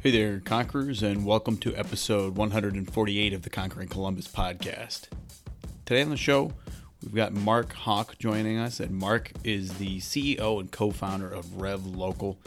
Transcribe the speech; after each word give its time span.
Hey 0.00 0.12
there, 0.12 0.38
Conquerors, 0.38 1.02
and 1.02 1.26
welcome 1.26 1.56
to 1.56 1.74
episode 1.74 2.36
148 2.36 3.32
of 3.32 3.42
the 3.42 3.50
Conquering 3.50 3.88
Columbus 3.88 4.28
podcast. 4.28 5.08
Today 5.86 6.02
on 6.02 6.10
the 6.10 6.16
show, 6.16 6.52
we've 7.02 7.16
got 7.16 7.32
Mark 7.32 7.72
Hawk 7.72 8.16
joining 8.16 8.58
us, 8.58 8.78
and 8.78 8.92
Mark 8.92 9.32
is 9.42 9.72
the 9.78 9.98
CEO 9.98 10.60
and 10.60 10.70
co 10.70 10.92
founder 10.92 11.28
of 11.28 11.60
Rev 11.60 11.84
Local. 11.84 12.38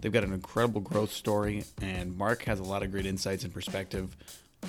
They've 0.00 0.10
got 0.10 0.24
an 0.24 0.32
incredible 0.32 0.80
growth 0.80 1.12
story, 1.12 1.62
and 1.80 2.18
Mark 2.18 2.42
has 2.46 2.58
a 2.58 2.64
lot 2.64 2.82
of 2.82 2.90
great 2.90 3.06
insights 3.06 3.44
and 3.44 3.54
perspective 3.54 4.16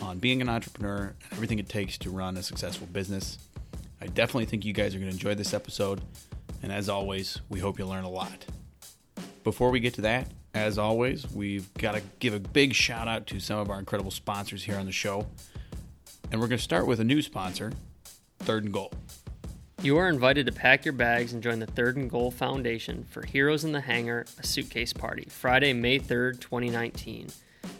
on 0.03 0.19
being 0.19 0.39
an 0.39 0.47
entrepreneur 0.47 1.15
and 1.23 1.33
everything 1.33 1.57
it 1.57 1.67
takes 1.67 1.97
to 1.97 2.11
run 2.11 2.37
a 2.37 2.43
successful 2.43 2.85
business. 2.85 3.39
I 3.99 4.05
definitely 4.05 4.45
think 4.45 4.63
you 4.63 4.73
guys 4.73 4.93
are 4.93 4.99
going 4.99 5.09
to 5.09 5.15
enjoy 5.15 5.33
this 5.33 5.55
episode, 5.55 6.01
and 6.61 6.71
as 6.71 6.87
always, 6.87 7.41
we 7.49 7.61
hope 7.61 7.79
you 7.79 7.87
learn 7.87 8.03
a 8.03 8.11
lot. 8.11 8.45
Before 9.43 9.71
we 9.71 9.79
get 9.79 9.95
to 9.95 10.01
that, 10.01 10.29
as 10.57 10.77
always, 10.77 11.29
we've 11.31 11.71
got 11.75 11.93
to 11.93 12.01
give 12.19 12.33
a 12.33 12.39
big 12.39 12.73
shout 12.73 13.07
out 13.07 13.27
to 13.27 13.39
some 13.39 13.59
of 13.59 13.69
our 13.69 13.79
incredible 13.79 14.11
sponsors 14.11 14.63
here 14.63 14.77
on 14.77 14.85
the 14.85 14.91
show. 14.91 15.27
And 16.31 16.41
we're 16.41 16.47
going 16.47 16.57
to 16.57 16.63
start 16.63 16.87
with 16.87 16.99
a 16.99 17.03
new 17.03 17.21
sponsor, 17.21 17.71
Third 18.39 18.65
and 18.65 18.73
Goal. 18.73 18.91
You 19.81 19.97
are 19.97 20.09
invited 20.09 20.47
to 20.47 20.51
pack 20.51 20.85
your 20.85 20.93
bags 20.93 21.33
and 21.33 21.43
join 21.43 21.59
the 21.59 21.67
Third 21.67 21.97
and 21.97 22.09
Goal 22.09 22.31
Foundation 22.31 23.05
for 23.09 23.25
Heroes 23.25 23.63
in 23.63 23.71
the 23.71 23.81
Hangar, 23.81 24.25
a 24.39 24.45
suitcase 24.45 24.91
party, 24.91 25.27
Friday, 25.29 25.71
May 25.71 25.99
3rd, 25.99 26.41
2019. 26.41 27.27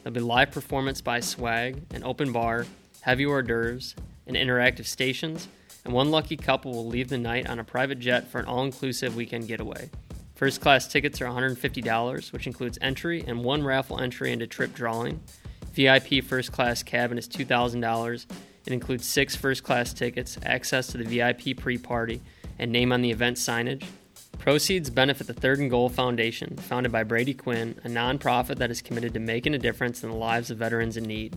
There'll 0.04 0.14
be 0.14 0.20
live 0.20 0.52
performance 0.52 1.02
by 1.02 1.20
Swag, 1.20 1.82
an 1.94 2.04
open 2.04 2.32
bar, 2.32 2.66
heavy 3.02 3.26
hors 3.26 3.42
d'oeuvres, 3.42 3.96
and 4.28 4.38
interactive 4.38 4.86
stations, 4.86 5.48
and 5.84 5.94
one 5.94 6.12
lucky 6.12 6.38
couple 6.38 6.74
will 6.74 6.86
leave 6.86 7.10
the 7.10 7.18
night 7.18 7.50
on 7.50 7.60
a 7.60 7.64
private 7.64 8.00
jet 8.00 8.28
for 8.28 8.40
an 8.40 8.46
all 8.46 8.64
inclusive 8.64 9.16
weekend 9.16 9.48
getaway. 9.48 9.90
First 10.38 10.62
class 10.62 10.88
tickets 10.88 11.20
are 11.20 11.26
$150, 11.26 12.32
which 12.32 12.46
includes 12.46 12.78
entry 12.80 13.24
and 13.26 13.44
one 13.44 13.64
raffle 13.64 14.00
entry 14.00 14.32
into 14.32 14.46
trip 14.46 14.72
drawing. 14.72 15.20
VIP 15.74 16.24
first 16.24 16.52
class 16.52 16.84
cabin 16.84 17.18
is 17.18 17.28
$2,000. 17.28 18.26
It 18.68 18.72
includes 18.72 19.08
six 19.08 19.36
first 19.36 19.64
class 19.64 19.94
tickets, 19.94 20.38
access 20.46 20.86
to 20.88 21.00
the 21.00 21.06
VIP 21.06 21.58
pre 21.58 21.80
party, 21.80 22.22
and 22.60 22.72
name 22.72 22.92
on 22.92 23.02
the 23.02 23.10
event 23.10 23.38
signage. 23.38 23.84
Proceeds 24.38 24.92
benefit 24.92 25.26
the 25.26 25.34
Third 25.34 25.58
and 25.58 25.72
Goal 25.72 25.90
Foundation, 25.90 26.56
founded 26.58 26.92
by 26.92 27.02
Brady 27.02 27.34
Quinn, 27.34 27.82
a 27.84 27.88
nonprofit 27.88 28.58
that 28.58 28.70
is 28.70 28.84
committed 28.84 29.16
to 29.16 29.20
making 29.20 29.56
a 29.56 29.60
difference 29.60 30.04
in 30.04 30.12
the 30.12 30.16
lives 30.16 30.52
of 30.52 30.60
veterans 30.60 30.98
in 30.98 31.06
need. 31.06 31.36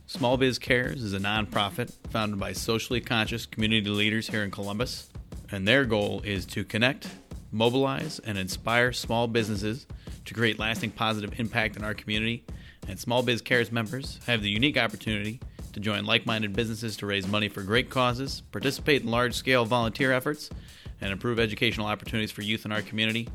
Small 0.06 0.36
Biz 0.36 0.58
Cares 0.58 1.02
is 1.02 1.14
a 1.14 1.18
nonprofit 1.18 1.90
founded 2.10 2.38
by 2.38 2.52
socially 2.52 3.00
conscious 3.00 3.46
community 3.46 3.88
leaders 3.88 4.28
here 4.28 4.44
in 4.44 4.50
Columbus, 4.50 5.08
and 5.50 5.66
their 5.66 5.86
goal 5.86 6.20
is 6.22 6.44
to 6.44 6.64
connect, 6.64 7.08
mobilize, 7.50 8.18
and 8.18 8.36
inspire 8.36 8.92
small 8.92 9.26
businesses 9.26 9.86
to 10.26 10.34
create 10.34 10.58
lasting 10.58 10.90
positive 10.90 11.40
impact 11.40 11.78
in 11.78 11.84
our 11.84 11.94
community. 11.94 12.44
And 12.86 13.00
Small 13.00 13.22
Biz 13.22 13.40
Cares 13.40 13.72
members 13.72 14.20
have 14.26 14.42
the 14.42 14.50
unique 14.50 14.76
opportunity 14.76 15.40
to 15.74 15.80
join 15.80 16.04
like 16.04 16.24
minded 16.24 16.54
businesses 16.54 16.96
to 16.96 17.06
raise 17.06 17.26
money 17.26 17.48
for 17.48 17.62
great 17.62 17.90
causes, 17.90 18.42
participate 18.52 19.02
in 19.02 19.10
large 19.10 19.34
scale 19.34 19.64
volunteer 19.64 20.12
efforts, 20.12 20.48
and 21.00 21.10
improve 21.12 21.38
educational 21.38 21.86
opportunities 21.86 22.30
for 22.30 22.42
youth 22.42 22.64
in 22.64 22.72
our 22.72 22.82
community. 22.82 23.28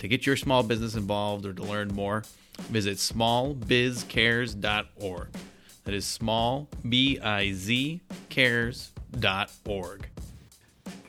To 0.00 0.08
get 0.08 0.26
your 0.26 0.36
small 0.36 0.62
business 0.62 0.94
involved 0.94 1.46
or 1.46 1.54
to 1.54 1.62
learn 1.62 1.88
more, 1.88 2.24
visit 2.58 2.98
smallbizcares.org. 2.98 5.28
That 5.84 5.94
is 5.94 6.04
small, 6.04 6.68
B 6.86 7.18
I 7.20 7.52
Z, 7.52 8.02
cares.org. 8.28 10.08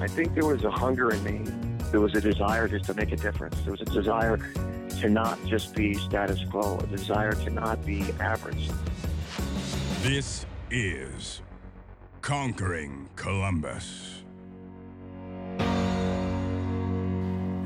I 0.00 0.06
think 0.06 0.32
there 0.32 0.46
was 0.46 0.62
a 0.62 0.70
hunger 0.70 1.12
in 1.12 1.24
me. 1.24 1.40
There 1.90 1.98
was 2.00 2.14
a 2.14 2.20
desire 2.20 2.68
just 2.68 2.84
to 2.84 2.94
make 2.94 3.10
a 3.10 3.16
difference. 3.16 3.60
There 3.62 3.72
was 3.72 3.80
a 3.80 3.84
desire 3.84 4.36
to 5.00 5.08
not 5.08 5.44
just 5.44 5.74
be 5.74 5.94
status 5.94 6.38
quo, 6.48 6.78
a 6.78 6.86
desire 6.86 7.32
to 7.32 7.50
not 7.50 7.84
be 7.84 8.04
average. 8.20 8.70
This 10.02 10.46
is 10.70 11.42
Conquering 12.22 13.08
Columbus. 13.16 14.22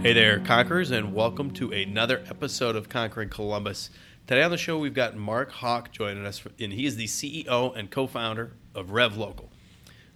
Hey 0.00 0.14
there, 0.14 0.40
Conquerors, 0.40 0.90
and 0.90 1.12
welcome 1.12 1.50
to 1.50 1.70
another 1.70 2.24
episode 2.30 2.76
of 2.76 2.88
Conquering 2.88 3.28
Columbus. 3.28 3.90
Today 4.26 4.42
on 4.42 4.50
the 4.50 4.56
show, 4.56 4.78
we've 4.78 4.94
got 4.94 5.16
Mark 5.16 5.50
Hawk 5.50 5.92
joining 5.92 6.24
us, 6.24 6.42
and 6.58 6.72
he 6.72 6.86
is 6.86 6.96
the 6.96 7.08
CEO 7.08 7.76
and 7.76 7.90
co 7.90 8.06
founder 8.06 8.54
of 8.74 8.92
Rev 8.92 9.18
Local 9.18 9.51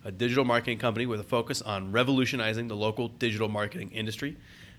a 0.06 0.12
digital 0.12 0.44
marketing 0.44 0.78
company 0.78 1.04
with 1.04 1.18
a 1.18 1.24
focus 1.24 1.60
on 1.60 1.90
revolutionizing 1.90 2.68
the 2.68 2.76
local 2.76 3.08
digital 3.08 3.48
marketing 3.48 3.90
industry. 3.90 4.36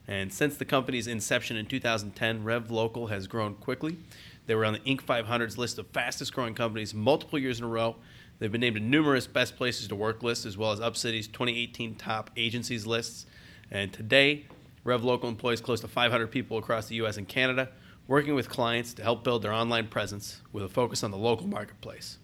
And 0.08 0.32
since 0.32 0.56
the 0.56 0.64
company's 0.64 1.06
inception 1.06 1.58
in 1.58 1.66
2010, 1.66 2.46
Rev 2.46 2.72
Local 2.72 3.08
has 3.08 3.28
grown 3.28 3.56
quickly. 3.56 3.98
They 4.46 4.56
were 4.56 4.64
on 4.64 4.72
the 4.72 4.80
Inc. 4.80 5.02
500's 5.02 5.58
list 5.58 5.80
of 5.80 5.88
fastest 5.88 6.34
growing 6.34 6.54
companies 6.54 6.94
multiple 6.94 7.38
years 7.38 7.60
in 7.60 7.66
a 7.66 7.68
row. 7.68 7.98
They've 8.40 8.50
been 8.50 8.62
named 8.62 8.78
to 8.78 8.82
numerous 8.82 9.28
best 9.28 9.58
places 9.58 9.90
to 9.90 9.98
work 9.98 10.24
lists, 10.24 10.46
as 10.46 10.58
well 10.58 10.72
as 10.72 10.80
UpCity's 10.80 11.28
2018 11.28 11.96
top 11.96 12.32
agencies 12.38 12.88
lists. 12.88 13.26
And 13.70 13.92
today, 13.92 14.46
Rev 14.86 15.04
Local 15.04 15.28
employs 15.28 15.60
close 15.60 15.82
to 15.82 15.90
500 15.90 16.28
people 16.28 16.58
across 16.58 16.88
the 16.88 16.96
U.S. 16.96 17.18
and 17.18 17.28
Canada, 17.28 17.68
working 18.08 18.34
with 18.34 18.48
clients 18.48 18.94
to 18.94 19.04
help 19.04 19.26
build 19.26 19.42
their 19.42 19.52
online 19.52 19.88
presence 19.88 20.40
with 20.54 20.64
a 20.64 20.70
focus 20.70 21.04
on 21.04 21.12
the 21.12 21.18
local 21.18 21.48
marketplace. 21.48 22.18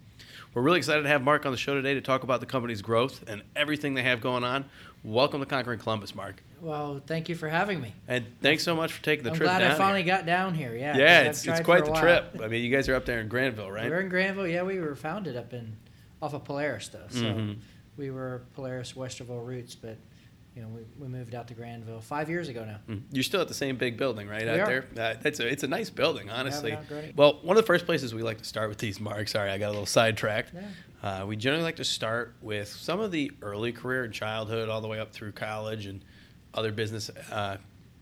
We're 0.54 0.62
really 0.62 0.78
excited 0.78 1.02
to 1.02 1.10
have 1.10 1.24
Mark 1.24 1.46
on 1.48 1.52
the 1.52 1.58
show 1.58 1.74
today 1.74 1.96
to 1.96 2.02
talk 2.02 2.22
about 2.24 2.40
the 2.40 2.46
company's 2.46 2.82
growth 2.84 3.24
and 3.28 3.42
everything 3.56 3.96
they 3.96 4.04
have 4.04 4.22
going 4.22 4.44
on. 4.44 4.66
Welcome 5.04 5.40
to 5.40 5.48
Conquering 5.48 5.80
Columbus, 5.80 6.14
Mark. 6.14 6.44
Well, 6.62 7.02
thank 7.08 7.28
you 7.28 7.34
for 7.36 7.50
having 7.50 7.82
me. 7.82 7.94
And 8.08 8.26
thanks 8.42 8.64
so 8.64 8.76
much 8.76 8.94
for 8.94 9.02
taking 9.04 9.24
the 9.24 9.32
I'm 9.32 9.36
trip 9.36 9.48
glad 9.48 9.60
down. 9.60 9.72
I 9.72 9.76
finally 9.76 10.04
here. 10.04 10.16
got 10.16 10.26
down 10.28 10.54
here. 10.54 10.76
Yeah. 10.76 10.96
Yeah, 10.96 11.22
it's, 11.22 11.46
it's 11.46 11.60
quite 11.62 11.86
the 11.86 11.92
while. 11.92 12.02
trip. 12.02 12.40
I 12.42 12.48
mean, 12.48 12.64
you 12.64 12.70
guys 12.76 12.88
are 12.88 12.94
up 12.96 13.06
there 13.06 13.20
in 13.20 13.28
Granville, 13.30 13.72
right? 13.72 13.90
We're 13.90 14.02
in 14.02 14.10
Granville. 14.10 14.48
Yeah, 14.48 14.62
we 14.62 14.80
were 14.80 14.96
founded 14.96 15.36
up 15.36 15.54
in 15.54 15.76
off 16.22 16.34
of 16.36 16.44
Polaris 16.46 16.88
though, 16.88 17.08
so 17.10 17.20
Mhm. 17.24 17.58
we 17.98 18.12
were 18.12 18.44
Polaris 18.56 18.94
Westerville 18.94 19.46
roots, 19.46 19.76
but 19.76 19.98
you 20.56 20.62
know, 20.62 20.68
we, 20.68 20.82
we 21.00 21.08
moved 21.08 21.34
out 21.34 21.48
to 21.48 21.54
Granville 21.54 22.00
five 22.00 22.30
years 22.30 22.48
ago 22.48 22.64
now. 22.64 22.78
Mm. 22.88 23.02
You're 23.12 23.24
still 23.24 23.42
at 23.42 23.48
the 23.48 23.54
same 23.56 23.76
big 23.76 23.98
building, 23.98 24.28
right 24.28 24.44
We 24.44 24.50
out 24.50 24.60
are. 24.72 24.86
there. 24.94 25.12
Uh, 25.12 25.16
it's 25.26 25.40
a 25.40 25.48
it's 25.48 25.64
a 25.64 25.68
nice 25.68 25.90
building, 25.90 26.30
honestly. 26.30 26.78
Well, 27.16 27.40
one 27.42 27.58
of 27.58 27.64
the 27.64 27.68
first 27.68 27.86
places 27.86 28.14
we 28.14 28.22
like 28.22 28.38
to 28.38 28.44
start 28.46 28.70
with 28.70 28.78
these, 28.78 29.00
Mark. 29.00 29.28
Sorry, 29.28 29.50
I 29.50 29.58
got 29.58 29.68
a 29.68 29.72
little 29.72 29.86
sidetracked. 29.86 30.52
Yeah. 30.54 30.62
Uh, 31.02 31.26
we 31.26 31.36
generally 31.36 31.64
like 31.64 31.76
to 31.78 31.84
start 31.84 32.36
with 32.42 32.68
some 32.70 33.00
of 33.00 33.12
the 33.12 33.32
early 33.42 33.72
career 33.72 34.04
and 34.04 34.14
childhood, 34.14 34.70
all 34.70 34.80
the 34.80 34.88
way 34.88 35.00
up 35.00 35.12
through 35.12 35.32
college 35.34 35.86
and 35.88 36.02
other 36.54 36.72
business 36.72 37.10
uh, 37.32 37.58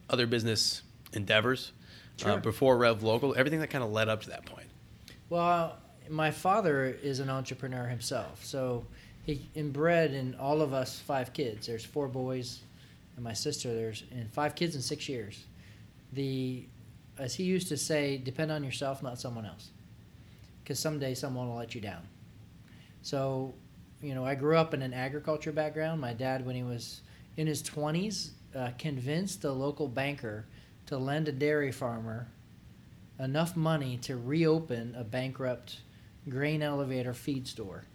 other 0.09 0.27
business 0.27 0.81
endeavors. 1.13 1.71
Uh, 1.73 1.77
Sure. 2.17 2.37
before 2.39 2.77
Rev 2.77 3.01
Local, 3.01 3.33
everything 3.35 3.61
that 3.61 3.71
kind 3.71 3.83
of 3.83 3.91
led 3.91 4.07
up 4.07 4.21
to 4.23 4.29
that 4.29 4.45
point. 4.45 4.67
Well, 5.29 5.77
my 6.07 6.29
father 6.29 6.85
is 7.01 7.19
an 7.19 7.29
entrepreneur 7.31 7.85
himself, 7.87 8.45
so 8.45 8.85
he 9.25 9.49
inbred 9.55 10.13
in 10.13 10.35
all 10.35 10.61
of 10.61 10.73
us 10.73 10.99
five 10.99 11.33
kids. 11.33 11.67
There's 11.67 11.85
four 11.85 12.07
boys, 12.07 12.61
and 13.15 13.23
my 13.23 13.33
sister. 13.33 13.73
There's 13.73 14.03
and 14.11 14.31
five 14.31 14.55
kids 14.55 14.75
in 14.75 14.81
six 14.81 15.07
years. 15.07 15.45
The, 16.13 16.65
as 17.17 17.35
he 17.35 17.43
used 17.43 17.67
to 17.69 17.77
say, 17.77 18.17
depend 18.17 18.51
on 18.51 18.63
yourself, 18.63 19.03
not 19.03 19.19
someone 19.19 19.45
else, 19.45 19.69
because 20.63 20.79
someday 20.79 21.13
someone 21.13 21.47
will 21.47 21.55
let 21.55 21.75
you 21.75 21.81
down. 21.81 22.01
So, 23.03 23.53
you 24.01 24.15
know, 24.15 24.25
I 24.25 24.35
grew 24.35 24.57
up 24.57 24.73
in 24.73 24.81
an 24.81 24.93
agriculture 24.93 25.51
background. 25.51 26.01
My 26.01 26.13
dad, 26.13 26.45
when 26.45 26.55
he 26.55 26.63
was 26.63 27.01
in 27.37 27.47
his 27.47 27.63
20s, 27.63 28.31
uh, 28.55 28.71
convinced 28.77 29.43
a 29.43 29.51
local 29.51 29.87
banker 29.87 30.45
to 30.87 30.97
lend 30.97 31.27
a 31.27 31.31
dairy 31.31 31.71
farmer 31.71 32.27
enough 33.19 33.55
money 33.55 33.97
to 33.97 34.17
reopen 34.17 34.95
a 34.97 35.03
bankrupt 35.03 35.77
grain 36.27 36.61
elevator 36.61 37.13
feed 37.13 37.47
store 37.47 37.85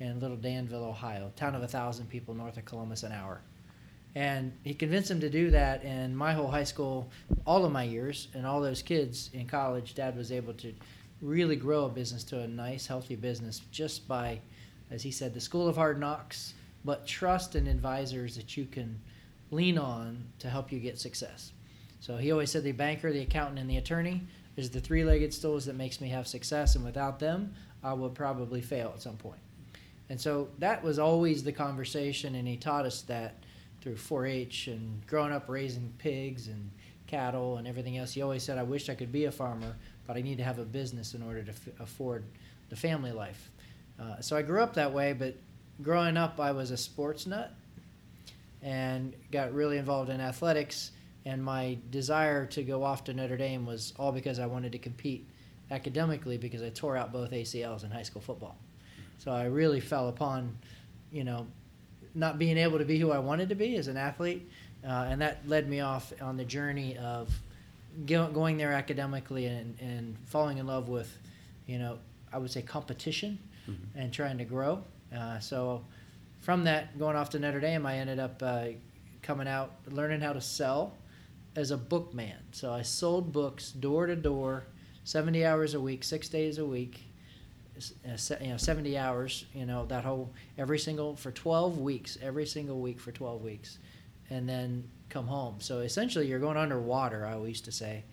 in 0.00 0.18
Little 0.18 0.36
Danville, 0.36 0.84
Ohio, 0.84 1.30
town 1.36 1.54
of 1.54 1.62
a 1.62 1.68
thousand 1.68 2.08
people 2.08 2.34
north 2.34 2.56
of 2.56 2.64
Columbus 2.64 3.02
an 3.02 3.12
hour. 3.12 3.40
And 4.14 4.52
he 4.64 4.74
convinced 4.74 5.10
him 5.10 5.20
to 5.20 5.30
do 5.30 5.50
that. 5.50 5.84
And 5.84 6.16
my 6.16 6.32
whole 6.32 6.50
high 6.50 6.64
school, 6.64 7.10
all 7.46 7.64
of 7.64 7.70
my 7.70 7.84
years, 7.84 8.28
and 8.34 8.44
all 8.44 8.60
those 8.60 8.82
kids 8.82 9.30
in 9.32 9.46
college, 9.46 9.94
Dad 9.94 10.16
was 10.16 10.32
able 10.32 10.54
to 10.54 10.72
really 11.22 11.54
grow 11.54 11.84
a 11.84 11.88
business 11.88 12.24
to 12.24 12.40
a 12.40 12.48
nice, 12.48 12.86
healthy 12.86 13.14
business 13.14 13.60
just 13.70 14.08
by, 14.08 14.40
as 14.90 15.02
he 15.02 15.10
said, 15.10 15.34
the 15.34 15.40
school 15.40 15.68
of 15.68 15.76
hard 15.76 16.00
knocks, 16.00 16.54
but 16.84 17.06
trust 17.06 17.54
and 17.54 17.68
advisors 17.68 18.34
that 18.36 18.56
you 18.56 18.64
can 18.64 18.98
lean 19.50 19.78
on 19.78 20.24
to 20.38 20.48
help 20.48 20.72
you 20.72 20.80
get 20.80 20.98
success. 20.98 21.52
So 22.00 22.16
he 22.16 22.32
always 22.32 22.50
said 22.50 22.64
the 22.64 22.72
banker, 22.72 23.12
the 23.12 23.20
accountant, 23.20 23.58
and 23.58 23.68
the 23.68 23.76
attorney 23.76 24.22
is 24.56 24.70
the 24.70 24.80
three-legged 24.80 25.34
stools 25.34 25.66
that 25.66 25.76
makes 25.76 26.00
me 26.00 26.08
have 26.08 26.26
success, 26.26 26.74
and 26.74 26.84
without 26.84 27.18
them, 27.18 27.54
I 27.84 27.92
would 27.92 28.14
probably 28.14 28.62
fail 28.62 28.92
at 28.94 29.02
some 29.02 29.16
point. 29.16 29.38
And 30.10 30.20
so 30.20 30.48
that 30.58 30.82
was 30.82 30.98
always 30.98 31.44
the 31.44 31.52
conversation, 31.52 32.34
and 32.34 32.46
he 32.46 32.56
taught 32.56 32.84
us 32.84 33.02
that 33.02 33.36
through 33.80 33.94
4-H 33.94 34.66
and 34.66 35.06
growing 35.06 35.32
up 35.32 35.48
raising 35.48 35.94
pigs 35.98 36.48
and 36.48 36.70
cattle 37.06 37.56
and 37.56 37.66
everything 37.66 37.96
else. 37.96 38.12
He 38.12 38.20
always 38.20 38.42
said, 38.42 38.58
"I 38.58 38.64
wish 38.64 38.88
I 38.88 38.94
could 38.96 39.12
be 39.12 39.24
a 39.24 39.32
farmer, 39.32 39.76
but 40.06 40.16
I 40.16 40.20
need 40.20 40.38
to 40.38 40.44
have 40.44 40.58
a 40.58 40.64
business 40.64 41.14
in 41.14 41.22
order 41.22 41.42
to 41.44 41.50
f- 41.52 41.80
afford 41.80 42.24
the 42.70 42.76
family 42.76 43.12
life." 43.12 43.50
Uh, 44.00 44.20
so 44.20 44.36
I 44.36 44.42
grew 44.42 44.60
up 44.60 44.74
that 44.74 44.92
way, 44.92 45.12
but 45.12 45.36
growing 45.80 46.16
up, 46.16 46.40
I 46.40 46.50
was 46.50 46.72
a 46.72 46.76
sports 46.76 47.26
nut 47.26 47.54
and 48.62 49.14
got 49.30 49.54
really 49.54 49.78
involved 49.78 50.10
in 50.10 50.20
athletics. 50.20 50.90
And 51.24 51.42
my 51.42 51.78
desire 51.90 52.46
to 52.46 52.62
go 52.62 52.82
off 52.82 53.04
to 53.04 53.14
Notre 53.14 53.36
Dame 53.36 53.64
was 53.64 53.92
all 53.96 54.10
because 54.10 54.38
I 54.38 54.46
wanted 54.46 54.72
to 54.72 54.78
compete 54.78 55.28
academically 55.70 56.36
because 56.36 56.62
I 56.62 56.70
tore 56.70 56.96
out 56.96 57.12
both 57.12 57.30
ACLs 57.30 57.84
in 57.84 57.90
high 57.90 58.02
school 58.02 58.22
football. 58.22 58.56
So 59.20 59.30
I 59.30 59.44
really 59.44 59.80
fell 59.80 60.08
upon, 60.08 60.56
you 61.12 61.24
know, 61.24 61.46
not 62.14 62.38
being 62.38 62.56
able 62.56 62.78
to 62.78 62.86
be 62.86 62.98
who 62.98 63.10
I 63.10 63.18
wanted 63.18 63.50
to 63.50 63.54
be 63.54 63.76
as 63.76 63.86
an 63.86 63.98
athlete, 63.98 64.50
uh, 64.82 65.08
and 65.10 65.20
that 65.20 65.46
led 65.46 65.68
me 65.68 65.80
off 65.80 66.10
on 66.22 66.38
the 66.38 66.44
journey 66.44 66.96
of 66.96 67.28
going 68.06 68.56
there 68.56 68.72
academically 68.72 69.44
and, 69.44 69.78
and 69.78 70.16
falling 70.24 70.56
in 70.56 70.66
love 70.66 70.88
with, 70.88 71.18
you 71.66 71.78
know, 71.78 71.98
I 72.32 72.38
would 72.38 72.50
say 72.50 72.62
competition 72.62 73.38
and 73.94 74.10
trying 74.10 74.38
to 74.38 74.44
grow. 74.44 74.82
Uh, 75.14 75.38
so 75.38 75.84
from 76.40 76.64
that, 76.64 76.98
going 76.98 77.14
off 77.14 77.28
to 77.30 77.38
Notre 77.38 77.60
Dame, 77.60 77.84
I 77.84 77.98
ended 77.98 78.18
up 78.18 78.42
uh, 78.42 78.68
coming 79.20 79.46
out, 79.46 79.72
learning 79.86 80.22
how 80.22 80.32
to 80.32 80.40
sell 80.40 80.94
as 81.56 81.70
a 81.70 81.76
bookman. 81.76 82.38
So 82.52 82.72
I 82.72 82.80
sold 82.82 83.32
books 83.32 83.70
door 83.70 84.06
to 84.06 84.16
door, 84.16 84.64
70 85.04 85.44
hours 85.44 85.74
a 85.74 85.80
week, 85.80 86.04
six 86.04 86.28
days 86.28 86.56
a 86.56 86.64
week, 86.64 87.09
uh, 88.06 88.36
you 88.40 88.50
know, 88.50 88.56
70 88.56 88.96
hours, 88.98 89.44
you 89.54 89.66
know, 89.66 89.86
that 89.86 90.04
whole, 90.04 90.32
every 90.58 90.78
single, 90.78 91.16
for 91.16 91.30
12 91.30 91.78
weeks, 91.78 92.18
every 92.22 92.46
single 92.46 92.80
week 92.80 93.00
for 93.00 93.12
12 93.12 93.42
weeks, 93.42 93.78
and 94.30 94.48
then 94.48 94.88
come 95.08 95.26
home. 95.26 95.56
So 95.58 95.80
essentially, 95.80 96.26
you're 96.26 96.38
going 96.38 96.56
underwater, 96.56 97.26
I 97.26 97.32
always 97.34 97.50
used 97.50 97.64
to 97.66 97.72
say. 97.72 98.04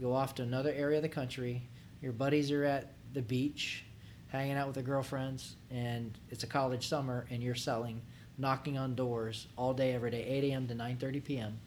Go 0.00 0.14
off 0.14 0.34
to 0.36 0.42
another 0.42 0.72
area 0.72 0.96
of 0.96 1.02
the 1.02 1.08
country, 1.08 1.62
your 2.00 2.12
buddies 2.12 2.50
are 2.50 2.64
at 2.64 2.92
the 3.12 3.22
beach, 3.22 3.84
hanging 4.28 4.56
out 4.56 4.66
with 4.66 4.74
their 4.74 4.84
girlfriends, 4.84 5.56
and 5.70 6.18
it's 6.30 6.42
a 6.42 6.46
college 6.46 6.88
summer, 6.88 7.26
and 7.30 7.42
you're 7.42 7.54
selling, 7.54 8.00
knocking 8.38 8.78
on 8.78 8.94
doors 8.94 9.46
all 9.56 9.74
day, 9.74 9.92
every 9.92 10.10
day, 10.10 10.24
8 10.24 10.44
a.m. 10.44 10.68
to 10.68 10.74
9:30 10.74 11.24
p.m. 11.24 11.58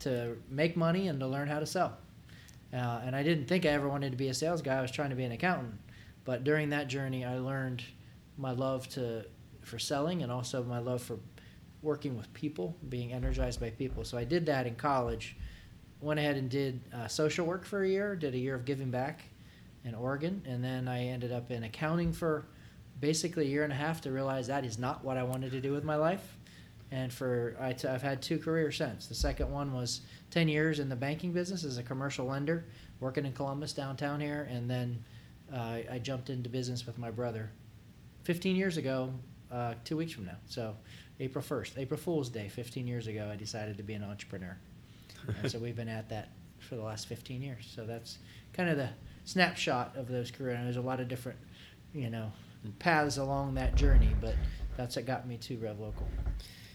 to 0.00 0.36
make 0.50 0.76
money 0.76 1.08
and 1.08 1.20
to 1.20 1.26
learn 1.26 1.48
how 1.48 1.60
to 1.60 1.66
sell. 1.66 1.96
Uh, 2.72 3.00
and 3.04 3.16
I 3.16 3.22
didn't 3.22 3.46
think 3.46 3.66
I 3.66 3.70
ever 3.70 3.88
wanted 3.88 4.10
to 4.10 4.16
be 4.16 4.28
a 4.28 4.34
sales 4.34 4.62
guy. 4.62 4.78
I 4.78 4.82
was 4.82 4.90
trying 4.90 5.10
to 5.10 5.16
be 5.16 5.24
an 5.24 5.32
accountant. 5.32 5.74
But 6.30 6.44
during 6.44 6.70
that 6.70 6.86
journey, 6.86 7.24
I 7.24 7.38
learned 7.38 7.82
my 8.38 8.52
love 8.52 8.88
to 8.90 9.24
for 9.62 9.80
selling 9.80 10.22
and 10.22 10.30
also 10.30 10.62
my 10.62 10.78
love 10.78 11.02
for 11.02 11.18
working 11.82 12.16
with 12.16 12.32
people, 12.34 12.76
being 12.88 13.12
energized 13.12 13.58
by 13.58 13.70
people. 13.70 14.04
So 14.04 14.16
I 14.16 14.22
did 14.22 14.46
that 14.46 14.64
in 14.64 14.76
college. 14.76 15.36
Went 16.00 16.20
ahead 16.20 16.36
and 16.36 16.48
did 16.48 16.82
uh, 16.94 17.08
social 17.08 17.46
work 17.46 17.64
for 17.64 17.82
a 17.82 17.88
year. 17.88 18.14
Did 18.14 18.34
a 18.34 18.38
year 18.38 18.54
of 18.54 18.64
giving 18.64 18.92
back 18.92 19.24
in 19.84 19.92
Oregon, 19.92 20.40
and 20.46 20.62
then 20.62 20.86
I 20.86 21.06
ended 21.06 21.32
up 21.32 21.50
in 21.50 21.64
accounting 21.64 22.12
for 22.12 22.46
basically 23.00 23.46
a 23.46 23.48
year 23.48 23.64
and 23.64 23.72
a 23.72 23.76
half 23.76 24.00
to 24.02 24.12
realize 24.12 24.46
that 24.46 24.64
is 24.64 24.78
not 24.78 25.04
what 25.04 25.16
I 25.16 25.24
wanted 25.24 25.50
to 25.50 25.60
do 25.60 25.72
with 25.72 25.82
my 25.82 25.96
life. 25.96 26.36
And 26.92 27.12
for 27.12 27.56
I 27.58 27.72
t- 27.72 27.88
I've 27.88 28.02
had 28.02 28.22
two 28.22 28.38
careers 28.38 28.76
since. 28.76 29.08
The 29.08 29.16
second 29.16 29.50
one 29.50 29.72
was 29.72 30.02
10 30.30 30.46
years 30.46 30.78
in 30.78 30.88
the 30.90 30.94
banking 30.94 31.32
business 31.32 31.64
as 31.64 31.76
a 31.76 31.82
commercial 31.82 32.26
lender, 32.26 32.66
working 33.00 33.26
in 33.26 33.32
Columbus 33.32 33.72
downtown 33.72 34.20
here, 34.20 34.46
and 34.48 34.70
then 34.70 35.02
uh, 35.52 35.78
I 35.90 35.98
jumped 35.98 36.30
into 36.30 36.48
business 36.48 36.86
with 36.86 36.98
my 36.98 37.10
brother 37.10 37.50
15 38.24 38.56
years 38.56 38.76
ago, 38.76 39.12
uh, 39.50 39.74
two 39.84 39.96
weeks 39.96 40.12
from 40.12 40.26
now. 40.26 40.36
So 40.46 40.76
April 41.18 41.44
1st, 41.44 41.78
April 41.78 41.98
Fool's 41.98 42.28
Day, 42.28 42.48
15 42.48 42.86
years 42.86 43.06
ago, 43.06 43.28
I 43.32 43.36
decided 43.36 43.76
to 43.78 43.82
be 43.82 43.94
an 43.94 44.04
entrepreneur. 44.04 44.56
and 45.42 45.50
so 45.50 45.58
we've 45.58 45.76
been 45.76 45.88
at 45.88 46.08
that 46.10 46.30
for 46.58 46.76
the 46.76 46.82
last 46.82 47.06
15 47.08 47.42
years. 47.42 47.70
So 47.74 47.84
that's 47.84 48.18
kind 48.52 48.68
of 48.68 48.76
the 48.76 48.90
snapshot 49.24 49.96
of 49.96 50.08
those 50.08 50.30
careers. 50.30 50.58
And 50.58 50.66
there's 50.66 50.76
a 50.76 50.80
lot 50.82 51.00
of 51.00 51.08
different, 51.08 51.38
you 51.94 52.10
know, 52.10 52.32
paths 52.78 53.16
along 53.16 53.54
that 53.54 53.74
journey, 53.74 54.14
but 54.20 54.34
that's 54.76 54.96
what 54.96 55.06
got 55.06 55.26
me 55.26 55.36
to 55.38 55.56
Rev 55.58 55.80
Local. 55.80 56.06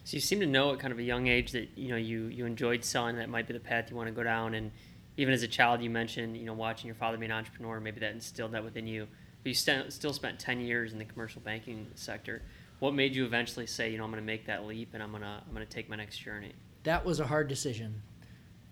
So 0.03 0.15
you 0.15 0.21
seem 0.21 0.39
to 0.39 0.45
know 0.45 0.71
at 0.71 0.79
kind 0.79 0.91
of 0.93 0.99
a 0.99 1.03
young 1.03 1.27
age 1.27 1.51
that 1.53 1.69
you 1.75 1.89
know 1.89 1.95
you 1.95 2.25
you 2.25 2.45
enjoyed 2.45 2.83
selling. 2.83 3.15
That 3.15 3.27
might 3.29 3.47
be 3.47 3.53
the 3.53 3.59
path 3.59 3.89
you 3.89 3.95
want 3.95 4.07
to 4.07 4.13
go 4.13 4.21
down. 4.21 4.53
And 4.53 4.71
even 5.17 5.33
as 5.33 5.43
a 5.43 5.47
child, 5.47 5.81
you 5.81 5.89
mentioned 5.89 6.37
you 6.37 6.45
know 6.45 6.53
watching 6.53 6.87
your 6.87 6.95
father 6.95 7.17
be 7.17 7.25
an 7.25 7.31
entrepreneur. 7.31 7.79
Maybe 7.79 7.99
that 8.01 8.13
instilled 8.13 8.51
that 8.51 8.63
within 8.63 8.87
you. 8.87 9.07
But 9.43 9.49
you 9.49 9.53
st- 9.53 9.93
still 9.93 10.13
spent 10.13 10.39
ten 10.39 10.59
years 10.59 10.93
in 10.93 10.99
the 10.99 11.05
commercial 11.05 11.41
banking 11.41 11.87
sector. 11.95 12.41
What 12.79 12.93
made 12.93 13.15
you 13.15 13.25
eventually 13.25 13.67
say, 13.67 13.89
you 13.91 13.97
know, 13.97 14.03
I'm 14.03 14.11
going 14.11 14.21
to 14.21 14.25
make 14.25 14.47
that 14.47 14.65
leap 14.65 14.89
and 14.93 15.01
I'm 15.01 15.11
gonna 15.11 15.41
I'm 15.47 15.53
gonna 15.53 15.65
take 15.65 15.89
my 15.89 15.95
next 15.95 16.17
journey? 16.17 16.53
That 16.83 17.05
was 17.05 17.19
a 17.19 17.25
hard 17.25 17.47
decision, 17.47 18.01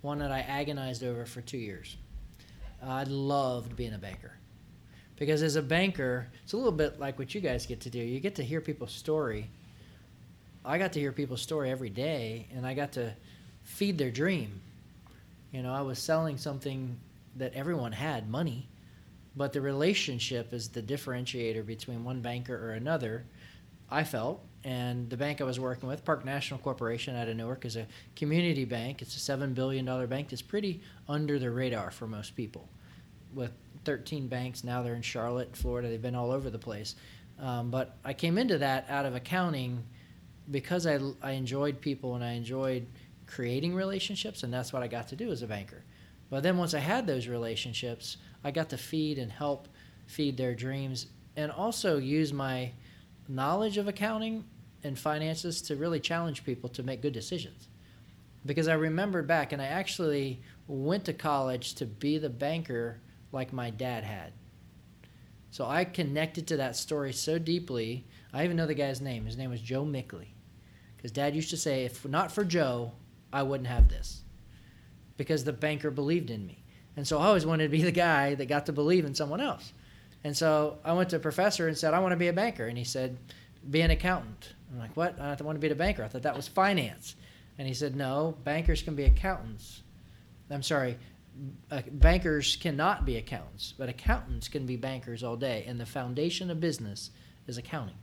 one 0.01 0.19
that 0.19 0.31
I 0.31 0.41
agonized 0.41 1.03
over 1.03 1.25
for 1.25 1.41
two 1.41 1.57
years. 1.57 1.95
I 2.85 3.03
loved 3.03 3.75
being 3.75 3.93
a 3.93 3.97
banker. 3.97 4.33
Because 5.15 5.41
as 5.41 5.55
a 5.55 5.61
banker, 5.61 6.27
it's 6.43 6.53
a 6.53 6.57
little 6.57 6.71
bit 6.71 6.99
like 6.99 7.17
what 7.17 7.33
you 7.33 7.41
guys 7.41 7.65
get 7.65 7.81
to 7.81 7.89
do. 7.89 7.99
You 7.99 8.19
get 8.19 8.35
to 8.35 8.43
hear 8.43 8.61
people's 8.61 8.91
story. 8.91 9.49
I 10.65 10.77
got 10.77 10.93
to 10.93 10.99
hear 10.99 11.11
people's 11.11 11.41
story 11.41 11.69
every 11.69 11.89
day, 11.89 12.47
and 12.53 12.65
I 12.65 12.73
got 12.73 12.93
to 12.93 13.13
feed 13.63 13.97
their 13.97 14.11
dream. 14.11 14.61
You 15.53 15.61
know, 15.61 15.71
I 15.71 15.81
was 15.81 15.99
selling 15.99 16.37
something 16.37 16.99
that 17.35 17.53
everyone 17.53 17.91
had 17.91 18.27
money, 18.27 18.67
but 19.35 19.53
the 19.53 19.61
relationship 19.61 20.51
is 20.51 20.69
the 20.69 20.81
differentiator 20.81 21.63
between 21.63 22.03
one 22.03 22.21
banker 22.21 22.55
or 22.55 22.71
another. 22.71 23.25
I 23.91 24.03
felt, 24.03 24.43
and 24.63 25.07
the 25.11 25.17
bank 25.17 25.41
I 25.41 25.43
was 25.43 25.59
working 25.59 25.87
with, 25.87 26.03
Park 26.03 26.25
National 26.25 26.59
Corporation 26.59 27.15
out 27.15 27.27
of 27.27 27.37
Newark, 27.37 27.65
is 27.65 27.75
a 27.75 27.85
community 28.15 28.65
bank. 28.65 29.03
It's 29.03 29.15
a 29.15 29.19
seven 29.19 29.53
billion 29.53 29.85
dollar 29.85 30.07
bank 30.07 30.29
that's 30.29 30.41
pretty 30.41 30.81
under 31.07 31.37
the 31.37 31.51
radar 31.51 31.91
for 31.91 32.07
most 32.07 32.35
people. 32.35 32.67
With 33.35 33.51
13 33.85 34.27
banks 34.27 34.63
now, 34.63 34.81
they're 34.81 34.95
in 34.95 35.03
Charlotte, 35.03 35.55
Florida. 35.55 35.87
They've 35.87 36.01
been 36.01 36.15
all 36.15 36.31
over 36.31 36.49
the 36.49 36.57
place. 36.57 36.95
Um, 37.39 37.69
but 37.69 37.95
I 38.03 38.13
came 38.13 38.39
into 38.39 38.57
that 38.57 38.89
out 38.89 39.05
of 39.05 39.13
accounting 39.13 39.83
because 40.49 40.87
I, 40.87 40.99
I 41.21 41.33
enjoyed 41.33 41.79
people 41.79 42.15
and 42.15 42.23
I 42.23 42.31
enjoyed 42.31 42.87
creating 43.33 43.73
relationships, 43.73 44.43
and 44.43 44.53
that's 44.53 44.71
what 44.71 44.83
I 44.83 44.87
got 44.87 45.07
to 45.07 45.15
do 45.15 45.31
as 45.31 45.41
a 45.41 45.47
banker. 45.47 45.83
But 46.29 46.43
then 46.43 46.57
once 46.57 46.73
I 46.73 46.79
had 46.79 47.07
those 47.07 47.27
relationships, 47.27 48.17
I 48.43 48.51
got 48.51 48.69
to 48.69 48.77
feed 48.77 49.17
and 49.17 49.31
help 49.31 49.67
feed 50.05 50.37
their 50.37 50.53
dreams 50.53 51.07
and 51.35 51.51
also 51.51 51.97
use 51.97 52.31
my 52.31 52.71
knowledge 53.27 53.77
of 53.77 53.87
accounting 53.87 54.43
and 54.83 54.99
finances 54.99 55.61
to 55.63 55.75
really 55.75 55.99
challenge 55.99 56.43
people 56.43 56.69
to 56.69 56.83
make 56.83 57.01
good 57.01 57.13
decisions. 57.13 57.69
Because 58.45 58.67
I 58.67 58.73
remembered 58.73 59.25
back, 59.25 59.51
and 59.51 59.61
I 59.61 59.65
actually 59.65 60.41
went 60.67 61.05
to 61.05 61.13
college 61.13 61.73
to 61.75 61.85
be 61.85 62.17
the 62.17 62.29
banker 62.29 62.99
like 63.31 63.53
my 63.53 63.69
dad 63.69 64.03
had. 64.03 64.33
So 65.49 65.65
I 65.65 65.85
connected 65.85 66.45
to 66.47 66.57
that 66.57 66.75
story 66.75 67.13
so 67.13 67.39
deeply. 67.39 68.05
I 68.33 68.43
even 68.43 68.57
know 68.57 68.67
the 68.67 68.73
guy's 68.73 69.01
name. 69.01 69.25
His 69.25 69.37
name 69.37 69.49
was 69.49 69.61
Joe 69.61 69.85
Mickley. 69.85 70.33
Because 70.97 71.11
dad 71.11 71.35
used 71.35 71.49
to 71.51 71.57
say, 71.57 71.85
if 71.85 72.05
not 72.05 72.31
for 72.31 72.43
Joe, 72.43 72.91
I 73.33 73.43
wouldn't 73.43 73.67
have 73.67 73.89
this. 73.89 74.21
Because 75.17 75.43
the 75.43 75.53
banker 75.53 75.91
believed 75.91 76.29
in 76.29 76.45
me. 76.45 76.63
And 76.95 77.07
so 77.07 77.19
I 77.19 77.25
always 77.25 77.45
wanted 77.45 77.63
to 77.63 77.69
be 77.69 77.81
the 77.83 77.91
guy 77.91 78.35
that 78.35 78.45
got 78.45 78.67
to 78.67 78.73
believe 78.73 79.05
in 79.05 79.15
someone 79.15 79.41
else. 79.41 79.73
And 80.23 80.37
so 80.37 80.77
I 80.85 80.93
went 80.93 81.09
to 81.09 81.17
a 81.17 81.19
professor 81.19 81.67
and 81.67 81.77
said, 81.77 81.93
I 81.93 81.99
want 81.99 82.13
to 82.13 82.17
be 82.17 82.29
a 82.29 82.33
banker. 82.33 82.67
And 82.67 82.77
he 82.77 82.85
said, 82.85 83.17
Be 83.69 83.81
an 83.81 83.91
accountant. 83.91 84.53
I'm 84.71 84.79
like, 84.79 84.95
What? 84.95 85.19
I 85.19 85.35
want 85.41 85.55
to 85.55 85.59
be 85.59 85.69
a 85.69 85.75
banker. 85.75 86.03
I 86.03 86.07
thought 86.07 86.23
that 86.23 86.35
was 86.35 86.47
finance. 86.47 87.15
And 87.57 87.67
he 87.67 87.73
said, 87.73 87.95
No, 87.95 88.37
bankers 88.43 88.81
can 88.81 88.95
be 88.95 89.03
accountants. 89.03 89.81
I'm 90.49 90.63
sorry, 90.63 90.97
uh, 91.71 91.81
bankers 91.91 92.57
cannot 92.57 93.05
be 93.05 93.17
accountants, 93.17 93.73
but 93.77 93.89
accountants 93.89 94.47
can 94.47 94.65
be 94.65 94.75
bankers 94.75 95.23
all 95.23 95.35
day. 95.35 95.65
And 95.67 95.79
the 95.79 95.85
foundation 95.85 96.51
of 96.51 96.59
business 96.59 97.11
is 97.47 97.57
accounting. 97.57 97.95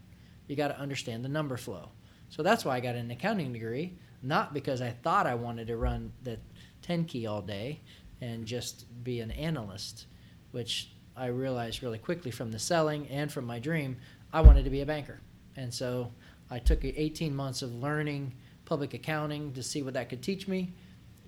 You 0.49 0.57
got 0.57 0.69
to 0.69 0.79
understand 0.79 1.25
the 1.25 1.29
number 1.29 1.57
flow. 1.57 1.91
So 2.29 2.43
that's 2.43 2.65
why 2.65 2.77
I 2.77 2.81
got 2.81 2.97
an 2.97 3.11
accounting 3.11 3.53
degree, 3.53 3.97
not 4.23 4.53
because 4.55 4.83
I 4.83 4.91
thought 4.91 5.27
I 5.27 5.35
wanted 5.35 5.67
to 5.69 5.77
run 5.77 6.13
the 6.23 6.39
10 6.83 7.05
key 7.05 7.27
all 7.27 7.43
day 7.43 7.81
and 8.21 8.47
just 8.47 8.85
be 9.03 9.21
an 9.21 9.31
analyst, 9.33 10.07
which 10.53 10.91
I 11.17 11.27
realized 11.27 11.83
really 11.83 11.99
quickly 11.99 12.31
from 12.31 12.51
the 12.51 12.59
selling 12.59 13.09
and 13.09 13.33
from 13.33 13.45
my 13.45 13.59
dream, 13.59 13.97
I 14.33 14.41
wanted 14.41 14.65
to 14.65 14.71
be 14.71 14.81
a 14.81 14.87
banker. 14.87 15.21
And 15.57 15.73
so 15.73 16.13
I 16.51 16.59
took 16.59 16.85
18 16.85 17.35
months 17.35 17.63
of 17.63 17.75
learning 17.75 18.33
public 18.65 18.95
accounting 18.95 19.53
to 19.53 19.63
see 19.63 19.83
what 19.83 19.95
that 19.95 20.09
could 20.09 20.23
teach 20.23 20.47
me, 20.47 20.73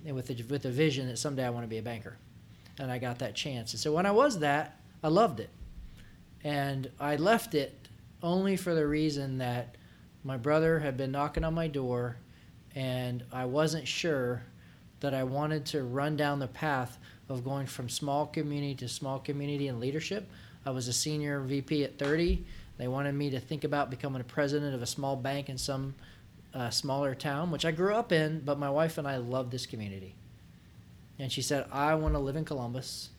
and 0.05 0.15
with 0.15 0.27
the, 0.27 0.41
with 0.43 0.63
the 0.63 0.71
vision 0.71 1.07
that 1.07 1.17
someday 1.17 1.45
I 1.45 1.49
want 1.49 1.65
to 1.65 1.69
be 1.69 1.77
a 1.77 1.81
banker. 1.81 2.17
And 2.79 2.91
I 2.91 2.97
got 2.97 3.19
that 3.19 3.35
chance. 3.35 3.73
And 3.73 3.79
so 3.79 3.93
when 3.93 4.05
I 4.05 4.11
was 4.11 4.39
that, 4.39 4.79
I 5.03 5.09
loved 5.09 5.39
it. 5.39 5.49
And 6.43 6.89
I 6.99 7.17
left 7.17 7.53
it 7.53 7.89
only 8.21 8.55
for 8.55 8.73
the 8.73 8.87
reason 8.87 9.37
that 9.39 9.75
my 10.23 10.37
brother 10.37 10.79
had 10.79 10.95
been 10.95 11.11
knocking 11.11 11.43
on 11.43 11.53
my 11.53 11.67
door, 11.67 12.17
and 12.75 13.23
I 13.31 13.45
wasn't 13.45 13.87
sure 13.87 14.43
that 14.99 15.13
I 15.13 15.23
wanted 15.23 15.65
to 15.67 15.83
run 15.83 16.15
down 16.15 16.39
the 16.39 16.47
path 16.47 16.97
of 17.29 17.43
going 17.43 17.67
from 17.67 17.89
small 17.89 18.25
community 18.25 18.75
to 18.75 18.87
small 18.87 19.19
community 19.19 19.67
and 19.67 19.79
leadership. 19.79 20.27
I 20.65 20.71
was 20.71 20.87
a 20.87 20.93
senior 20.93 21.41
VP 21.41 21.83
at 21.83 21.99
30. 21.99 22.43
They 22.77 22.87
wanted 22.87 23.13
me 23.13 23.29
to 23.31 23.39
think 23.39 23.63
about 23.63 23.89
becoming 23.89 24.21
a 24.21 24.25
president 24.25 24.73
of 24.73 24.81
a 24.81 24.85
small 24.85 25.15
bank 25.15 25.49
in 25.49 25.57
some 25.57 25.93
uh, 26.53 26.69
smaller 26.69 27.15
town, 27.15 27.51
which 27.51 27.65
I 27.65 27.71
grew 27.71 27.93
up 27.93 28.11
in, 28.11 28.39
but 28.39 28.57
my 28.57 28.69
wife 28.69 28.97
and 28.97 29.07
I 29.07 29.17
love 29.17 29.51
this 29.51 29.65
community. 29.65 30.15
And 31.19 31.31
she 31.31 31.41
said, 31.41 31.65
I 31.71 31.95
want 31.95 32.13
to 32.15 32.19
live 32.19 32.35
in 32.35 32.45
Columbus. 32.45 33.09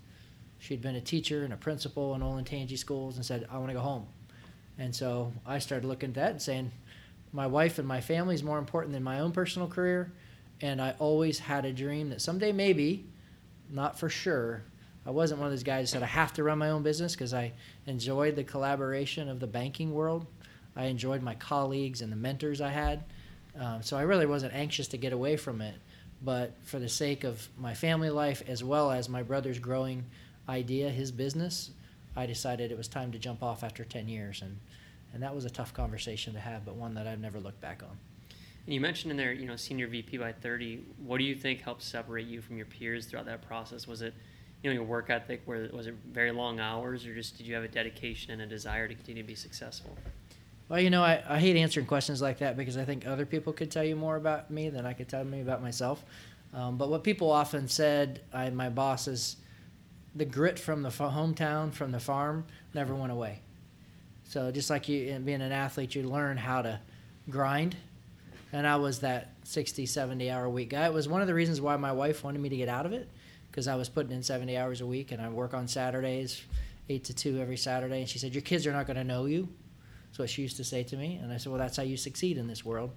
She'd 0.58 0.82
been 0.82 0.96
a 0.96 1.00
teacher 1.00 1.44
and 1.44 1.52
a 1.52 1.56
principal 1.56 2.14
in 2.14 2.22
Olentangy 2.22 2.78
schools 2.78 3.16
and 3.16 3.24
said, 3.24 3.46
I 3.50 3.58
want 3.58 3.68
to 3.68 3.74
go 3.74 3.80
home. 3.80 4.06
And 4.78 4.94
so 4.94 5.32
I 5.46 5.58
started 5.58 5.86
looking 5.86 6.10
at 6.10 6.14
that 6.14 6.30
and 6.32 6.42
saying, 6.42 6.72
my 7.34 7.48
wife 7.48 7.80
and 7.80 7.86
my 7.86 8.00
family 8.00 8.36
is 8.36 8.44
more 8.44 8.58
important 8.58 8.94
than 8.94 9.02
my 9.02 9.18
own 9.18 9.32
personal 9.32 9.66
career. 9.66 10.12
And 10.60 10.80
I 10.80 10.94
always 11.00 11.40
had 11.40 11.64
a 11.64 11.72
dream 11.72 12.10
that 12.10 12.22
someday, 12.22 12.52
maybe, 12.52 13.04
not 13.68 13.98
for 13.98 14.08
sure, 14.08 14.62
I 15.04 15.10
wasn't 15.10 15.40
one 15.40 15.48
of 15.48 15.52
those 15.52 15.64
guys 15.64 15.90
that 15.90 15.96
said 15.98 16.02
I 16.04 16.06
have 16.06 16.32
to 16.34 16.44
run 16.44 16.58
my 16.58 16.70
own 16.70 16.84
business 16.84 17.12
because 17.12 17.34
I 17.34 17.52
enjoyed 17.86 18.36
the 18.36 18.44
collaboration 18.44 19.28
of 19.28 19.40
the 19.40 19.48
banking 19.48 19.92
world. 19.92 20.26
I 20.76 20.84
enjoyed 20.84 21.22
my 21.22 21.34
colleagues 21.34 22.02
and 22.02 22.10
the 22.10 22.16
mentors 22.16 22.60
I 22.60 22.70
had. 22.70 23.02
Um, 23.58 23.82
so 23.82 23.96
I 23.96 24.02
really 24.02 24.26
wasn't 24.26 24.54
anxious 24.54 24.86
to 24.88 24.96
get 24.96 25.12
away 25.12 25.36
from 25.36 25.60
it. 25.60 25.74
But 26.22 26.52
for 26.62 26.78
the 26.78 26.88
sake 26.88 27.24
of 27.24 27.48
my 27.58 27.74
family 27.74 28.10
life 28.10 28.44
as 28.46 28.62
well 28.62 28.92
as 28.92 29.08
my 29.08 29.24
brother's 29.24 29.58
growing 29.58 30.04
idea, 30.48 30.88
his 30.88 31.10
business, 31.10 31.70
I 32.14 32.26
decided 32.26 32.70
it 32.70 32.78
was 32.78 32.86
time 32.86 33.10
to 33.10 33.18
jump 33.18 33.42
off 33.42 33.64
after 33.64 33.84
10 33.84 34.08
years. 34.08 34.40
And, 34.40 34.56
and 35.14 35.22
that 35.22 35.34
was 35.34 35.44
a 35.44 35.50
tough 35.50 35.72
conversation 35.72 36.34
to 36.34 36.40
have, 36.40 36.64
but 36.64 36.74
one 36.74 36.94
that 36.94 37.06
I've 37.06 37.20
never 37.20 37.40
looked 37.40 37.60
back 37.60 37.82
on. 37.82 37.96
And 38.66 38.74
you 38.74 38.80
mentioned 38.80 39.10
in 39.10 39.16
there, 39.16 39.32
you 39.32 39.46
know, 39.46 39.56
senior 39.56 39.86
VP 39.86 40.16
by 40.18 40.32
30. 40.32 40.82
What 41.04 41.18
do 41.18 41.24
you 41.24 41.34
think 41.34 41.60
helped 41.60 41.82
separate 41.82 42.26
you 42.26 42.40
from 42.40 42.56
your 42.56 42.66
peers 42.66 43.06
throughout 43.06 43.26
that 43.26 43.46
process? 43.46 43.86
Was 43.86 44.02
it, 44.02 44.14
you 44.62 44.70
know, 44.70 44.74
your 44.74 44.84
work 44.84 45.10
ethic? 45.10 45.42
Where 45.44 45.68
was 45.72 45.86
it 45.86 45.94
very 46.10 46.32
long 46.32 46.60
hours, 46.60 47.06
or 47.06 47.14
just 47.14 47.36
did 47.36 47.46
you 47.46 47.54
have 47.54 47.64
a 47.64 47.68
dedication 47.68 48.32
and 48.32 48.42
a 48.42 48.46
desire 48.46 48.88
to 48.88 48.94
continue 48.94 49.22
to 49.22 49.26
be 49.26 49.34
successful? 49.34 49.96
Well, 50.68 50.80
you 50.80 50.90
know, 50.90 51.02
I, 51.02 51.22
I 51.28 51.38
hate 51.38 51.56
answering 51.56 51.86
questions 51.86 52.22
like 52.22 52.38
that 52.38 52.56
because 52.56 52.78
I 52.78 52.84
think 52.84 53.06
other 53.06 53.26
people 53.26 53.52
could 53.52 53.70
tell 53.70 53.84
you 53.84 53.96
more 53.96 54.16
about 54.16 54.50
me 54.50 54.70
than 54.70 54.86
I 54.86 54.94
could 54.94 55.08
tell 55.08 55.24
me 55.24 55.42
about 55.42 55.62
myself. 55.62 56.02
Um, 56.54 56.78
but 56.78 56.88
what 56.88 57.04
people 57.04 57.30
often 57.30 57.68
said, 57.68 58.22
I, 58.32 58.48
my 58.48 58.70
bosses, 58.70 59.36
the 60.14 60.24
grit 60.24 60.58
from 60.58 60.82
the 60.82 60.88
hometown, 60.88 61.72
from 61.72 61.92
the 61.92 62.00
farm, 62.00 62.46
never 62.72 62.94
went 62.94 63.12
away. 63.12 63.40
So 64.34 64.50
just 64.50 64.68
like 64.68 64.88
you 64.88 65.16
being 65.24 65.42
an 65.42 65.52
athlete, 65.52 65.94
you 65.94 66.02
learn 66.02 66.36
how 66.36 66.60
to 66.62 66.80
grind 67.30 67.76
and 68.52 68.66
I 68.66 68.74
was 68.74 68.98
that 68.98 69.30
60, 69.44 69.86
70 69.86 70.28
hour 70.28 70.46
a 70.46 70.50
week 70.50 70.70
guy. 70.70 70.86
It 70.86 70.92
was 70.92 71.08
one 71.08 71.20
of 71.20 71.28
the 71.28 71.34
reasons 71.34 71.60
why 71.60 71.76
my 71.76 71.92
wife 71.92 72.24
wanted 72.24 72.40
me 72.40 72.48
to 72.48 72.56
get 72.56 72.68
out 72.68 72.84
of 72.84 72.92
it 72.92 73.08
because 73.48 73.68
I 73.68 73.76
was 73.76 73.88
putting 73.88 74.10
in 74.10 74.24
70 74.24 74.56
hours 74.56 74.80
a 74.80 74.86
week 74.86 75.12
and 75.12 75.22
I 75.22 75.28
work 75.28 75.54
on 75.54 75.68
Saturdays, 75.68 76.42
8 76.88 77.04
to 77.04 77.14
2 77.14 77.38
every 77.38 77.56
Saturday. 77.56 78.00
And 78.00 78.08
she 78.08 78.18
said, 78.18 78.34
Your 78.34 78.42
kids 78.42 78.66
are 78.66 78.72
not 78.72 78.88
going 78.88 78.96
to 78.96 79.04
know 79.04 79.26
you. 79.26 79.48
That's 80.08 80.18
what 80.18 80.30
she 80.30 80.42
used 80.42 80.56
to 80.56 80.64
say 80.64 80.82
to 80.82 80.96
me. 80.96 81.20
And 81.22 81.32
I 81.32 81.36
said, 81.36 81.52
Well, 81.52 81.60
that's 81.60 81.76
how 81.76 81.84
you 81.84 81.96
succeed 81.96 82.36
in 82.36 82.48
this 82.48 82.64
world, 82.64 82.90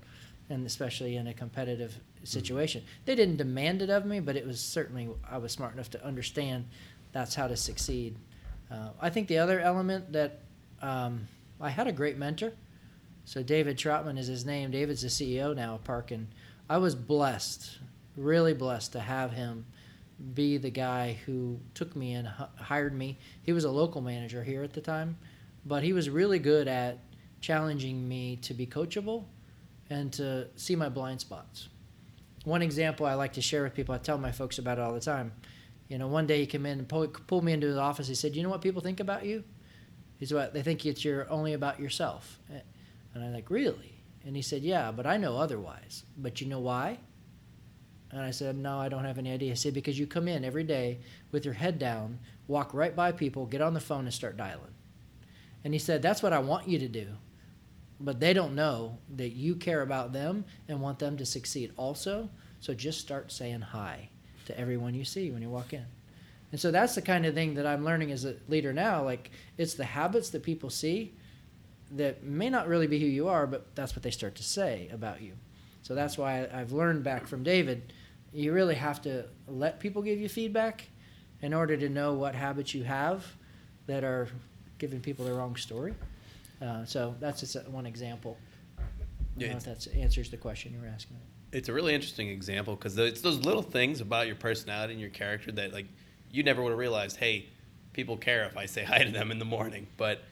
and 0.50 0.66
especially 0.66 1.18
in 1.18 1.28
a 1.28 1.36
competitive 1.36 2.00
situation. 2.24 2.82
They 3.06 3.14
didn't 3.14 3.38
demand 3.38 3.84
it 3.84 3.92
of 3.92 4.08
me, 4.08 4.22
but 4.22 4.36
it 4.38 4.48
was 4.48 4.60
certainly, 4.60 5.08
I 5.30 5.38
was 5.38 5.52
smart 5.52 5.76
enough 5.76 5.92
to 5.92 6.04
understand 6.04 6.66
that's 7.12 7.36
how 7.36 7.48
to 7.48 7.56
succeed. 7.56 8.16
Uh, 8.72 8.90
I 9.00 9.12
think 9.12 9.28
the 9.28 9.38
other 9.38 9.60
element 9.60 10.14
that 10.14 10.40
um, 10.82 11.28
I 11.60 11.70
had 11.70 11.88
a 11.88 11.92
great 11.92 12.18
mentor. 12.18 12.54
So 13.26 13.44
David 13.44 13.78
Trautman 13.78 14.18
is 14.18 14.28
his 14.28 14.46
name. 14.46 14.72
David's 14.72 15.02
the 15.02 15.10
CEO 15.10 15.56
now 15.56 15.76
of 15.76 15.84
Park, 15.84 16.12
and 16.12 16.28
I 16.70 16.78
was 16.78 16.96
blessed, 16.96 17.78
really 18.16 18.54
blessed 18.54 18.94
to 18.94 19.00
have 19.00 19.32
him 19.32 19.66
be 20.34 20.58
the 20.58 20.70
guy 20.70 21.18
who 21.26 21.60
took 21.74 21.96
me 21.96 22.14
and 22.14 22.28
hired 22.56 22.94
me. 22.94 23.18
He 23.44 23.54
was 23.54 23.66
a 23.66 23.70
local 23.70 24.02
manager 24.02 24.44
here 24.44 24.64
at 24.64 24.74
the 24.74 24.82
time, 24.82 25.18
but 25.66 25.84
he 25.84 25.94
was 25.94 26.10
really 26.10 26.40
good 26.40 26.68
at 26.68 27.00
challenging 27.42 28.08
me 28.08 28.38
to 28.38 28.54
be 28.54 28.66
coachable 28.66 29.26
and 29.90 30.12
to 30.14 30.48
see 30.56 30.76
my 30.76 30.90
blind 30.90 31.22
spots. 31.22 31.70
One 32.46 32.62
example 32.62 33.06
I 33.06 33.14
like 33.14 33.34
to 33.34 33.42
share 33.42 33.64
with 33.64 33.76
people, 33.76 33.94
I 33.94 34.00
tell 34.00 34.18
my 34.18 34.32
folks 34.32 34.58
about 34.58 34.80
it 34.80 34.82
all 34.82 34.94
the 34.94 35.00
time. 35.00 35.34
You 35.88 35.98
know, 35.98 36.08
one 36.08 36.28
day 36.28 36.40
he 36.40 36.46
came 36.46 36.66
in 36.66 36.80
and 36.80 36.90
pulled 36.90 37.44
me 37.44 37.54
into 37.54 37.68
his 37.68 37.78
office. 37.78 38.08
He 38.08 38.16
said, 38.16 38.36
"You 38.36 38.44
know 38.44 38.50
what 38.50 38.62
people 38.62 38.82
think 38.82 39.00
about 39.00 39.26
you? 39.26 39.44
He's 40.18 40.34
what 40.34 40.54
they 40.54 40.62
think 40.62 40.86
it's 40.86 41.06
you're 41.06 41.30
only 41.30 41.54
about 41.54 41.80
yourself." 41.80 42.40
And 43.14 43.24
I'm 43.24 43.34
like, 43.34 43.50
Really? 43.50 43.98
And 44.28 44.36
he 44.36 44.42
said, 44.42 44.62
Yeah, 44.62 44.92
but 44.92 45.08
I 45.08 45.16
know 45.16 45.38
otherwise. 45.38 46.04
But 46.18 46.42
you 46.42 46.48
know 46.48 46.60
why? 46.60 47.00
And 48.12 48.22
I 48.22 48.32
said, 48.32 48.58
No, 48.58 48.78
I 48.78 48.90
don't 48.90 49.06
have 49.06 49.18
any 49.18 49.32
idea. 49.32 49.52
He 49.52 49.56
said, 49.56 49.74
Because 49.74 49.98
you 49.98 50.06
come 50.06 50.28
in 50.28 50.44
every 50.44 50.66
day 50.66 51.00
with 51.32 51.46
your 51.46 51.54
head 51.54 51.80
down, 51.80 52.20
walk 52.48 52.74
right 52.74 52.94
by 52.94 53.14
people, 53.14 53.46
get 53.46 53.62
on 53.62 53.74
the 53.74 53.80
phone, 53.80 54.04
and 54.04 54.14
start 54.14 54.36
dialing. 54.36 54.74
And 55.64 55.74
he 55.74 55.80
said, 55.80 56.02
That's 56.02 56.22
what 56.22 56.34
I 56.34 56.40
want 56.40 56.68
you 56.68 56.78
to 56.78 56.90
do. 56.90 57.08
But 58.02 58.20
they 58.20 58.34
don't 58.34 58.54
know 58.54 58.98
that 59.16 59.30
you 59.30 59.56
care 59.56 59.82
about 59.82 60.12
them 60.12 60.44
and 60.68 60.82
want 60.82 61.00
them 61.00 61.16
to 61.18 61.26
succeed 61.26 61.72
also. 61.78 62.30
So 62.60 62.74
just 62.74 63.00
start 63.00 63.32
saying 63.32 63.62
hi 63.62 64.10
to 64.46 64.60
everyone 64.60 64.94
you 64.94 65.06
see 65.06 65.32
when 65.32 65.42
you 65.42 65.50
walk 65.50 65.72
in. 65.74 65.86
And 66.52 66.60
so 66.60 66.72
that's 66.72 66.96
the 66.96 67.02
kind 67.02 67.26
of 67.26 67.34
thing 67.34 67.56
that 67.56 67.68
I'm 67.68 67.84
learning 67.84 68.12
as 68.12 68.24
a 68.26 68.36
leader 68.48 68.72
now. 68.72 69.04
Like, 69.04 69.32
it's 69.58 69.74
the 69.74 69.84
habits 69.84 70.30
that 70.30 70.44
people 70.44 70.70
see 70.70 71.14
that 71.92 72.24
may 72.24 72.50
not 72.50 72.68
really 72.68 72.88
be 72.88 73.00
who 73.00 73.06
you 73.06 73.28
are, 73.28 73.48
but 73.48 73.76
that's 73.76 73.96
what 73.96 74.04
they 74.04 74.12
start 74.12 74.36
to 74.36 74.44
say 74.44 74.90
about 74.92 75.22
you. 75.22 75.34
So 75.82 75.96
that's 75.96 76.18
why 76.18 76.48
I've 76.54 76.72
learned 76.72 77.04
back 77.04 77.28
from 77.28 77.44
David, 77.44 77.94
you 78.34 78.54
really 78.54 78.76
have 78.76 79.02
to 79.04 79.26
let 79.48 79.80
people 79.80 80.02
give 80.02 80.20
you 80.20 80.30
feedback 80.30 80.90
in 81.42 81.54
order 81.54 81.78
to 81.78 81.90
know 81.90 82.14
what 82.14 82.36
habits 82.36 82.74
you 82.74 82.84
have 82.84 83.26
that 83.86 84.04
are 84.04 84.28
giving 84.80 85.00
people 85.00 85.26
the 85.26 85.34
wrong 85.34 85.56
story. 85.56 85.94
Uh, 86.62 86.84
so 86.86 87.16
that's 87.20 87.40
just 87.40 87.68
one 87.70 87.86
example. 87.86 88.38
Yeah, 89.38 89.56
if 89.56 89.64
that 89.66 89.88
answers 89.96 90.30
the 90.30 90.38
question 90.38 90.74
you 90.74 90.82
were 90.82 90.92
asking. 90.94 91.18
It's 91.52 91.70
a 91.70 91.74
really 91.74 91.94
interesting 91.94 92.30
example 92.30 92.76
because 92.76 92.98
it's 92.98 93.22
those 93.22 93.38
little 93.40 93.62
things 93.62 94.02
about 94.02 94.28
your 94.28 94.36
personality 94.36 94.94
and 94.94 95.02
your 95.02 95.12
character 95.12 95.52
that 95.54 95.74
like 95.74 95.86
you 96.32 96.44
never 96.44 96.62
would 96.62 96.70
have 96.70 96.80
realized. 96.80 97.18
Hey, 97.18 97.48
people 97.94 98.18
care 98.18 98.46
if 98.46 98.58
I 98.58 98.66
say 98.66 98.84
hi 98.84 99.04
to 99.04 99.12
them 99.12 99.32
in 99.32 99.40
the 99.40 99.46
morning, 99.46 99.88
but 99.98 100.24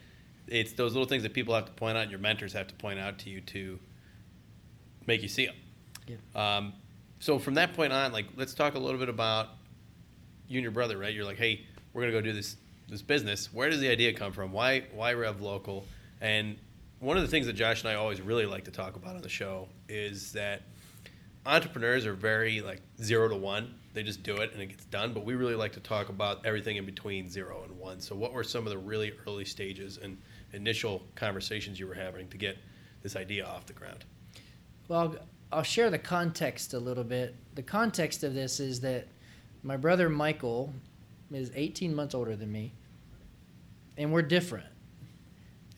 it's 0.48 0.74
those 0.74 0.94
little 0.94 1.08
things 1.08 1.24
that 1.24 1.34
people 1.34 1.56
have 1.56 1.66
to 1.66 1.72
point 1.72 1.98
out, 1.98 2.10
your 2.10 2.20
mentors 2.20 2.54
have 2.54 2.68
to 2.68 2.76
point 2.76 3.00
out 3.00 3.20
to 3.20 3.30
you 3.30 3.42
to 3.42 3.80
make 5.08 5.22
you 5.22 5.28
see 5.28 5.48
them. 5.48 5.56
Yeah. 6.08 6.58
Um, 6.58 6.74
so 7.20 7.40
from 7.40 7.56
that 7.56 7.74
point 7.74 7.92
on, 7.92 8.12
like, 8.12 8.28
let's 8.36 8.54
talk 8.54 8.76
a 8.76 8.80
little 8.80 9.00
bit 9.00 9.10
about 9.10 9.50
you 10.48 10.58
and 10.58 10.64
your 10.64 10.72
brother, 10.72 10.98
right? 10.98 11.14
You're 11.14 11.26
like, 11.26 11.38
hey, 11.38 11.66
we're 11.94 12.02
gonna 12.02 12.12
go 12.12 12.22
do 12.22 12.34
this 12.34 12.58
this 12.88 13.02
business. 13.02 13.52
Where 13.52 13.70
does 13.70 13.80
the 13.80 13.90
idea 13.90 14.14
come 14.14 14.32
from? 14.32 14.52
Why 14.52 14.84
why 14.94 15.14
Rev 15.14 15.42
Local? 15.42 15.86
And 16.22 16.58
one 17.00 17.18
of 17.18 17.24
the 17.24 17.30
things 17.30 17.48
that 17.48 17.54
Josh 17.54 17.82
and 17.82 17.90
I 17.90 17.96
always 17.96 18.22
really 18.22 18.46
like 18.46 18.66
to 18.66 18.72
talk 18.72 18.96
about 18.96 19.16
on 19.16 19.22
the 19.22 19.30
show 19.30 19.68
is 19.90 20.34
that 20.34 20.64
entrepreneurs 21.46 22.06
are 22.06 22.14
very 22.14 22.62
like 22.62 22.82
zero 23.02 23.28
to 23.28 23.36
one. 23.36 23.74
They 23.96 24.04
just 24.04 24.24
do 24.24 24.36
it 24.36 24.52
and 24.52 24.62
it 24.62 24.68
gets 24.68 24.84
done. 24.86 25.14
But 25.14 25.24
we 25.24 25.36
really 25.36 25.56
like 25.56 25.72
to 25.72 25.80
talk 25.80 26.10
about 26.10 26.46
everything 26.46 26.76
in 26.76 26.86
between 26.86 27.30
zero 27.30 27.64
and 27.64 27.80
one. 27.80 28.02
So, 28.02 28.14
what 28.14 28.34
were 28.34 28.44
some 28.44 28.68
of 28.68 28.74
the 28.74 28.78
really 28.78 29.14
early 29.26 29.46
stages 29.46 29.98
and 29.98 30.18
initial 30.52 31.02
conversations 31.16 31.80
you 31.80 31.88
were 31.88 31.94
having 31.96 32.28
to 32.28 32.38
get 32.38 32.58
this 33.02 33.16
idea 33.16 33.46
off 33.46 33.66
the 33.66 33.74
ground? 33.74 34.04
Well, 34.90 35.16
I'll 35.50 35.64
share 35.64 35.90
the 35.90 35.98
context 35.98 36.74
a 36.74 36.80
little 36.80 37.06
bit. 37.06 37.36
The 37.56 37.64
context 37.64 38.26
of 38.26 38.34
this 38.34 38.60
is 38.60 38.82
that 38.82 39.08
my 39.64 39.78
brother 39.78 40.10
Michael 40.10 40.74
is 41.32 41.50
18 41.56 41.96
months 41.96 42.14
older 42.14 42.36
than 42.36 42.52
me, 42.52 42.74
and 43.98 44.12
we're 44.12 44.24
different. 44.24 44.68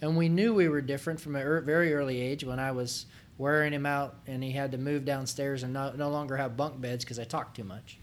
And 0.01 0.17
we 0.17 0.27
knew 0.27 0.55
we 0.55 0.69
were 0.69 0.81
different 0.81 1.21
from 1.21 1.35
a 1.35 1.39
er- 1.39 1.61
very 1.61 1.93
early 1.93 2.19
age 2.19 2.43
when 2.43 2.59
I 2.59 2.71
was 2.71 3.05
wearing 3.37 3.73
him 3.73 3.85
out 3.85 4.15
and 4.25 4.43
he 4.43 4.51
had 4.51 4.71
to 4.71 4.77
move 4.77 5.05
downstairs 5.05 5.63
and 5.63 5.73
no, 5.73 5.91
no 5.91 6.09
longer 6.09 6.37
have 6.37 6.57
bunk 6.57 6.81
beds 6.81 7.03
because 7.03 7.19
I 7.19 7.23
talked 7.23 7.55
too 7.55 7.63
much. 7.63 7.99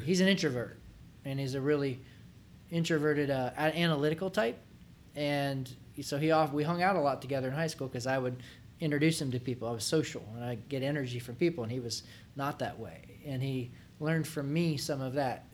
He's 0.00 0.20
an 0.20 0.28
introvert, 0.28 0.78
and 1.24 1.38
he's 1.38 1.54
a 1.54 1.60
really 1.60 2.00
introverted, 2.70 3.30
uh, 3.30 3.50
analytical 3.56 4.30
type. 4.30 4.58
And 5.16 5.70
so 6.02 6.18
he 6.18 6.30
off, 6.30 6.52
we 6.52 6.64
hung 6.64 6.82
out 6.82 6.96
a 6.96 7.00
lot 7.00 7.22
together 7.22 7.48
in 7.48 7.54
high 7.54 7.68
school 7.68 7.86
because 7.86 8.06
I 8.06 8.18
would 8.18 8.42
introduce 8.80 9.20
him 9.20 9.30
to 9.30 9.38
people. 9.38 9.68
I 9.68 9.72
was 9.72 9.84
social 9.84 10.24
and 10.34 10.44
I 10.44 10.56
get 10.68 10.82
energy 10.82 11.18
from 11.18 11.36
people, 11.36 11.62
and 11.62 11.72
he 11.72 11.80
was 11.80 12.02
not 12.36 12.58
that 12.58 12.78
way. 12.78 13.20
And 13.24 13.42
he 13.42 13.70
learned 14.00 14.26
from 14.26 14.52
me 14.52 14.76
some 14.76 15.00
of 15.00 15.14
that. 15.14 15.46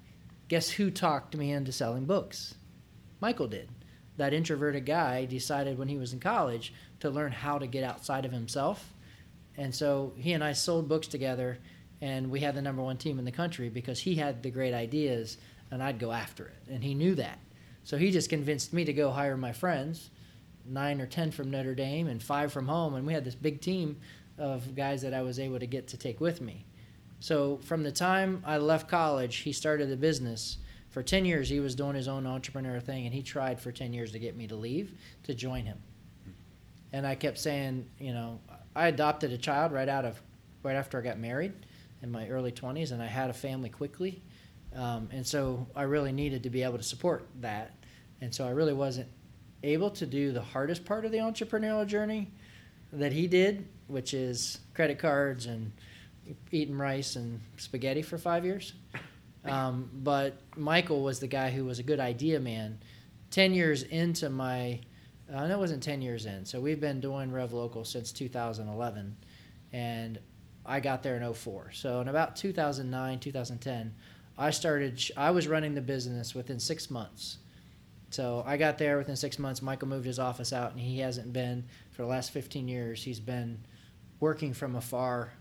Guess 0.49 0.70
who 0.70 0.90
talked 0.90 1.37
me 1.37 1.52
into 1.52 1.73
selling 1.73 2.06
books? 2.06 2.54
Michael 3.20 3.49
did. 3.49 3.68
That 4.16 4.35
introverted 4.35 4.85
guy 4.87 5.25
decided 5.26 5.78
when 5.78 5.88
he 5.88 5.97
was 5.97 6.12
in 6.12 6.20
college 6.20 6.75
to 7.00 7.11
learn 7.11 7.32
how 7.32 7.59
to 7.59 7.66
get 7.66 7.85
outside 7.85 8.25
of 8.25 8.32
himself. 8.32 8.92
And 9.56 9.75
so 9.75 10.12
he 10.16 10.32
and 10.32 10.42
I 10.42 10.52
sold 10.52 10.88
books 10.88 11.06
together, 11.06 11.59
and 12.00 12.30
we 12.30 12.40
had 12.40 12.54
the 12.54 12.62
number 12.62 12.83
one 12.83 12.97
team 12.97 13.19
in 13.19 13.25
the 13.25 13.33
country 13.33 13.69
because 13.69 14.00
he 14.00 14.14
had 14.14 14.42
the 14.42 14.50
great 14.50 14.75
ideas, 14.75 15.37
and 15.71 15.83
I'd 15.83 15.99
go 15.99 16.12
after 16.12 16.47
it. 16.47 16.73
And 16.73 16.83
he 16.83 16.95
knew 16.95 17.14
that. 17.16 17.38
So 17.85 17.97
he 17.97 18.11
just 18.11 18.30
convinced 18.30 18.73
me 18.73 18.85
to 18.85 18.92
go 18.92 19.11
hire 19.11 19.37
my 19.37 19.52
friends 19.52 20.11
nine 20.66 21.00
or 21.00 21.07
ten 21.07 21.30
from 21.30 21.50
Notre 21.50 21.75
Dame 21.75 22.07
and 22.07 22.23
five 22.23 22.52
from 22.52 22.69
home, 22.69 22.95
and 22.95 23.07
we 23.07 23.12
had 23.12 23.25
this 23.25 23.35
big 23.35 23.61
team 23.61 23.97
of 24.38 24.75
guys 24.75 25.02
that 25.02 25.14
I 25.14 25.23
was 25.23 25.38
able 25.38 25.59
to 25.59 25.66
get 25.66 25.88
to 25.88 25.97
take 25.97 26.21
with 26.21 26.40
me. 26.40 26.64
So 27.19 27.59
from 27.64 27.83
the 27.83 27.92
time 27.92 28.42
I 28.47 28.59
left 28.59 28.88
college, 28.88 29.37
he 29.37 29.52
started 29.52 29.90
the 29.90 29.97
business. 29.97 30.59
For 30.90 31.02
10 31.02 31.25
years, 31.25 31.49
he 31.49 31.61
was 31.61 31.75
doing 31.75 31.95
his 31.95 32.09
own 32.09 32.26
entrepreneur 32.26 32.80
thing, 32.80 33.04
and 33.07 33.14
he 33.14 33.23
tried 33.23 33.61
for 33.61 33.73
10 33.73 33.92
years 33.92 34.12
to 34.12 34.19
get 34.19 34.37
me 34.37 34.47
to 34.49 34.57
leave 34.57 34.92
to 35.25 35.35
join 35.35 35.64
him. 35.64 35.78
And 36.92 37.07
I 37.07 37.14
kept 37.14 37.38
saying, 37.38 37.87
you 37.99 38.12
know, 38.12 38.40
I 38.75 38.88
adopted 38.88 39.33
a 39.33 39.38
child 39.38 39.73
right 39.73 39.88
out 39.88 40.04
of, 40.04 40.21
right 40.62 40.76
after 40.76 40.99
I 40.99 41.02
got 41.02 41.19
married 41.19 41.52
in 42.02 42.11
my 42.11 42.28
early 42.28 42.52
20s, 42.52 42.92
and 42.92 43.02
I 43.02 43.07
had 43.07 43.30
a 43.30 43.35
family 43.35 43.69
quickly. 43.69 44.23
Um, 44.75 45.09
and 45.12 45.26
so 45.26 45.66
I 45.75 45.83
really 45.83 46.12
needed 46.12 46.45
to 46.45 46.50
be 46.50 46.62
able 46.62 46.78
to 46.78 46.85
support 46.85 47.26
that. 47.40 47.75
And 48.21 48.35
so 48.35 48.47
I 48.47 48.50
really 48.50 48.73
wasn't 48.73 49.09
able 49.62 49.90
to 49.90 50.07
do 50.07 50.33
the 50.33 50.42
hardest 50.42 50.85
part 50.85 51.04
of 51.04 51.12
the 51.12 51.19
entrepreneurial 51.19 51.87
journey 51.87 52.30
that 52.92 53.12
he 53.12 53.26
did, 53.26 53.69
which 53.88 54.14
is 54.14 54.59
credit 54.75 54.99
cards 54.99 55.47
and 55.47 55.73
eating 56.50 56.78
rice 56.78 57.16
and 57.16 57.40
spaghetti 57.57 58.02
for 58.02 58.19
five 58.19 58.45
years. 58.45 58.73
Um, 59.45 59.90
but 59.92 60.40
Michael 60.57 61.02
was 61.02 61.19
the 61.19 61.26
guy 61.26 61.50
who 61.50 61.64
was 61.64 61.78
a 61.78 61.83
good 61.83 62.00
idea 62.00 62.40
man. 62.40 62.78
Ten 63.30 63.54
years 63.54 63.83
into 63.85 64.28
my, 64.28 64.80
uh, 65.33 65.47
no, 65.47 65.54
it 65.54 65.59
wasn't 65.59 65.83
ten 65.83 66.02
years 66.02 66.26
in. 66.26 66.45
So 66.45 66.61
we've 66.61 66.80
been 66.80 67.00
doing 67.00 67.33
Rev 67.33 67.52
Local 67.52 67.85
since 67.85 68.12
2011, 68.12 69.16
and 69.73 70.19
I 70.64 70.81
got 70.81 71.02
there 71.02 71.17
in 71.17 71.33
04. 71.33 71.71
So 71.73 72.00
in 72.00 72.09
about 72.09 72.37
2009, 72.37 73.19
2010, 73.19 73.95
I 74.38 74.50
started. 74.50 75.02
I 75.17 75.30
was 75.30 75.49
running 75.49 75.75
the 75.75 75.80
business 75.80 76.34
within 76.34 76.58
six 76.58 76.91
months. 76.91 77.39
So 78.11 78.43
I 78.47 78.56
got 78.56 78.78
there 78.78 78.99
within 78.99 79.17
six 79.17 79.39
months. 79.39 79.63
Michael 79.63 79.89
moved 79.89 80.06
his 80.06 80.19
office 80.19 80.52
out, 80.52 80.73
and 80.73 80.80
he 80.80 80.99
hasn't 80.99 81.32
been 81.32 81.65
for 81.93 82.02
the 82.02 82.08
last 82.08 82.32
15 82.32 82.67
years. 82.67 83.02
He's 83.02 83.21
been 83.21 83.58
working 84.19 84.52
from 84.52 84.75
afar, 84.76 85.32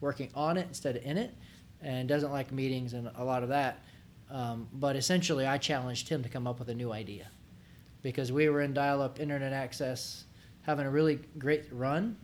working 0.00 0.30
on 0.34 0.56
it 0.56 0.66
instead 0.68 0.96
of 0.96 1.04
in 1.04 1.16
it, 1.16 1.34
and 1.80 2.08
doesn't 2.08 2.30
like 2.30 2.52
meetings 2.52 2.92
and 2.92 3.10
a 3.16 3.24
lot 3.24 3.42
of 3.42 3.48
that. 3.48 3.82
Um, 4.30 4.68
but 4.72 4.94
essentially, 4.94 5.46
I 5.46 5.56
challenged 5.56 6.08
him 6.08 6.22
to 6.22 6.28
come 6.28 6.46
up 6.46 6.58
with 6.58 6.68
a 6.68 6.74
new 6.74 6.92
idea 6.92 7.28
because 8.02 8.30
we 8.30 8.48
were 8.48 8.60
in 8.60 8.74
dial-up 8.74 9.20
internet 9.20 9.52
access, 9.52 10.24
having 10.62 10.86
a 10.86 10.90
really 10.90 11.20
great 11.38 11.64
run, 11.72 12.16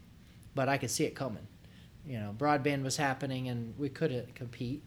but 0.55 0.68
I 0.68 0.76
could 0.76 0.90
see 0.90 1.05
it 1.05 1.14
coming. 1.14 1.46
You 2.06 2.18
know, 2.18 2.34
broadband 2.36 2.82
was 2.82 2.96
happening, 2.96 3.48
and 3.48 3.74
we 3.78 3.88
couldn't 3.88 4.34
compete 4.34 4.82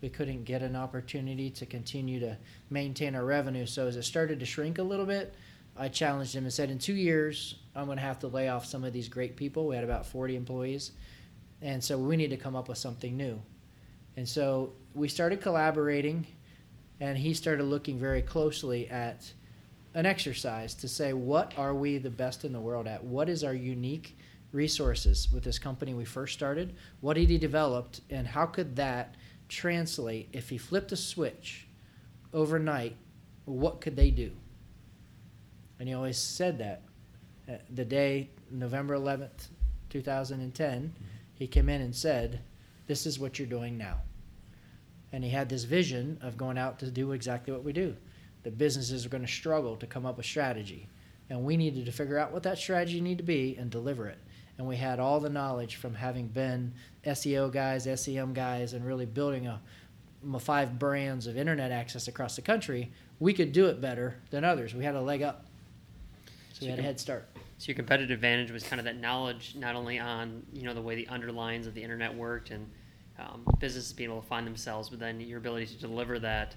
we 0.00 0.08
couldn't 0.08 0.44
get 0.44 0.62
an 0.62 0.76
opportunity 0.76 1.50
to 1.50 1.66
continue 1.66 2.20
to 2.20 2.36
maintain 2.70 3.14
our 3.14 3.24
revenue. 3.24 3.66
So 3.66 3.86
as 3.86 3.96
it 3.96 4.04
started 4.04 4.40
to 4.40 4.46
shrink 4.46 4.78
a 4.78 4.82
little 4.82 5.06
bit, 5.06 5.34
I 5.76 5.88
challenged 5.88 6.34
him 6.34 6.44
and 6.44 6.52
said, 6.52 6.70
in 6.70 6.78
two 6.78 6.94
years, 6.94 7.56
I'm 7.74 7.86
going 7.86 7.98
to 7.98 8.02
have 8.02 8.18
to 8.20 8.28
lay 8.28 8.48
off 8.48 8.66
some 8.66 8.84
of 8.84 8.92
these 8.92 9.08
great 9.08 9.36
people. 9.36 9.66
We 9.66 9.74
had 9.74 9.84
about 9.84 10.06
40 10.06 10.36
employees. 10.36 10.92
And 11.62 11.82
so 11.82 11.98
we 11.98 12.16
need 12.16 12.30
to 12.30 12.36
come 12.36 12.56
up 12.56 12.68
with 12.68 12.78
something 12.78 13.16
new. 13.16 13.40
And 14.16 14.28
so 14.28 14.72
we 14.94 15.08
started 15.08 15.40
collaborating, 15.40 16.26
and 16.98 17.16
he 17.16 17.34
started 17.34 17.64
looking 17.64 17.98
very 17.98 18.22
closely 18.22 18.88
at 18.88 19.32
an 19.94 20.06
exercise 20.06 20.74
to 20.74 20.88
say, 20.88 21.12
what 21.12 21.52
are 21.58 21.74
we 21.74 21.98
the 21.98 22.10
best 22.10 22.44
in 22.44 22.52
the 22.52 22.60
world 22.60 22.86
at? 22.86 23.04
What 23.04 23.28
is 23.28 23.44
our 23.44 23.54
unique 23.54 24.16
resources 24.52 25.28
with 25.32 25.44
this 25.44 25.58
company 25.58 25.94
we 25.94 26.04
first 26.04 26.34
started? 26.34 26.74
What 27.00 27.16
had 27.16 27.30
he 27.30 27.38
developed, 27.38 28.00
and 28.10 28.26
how 28.26 28.46
could 28.46 28.76
that 28.76 29.14
translate 29.48 30.28
if 30.32 30.48
he 30.48 30.58
flipped 30.58 30.92
a 30.92 30.96
switch 30.96 31.66
overnight, 32.32 32.96
what 33.44 33.80
could 33.80 33.96
they 33.96 34.10
do? 34.10 34.30
And 35.78 35.88
he 35.88 35.94
always 35.94 36.18
said 36.18 36.58
that. 36.58 36.82
Uh, 37.48 37.54
the 37.74 37.84
day, 37.84 38.30
November 38.50 38.94
11th, 38.96 39.48
2010, 39.88 40.94
he 41.34 41.46
came 41.46 41.68
in 41.68 41.80
and 41.80 41.94
said, 41.94 42.40
This 42.86 43.06
is 43.06 43.18
what 43.18 43.38
you're 43.38 43.48
doing 43.48 43.76
now. 43.76 43.96
And 45.12 45.24
he 45.24 45.30
had 45.30 45.48
this 45.48 45.64
vision 45.64 46.18
of 46.22 46.36
going 46.36 46.58
out 46.58 46.78
to 46.78 46.90
do 46.90 47.12
exactly 47.12 47.52
what 47.52 47.64
we 47.64 47.72
do. 47.72 47.96
The 48.44 48.50
businesses 48.50 49.04
are 49.04 49.08
going 49.08 49.26
to 49.26 49.32
struggle 49.32 49.76
to 49.76 49.86
come 49.86 50.06
up 50.06 50.16
with 50.16 50.26
strategy. 50.26 50.88
And 51.28 51.44
we 51.44 51.56
needed 51.56 51.86
to 51.86 51.92
figure 51.92 52.18
out 52.18 52.32
what 52.32 52.44
that 52.44 52.58
strategy 52.58 53.00
need 53.00 53.18
to 53.18 53.24
be 53.24 53.56
and 53.58 53.70
deliver 53.70 54.06
it 54.06 54.18
and 54.60 54.68
we 54.68 54.76
had 54.76 55.00
all 55.00 55.20
the 55.20 55.30
knowledge 55.30 55.76
from 55.76 55.94
having 55.94 56.28
been 56.28 56.74
SEO 57.06 57.50
guys, 57.50 57.88
SEM 57.98 58.34
guys, 58.34 58.74
and 58.74 58.84
really 58.84 59.06
building 59.06 59.46
a, 59.46 59.58
five 60.38 60.78
brands 60.78 61.26
of 61.26 61.38
internet 61.38 61.72
access 61.72 62.08
across 62.08 62.36
the 62.36 62.42
country. 62.42 62.92
We 63.20 63.32
could 63.32 63.52
do 63.52 63.68
it 63.68 63.80
better 63.80 64.16
than 64.28 64.44
others. 64.44 64.74
We 64.74 64.84
had 64.84 64.96
a 64.96 65.00
leg 65.00 65.22
up, 65.22 65.46
so, 66.52 66.60
so 66.60 66.66
we 66.66 66.70
had 66.72 66.78
a 66.78 66.82
head 66.82 67.00
start. 67.00 67.26
So 67.56 67.68
your 67.68 67.74
competitive 67.74 68.10
advantage 68.10 68.50
was 68.50 68.62
kind 68.62 68.78
of 68.78 68.84
that 68.84 68.98
knowledge, 68.98 69.54
not 69.56 69.76
only 69.76 69.98
on 69.98 70.42
you 70.52 70.64
know 70.64 70.74
the 70.74 70.82
way 70.82 70.94
the 70.94 71.08
underlines 71.08 71.66
of 71.66 71.72
the 71.72 71.82
internet 71.82 72.14
worked 72.14 72.50
and 72.50 72.70
um, 73.18 73.46
businesses 73.60 73.94
being 73.94 74.10
able 74.10 74.20
to 74.20 74.26
find 74.26 74.46
themselves, 74.46 74.90
but 74.90 74.98
then 74.98 75.20
your 75.20 75.38
ability 75.38 75.68
to 75.68 75.78
deliver 75.78 76.18
that 76.18 76.54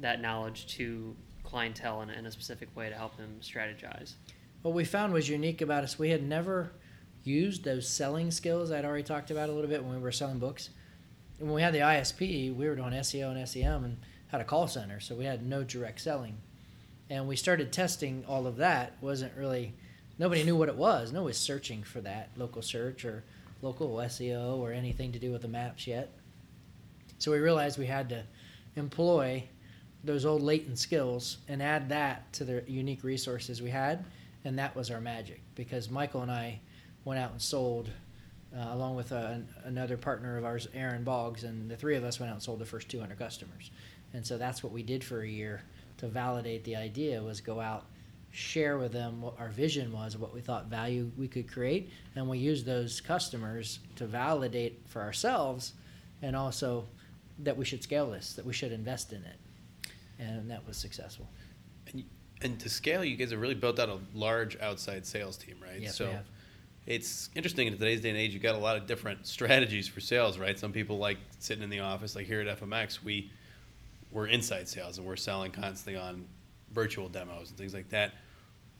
that 0.00 0.22
knowledge 0.22 0.66
to 0.76 1.14
clientele 1.44 2.00
in, 2.00 2.08
in 2.08 2.24
a 2.24 2.30
specific 2.30 2.74
way 2.74 2.88
to 2.88 2.94
help 2.94 3.18
them 3.18 3.36
strategize. 3.42 4.14
What 4.62 4.72
we 4.72 4.86
found 4.86 5.12
was 5.12 5.28
unique 5.28 5.60
about 5.60 5.84
us. 5.84 5.98
We 5.98 6.08
had 6.08 6.26
never 6.26 6.72
used 7.28 7.64
those 7.64 7.88
selling 7.88 8.30
skills 8.30 8.72
I'd 8.72 8.84
already 8.84 9.02
talked 9.02 9.30
about 9.30 9.48
a 9.48 9.52
little 9.52 9.70
bit 9.70 9.84
when 9.84 9.94
we 9.94 10.00
were 10.00 10.12
selling 10.12 10.38
books. 10.38 10.70
And 11.38 11.48
when 11.48 11.54
we 11.54 11.62
had 11.62 11.74
the 11.74 11.80
ISP, 11.80 12.54
we 12.54 12.68
were 12.68 12.74
doing 12.74 12.92
SEO 12.92 13.30
and 13.30 13.48
SEM 13.48 13.84
and 13.84 13.98
had 14.28 14.40
a 14.40 14.44
call 14.44 14.66
center, 14.66 14.98
so 15.00 15.14
we 15.14 15.24
had 15.24 15.46
no 15.46 15.62
direct 15.62 16.00
selling. 16.00 16.38
And 17.10 17.28
we 17.28 17.36
started 17.36 17.72
testing 17.72 18.24
all 18.26 18.46
of 18.46 18.56
that. 18.56 18.94
wasn't 19.00 19.36
really 19.36 19.74
nobody 20.18 20.42
knew 20.42 20.56
what 20.56 20.68
it 20.68 20.76
was. 20.76 21.12
No 21.12 21.20
one 21.20 21.26
was 21.26 21.38
searching 21.38 21.82
for 21.82 22.00
that 22.00 22.30
local 22.36 22.62
search 22.62 23.04
or 23.04 23.24
local 23.62 23.90
SEO 23.96 24.58
or 24.58 24.72
anything 24.72 25.12
to 25.12 25.18
do 25.18 25.30
with 25.30 25.42
the 25.42 25.48
maps 25.48 25.86
yet. 25.86 26.10
So 27.18 27.32
we 27.32 27.38
realized 27.38 27.78
we 27.78 27.86
had 27.86 28.08
to 28.10 28.24
employ 28.76 29.44
those 30.04 30.24
old 30.24 30.42
latent 30.42 30.78
skills 30.78 31.38
and 31.48 31.62
add 31.62 31.88
that 31.88 32.32
to 32.34 32.44
the 32.44 32.62
unique 32.68 33.02
resources 33.02 33.60
we 33.60 33.70
had, 33.70 34.04
and 34.44 34.58
that 34.58 34.76
was 34.76 34.90
our 34.90 35.00
magic. 35.00 35.40
Because 35.54 35.90
Michael 35.90 36.22
and 36.22 36.30
I 36.30 36.60
went 37.08 37.18
out 37.18 37.32
and 37.32 37.40
sold 37.40 37.88
uh, 38.54 38.68
along 38.72 38.94
with 38.94 39.12
uh, 39.12 39.36
another 39.64 39.96
partner 39.96 40.36
of 40.36 40.44
ours, 40.44 40.68
Aaron 40.74 41.04
Boggs, 41.04 41.42
and 41.42 41.70
the 41.70 41.76
three 41.76 41.96
of 41.96 42.04
us 42.04 42.20
went 42.20 42.28
out 42.30 42.34
and 42.34 42.42
sold 42.42 42.58
the 42.58 42.66
first 42.66 42.88
200 42.90 43.18
customers. 43.18 43.70
And 44.12 44.26
so 44.26 44.36
that's 44.36 44.62
what 44.62 44.72
we 44.72 44.82
did 44.82 45.02
for 45.02 45.22
a 45.22 45.28
year 45.28 45.62
to 45.98 46.06
validate 46.06 46.64
the 46.64 46.76
idea 46.76 47.22
was 47.22 47.40
go 47.40 47.60
out, 47.60 47.86
share 48.30 48.76
with 48.76 48.92
them 48.92 49.22
what 49.22 49.40
our 49.40 49.48
vision 49.48 49.90
was, 49.90 50.18
what 50.18 50.34
we 50.34 50.40
thought 50.42 50.66
value 50.66 51.10
we 51.16 51.28
could 51.28 51.50
create, 51.50 51.90
and 52.14 52.28
we 52.28 52.38
used 52.38 52.66
those 52.66 53.00
customers 53.00 53.80
to 53.96 54.06
validate 54.06 54.82
for 54.86 55.00
ourselves, 55.00 55.72
and 56.20 56.36
also 56.36 56.84
that 57.38 57.56
we 57.56 57.64
should 57.64 57.82
scale 57.82 58.10
this, 58.10 58.34
that 58.34 58.44
we 58.44 58.52
should 58.52 58.72
invest 58.72 59.12
in 59.14 59.24
it, 59.24 59.90
and 60.18 60.50
that 60.50 60.66
was 60.66 60.76
successful. 60.76 61.26
And 61.90 62.04
And 62.42 62.60
to 62.60 62.68
scale, 62.68 63.02
you 63.02 63.16
guys 63.16 63.30
have 63.30 63.40
really 63.40 63.54
built 63.54 63.78
out 63.78 63.88
a 63.88 63.98
large 64.14 64.58
outside 64.60 65.06
sales 65.06 65.36
team, 65.38 65.56
right? 65.62 65.80
Yes, 65.80 65.96
so 65.96 66.06
we 66.06 66.12
have. 66.12 66.26
It's 66.88 67.28
interesting 67.34 67.66
in 67.66 67.74
today's 67.74 68.00
day 68.00 68.08
and 68.08 68.16
age. 68.16 68.32
You've 68.32 68.42
got 68.42 68.54
a 68.54 68.58
lot 68.58 68.76
of 68.78 68.86
different 68.86 69.26
strategies 69.26 69.86
for 69.86 70.00
sales, 70.00 70.38
right? 70.38 70.58
Some 70.58 70.72
people 70.72 70.96
like 70.96 71.18
sitting 71.38 71.62
in 71.62 71.68
the 71.68 71.80
office, 71.80 72.16
like 72.16 72.26
here 72.26 72.40
at 72.40 72.58
FMX, 72.58 73.04
we 73.04 73.30
we're 74.10 74.26
inside 74.26 74.66
sales 74.66 74.96
and 74.96 75.06
we're 75.06 75.16
selling 75.16 75.52
constantly 75.52 76.00
on 76.00 76.24
virtual 76.72 77.10
demos 77.10 77.50
and 77.50 77.58
things 77.58 77.74
like 77.74 77.90
that. 77.90 78.14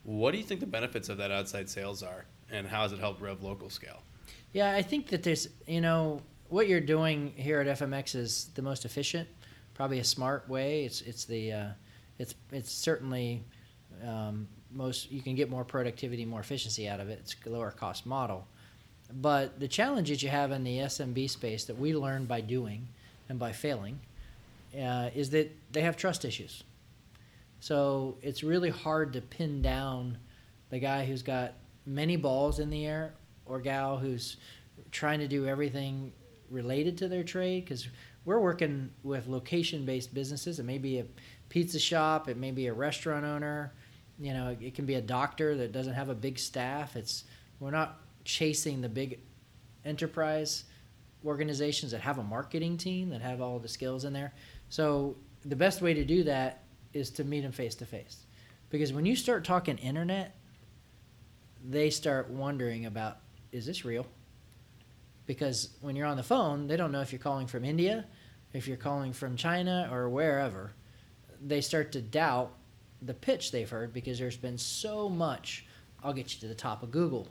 What 0.03 0.31
do 0.31 0.39
you 0.39 0.43
think 0.43 0.59
the 0.59 0.65
benefits 0.65 1.07
of 1.07 1.17
that 1.17 1.29
outside 1.29 1.69
sales 1.69 2.01
are, 2.01 2.25
and 2.49 2.65
how 2.65 2.81
has 2.81 2.93
it 2.93 2.99
helped 2.99 3.21
Rev 3.21 3.43
Local 3.43 3.69
scale? 3.69 4.01
Yeah, 4.53 4.73
I 4.73 4.81
think 4.81 5.09
that 5.09 5.21
there's, 5.21 5.47
you 5.67 5.81
know, 5.81 6.23
what 6.47 6.67
you're 6.67 6.81
doing 6.81 7.31
here 7.35 7.61
at 7.61 7.67
FMX 7.77 8.15
is 8.15 8.49
the 8.55 8.63
most 8.63 8.85
efficient, 8.85 9.29
probably 9.75 9.99
a 9.99 10.03
smart 10.03 10.49
way. 10.49 10.83
It's 10.83 11.01
it's 11.01 11.25
the, 11.25 11.51
uh, 11.51 11.67
it's 12.17 12.33
it's 12.51 12.71
certainly 12.71 13.43
um, 14.03 14.47
most 14.71 15.11
you 15.11 15.21
can 15.21 15.35
get 15.35 15.49
more 15.49 15.63
productivity, 15.63 16.25
more 16.25 16.39
efficiency 16.39 16.87
out 16.87 16.99
of 16.99 17.09
it. 17.09 17.19
It's 17.21 17.35
a 17.45 17.49
lower 17.49 17.71
cost 17.71 18.05
model, 18.05 18.47
but 19.13 19.59
the 19.59 19.67
challenge 19.67 20.09
that 20.09 20.21
you 20.21 20.29
have 20.29 20.51
in 20.51 20.63
the 20.63 20.77
SMB 20.77 21.29
space 21.29 21.65
that 21.65 21.77
we 21.77 21.95
learn 21.95 22.25
by 22.25 22.41
doing 22.41 22.87
and 23.27 23.39
by 23.39 23.51
failing 23.51 23.99
uh, 24.75 25.09
is 25.15 25.29
that 25.31 25.55
they 25.71 25.81
have 25.81 25.97
trust 25.97 26.25
issues. 26.25 26.63
So 27.59 28.17
it's 28.21 28.43
really 28.43 28.69
hard 28.69 29.13
to 29.13 29.21
pin 29.21 29.61
down 29.61 30.17
the 30.69 30.79
guy 30.79 31.05
who's 31.05 31.23
got 31.23 31.53
many 31.85 32.15
balls 32.15 32.59
in 32.59 32.69
the 32.69 32.85
air 32.85 33.13
or 33.45 33.59
gal 33.59 33.97
who's 33.97 34.37
trying 34.91 35.19
to 35.19 35.27
do 35.27 35.47
everything 35.47 36.11
related 36.49 36.97
to 36.99 37.07
their 37.07 37.23
trade 37.23 37.65
because 37.65 37.87
we're 38.25 38.39
working 38.39 38.89
with 39.03 39.27
location 39.27 39.85
based 39.85 40.13
businesses. 40.13 40.59
It 40.59 40.63
may 40.63 40.77
be 40.77 40.99
a 40.99 41.05
pizza 41.49 41.79
shop, 41.79 42.29
it 42.29 42.37
may 42.37 42.51
be 42.51 42.67
a 42.67 42.73
restaurant 42.73 43.25
owner, 43.25 43.73
you 44.19 44.33
know, 44.33 44.55
it 44.59 44.75
can 44.75 44.85
be 44.85 44.95
a 44.95 45.01
doctor 45.01 45.55
that 45.57 45.71
doesn't 45.71 45.93
have 45.93 46.09
a 46.09 46.15
big 46.15 46.37
staff. 46.37 46.95
It's 46.95 47.23
we're 47.59 47.71
not 47.71 47.99
chasing 48.25 48.81
the 48.81 48.89
big 48.89 49.19
enterprise 49.85 50.65
organizations 51.25 51.91
that 51.91 52.01
have 52.01 52.17
a 52.17 52.23
marketing 52.23 52.77
team 52.77 53.09
that 53.09 53.21
have 53.21 53.41
all 53.41 53.59
the 53.59 53.67
skills 53.67 54.05
in 54.05 54.13
there. 54.13 54.33
So 54.69 55.15
the 55.45 55.55
best 55.55 55.81
way 55.81 55.93
to 55.93 56.05
do 56.05 56.23
that 56.23 56.63
is 56.93 57.09
to 57.11 57.23
meet 57.23 57.41
them 57.41 57.51
face 57.51 57.75
to 57.75 57.85
face. 57.85 58.25
Because 58.69 58.93
when 58.93 59.05
you 59.05 59.15
start 59.15 59.43
talking 59.43 59.77
internet, 59.77 60.35
they 61.67 61.89
start 61.89 62.29
wondering 62.29 62.85
about 62.85 63.17
is 63.51 63.65
this 63.65 63.83
real? 63.83 64.05
Because 65.25 65.69
when 65.81 65.95
you're 65.95 66.07
on 66.07 66.17
the 66.17 66.23
phone, 66.23 66.67
they 66.67 66.77
don't 66.77 66.91
know 66.91 67.01
if 67.01 67.11
you're 67.11 67.19
calling 67.19 67.47
from 67.47 67.65
India, 67.65 68.05
if 68.53 68.67
you're 68.67 68.77
calling 68.77 69.13
from 69.13 69.35
China 69.35 69.89
or 69.91 70.09
wherever. 70.09 70.71
They 71.41 71.61
start 71.61 71.91
to 71.93 72.01
doubt 72.01 72.51
the 73.01 73.13
pitch 73.13 73.51
they've 73.51 73.69
heard 73.69 73.93
because 73.93 74.19
there's 74.19 74.37
been 74.37 74.57
so 74.57 75.09
much. 75.09 75.65
I'll 76.03 76.13
get 76.13 76.33
you 76.33 76.39
to 76.41 76.47
the 76.47 76.55
top 76.55 76.83
of 76.83 76.91
Google. 76.91 77.27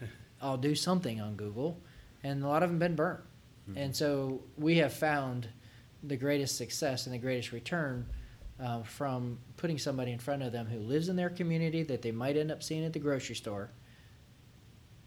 I'll 0.40 0.56
do 0.56 0.74
something 0.74 1.20
on 1.20 1.36
Google, 1.36 1.80
and 2.22 2.42
a 2.42 2.48
lot 2.48 2.62
of 2.62 2.70
them 2.70 2.78
been 2.78 2.94
burnt. 2.94 3.20
And 3.74 3.96
so 3.96 4.42
we 4.56 4.76
have 4.76 4.92
found 4.92 5.48
the 6.02 6.16
greatest 6.16 6.56
success 6.56 7.06
and 7.06 7.14
the 7.14 7.18
greatest 7.18 7.50
return 7.52 8.06
uh, 8.60 8.82
from 8.82 9.38
putting 9.56 9.78
somebody 9.78 10.12
in 10.12 10.18
front 10.18 10.42
of 10.42 10.52
them 10.52 10.66
who 10.66 10.78
lives 10.78 11.08
in 11.08 11.16
their 11.16 11.30
community 11.30 11.82
that 11.82 12.02
they 12.02 12.12
might 12.12 12.36
end 12.36 12.52
up 12.52 12.62
seeing 12.62 12.84
at 12.84 12.92
the 12.92 12.98
grocery 12.98 13.34
store. 13.34 13.70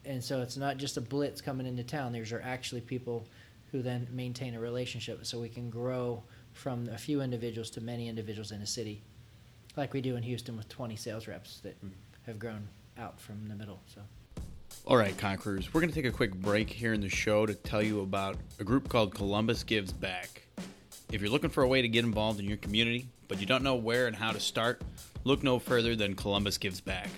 And 0.05 0.23
so 0.23 0.41
it's 0.41 0.57
not 0.57 0.77
just 0.77 0.97
a 0.97 1.01
blitz 1.01 1.41
coming 1.41 1.65
into 1.65 1.83
town. 1.83 2.11
These 2.11 2.33
are 2.33 2.41
actually 2.41 2.81
people 2.81 3.27
who 3.71 3.81
then 3.81 4.07
maintain 4.11 4.55
a 4.55 4.59
relationship 4.59 5.25
so 5.25 5.39
we 5.39 5.49
can 5.49 5.69
grow 5.69 6.23
from 6.53 6.89
a 6.89 6.97
few 6.97 7.21
individuals 7.21 7.69
to 7.71 7.81
many 7.81 8.07
individuals 8.07 8.51
in 8.51 8.61
a 8.61 8.65
city, 8.67 9.03
like 9.79 9.93
we 9.93 10.01
do 10.01 10.15
in 10.15 10.23
Houston 10.23 10.57
with 10.57 10.69
20 10.69 10.95
sales 10.95 11.27
reps 11.27 11.61
that 11.61 11.77
mm-hmm. 11.77 11.95
have 12.25 12.37
grown 12.37 12.67
out 12.97 13.19
from 13.19 13.47
the 13.47 13.55
middle. 13.55 13.79
So. 13.87 14.01
All 14.85 14.97
right, 14.97 15.17
Conquerors, 15.17 15.73
we're 15.73 15.81
going 15.81 15.91
to 15.91 15.95
take 15.95 16.11
a 16.11 16.15
quick 16.15 16.35
break 16.35 16.69
here 16.69 16.93
in 16.93 17.01
the 17.01 17.09
show 17.09 17.45
to 17.45 17.53
tell 17.55 17.81
you 17.81 18.01
about 18.01 18.35
a 18.59 18.63
group 18.63 18.89
called 18.89 19.15
Columbus 19.15 19.63
Gives 19.63 19.93
Back. 19.93 20.43
If 21.11 21.21
you're 21.21 21.31
looking 21.31 21.49
for 21.49 21.63
a 21.63 21.67
way 21.67 21.81
to 21.81 21.87
get 21.87 22.03
involved 22.03 22.39
in 22.39 22.45
your 22.45 22.57
community, 22.57 23.07
but 23.27 23.39
you 23.39 23.45
don't 23.45 23.63
know 23.63 23.75
where 23.75 24.07
and 24.07 24.15
how 24.15 24.31
to 24.31 24.39
start, 24.39 24.81
look 25.23 25.43
no 25.43 25.59
further 25.59 25.95
than 25.95 26.13
Columbus 26.13 26.57
Gives 26.57 26.81
Back. 26.81 27.09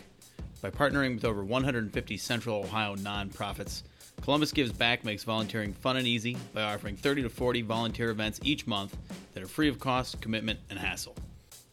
By 0.61 0.69
partnering 0.69 1.15
with 1.15 1.25
over 1.25 1.43
150 1.43 2.17
Central 2.17 2.59
Ohio 2.59 2.95
nonprofits, 2.95 3.81
Columbus 4.21 4.51
Gives 4.51 4.71
Back 4.71 5.03
makes 5.03 5.23
volunteering 5.23 5.73
fun 5.73 5.97
and 5.97 6.05
easy 6.05 6.37
by 6.53 6.61
offering 6.61 6.95
30 6.95 7.23
to 7.23 7.29
40 7.29 7.63
volunteer 7.63 8.11
events 8.11 8.39
each 8.43 8.67
month 8.67 8.95
that 9.33 9.41
are 9.41 9.47
free 9.47 9.67
of 9.67 9.79
cost, 9.79 10.21
commitment, 10.21 10.59
and 10.69 10.77
hassle. 10.77 11.15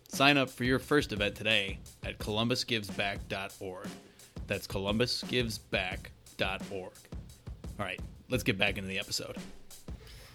Sign 0.08 0.36
up 0.38 0.50
for 0.50 0.64
your 0.64 0.78
first 0.78 1.12
event 1.12 1.34
today 1.36 1.78
at 2.02 2.18
columbusgivesback.org. 2.18 3.88
That's 4.46 4.66
columbusgivesback.org. 4.66 6.92
All 7.78 7.78
right, 7.78 8.00
let's 8.30 8.42
get 8.42 8.56
back 8.58 8.78
into 8.78 8.88
the 8.88 8.98
episode. 8.98 9.36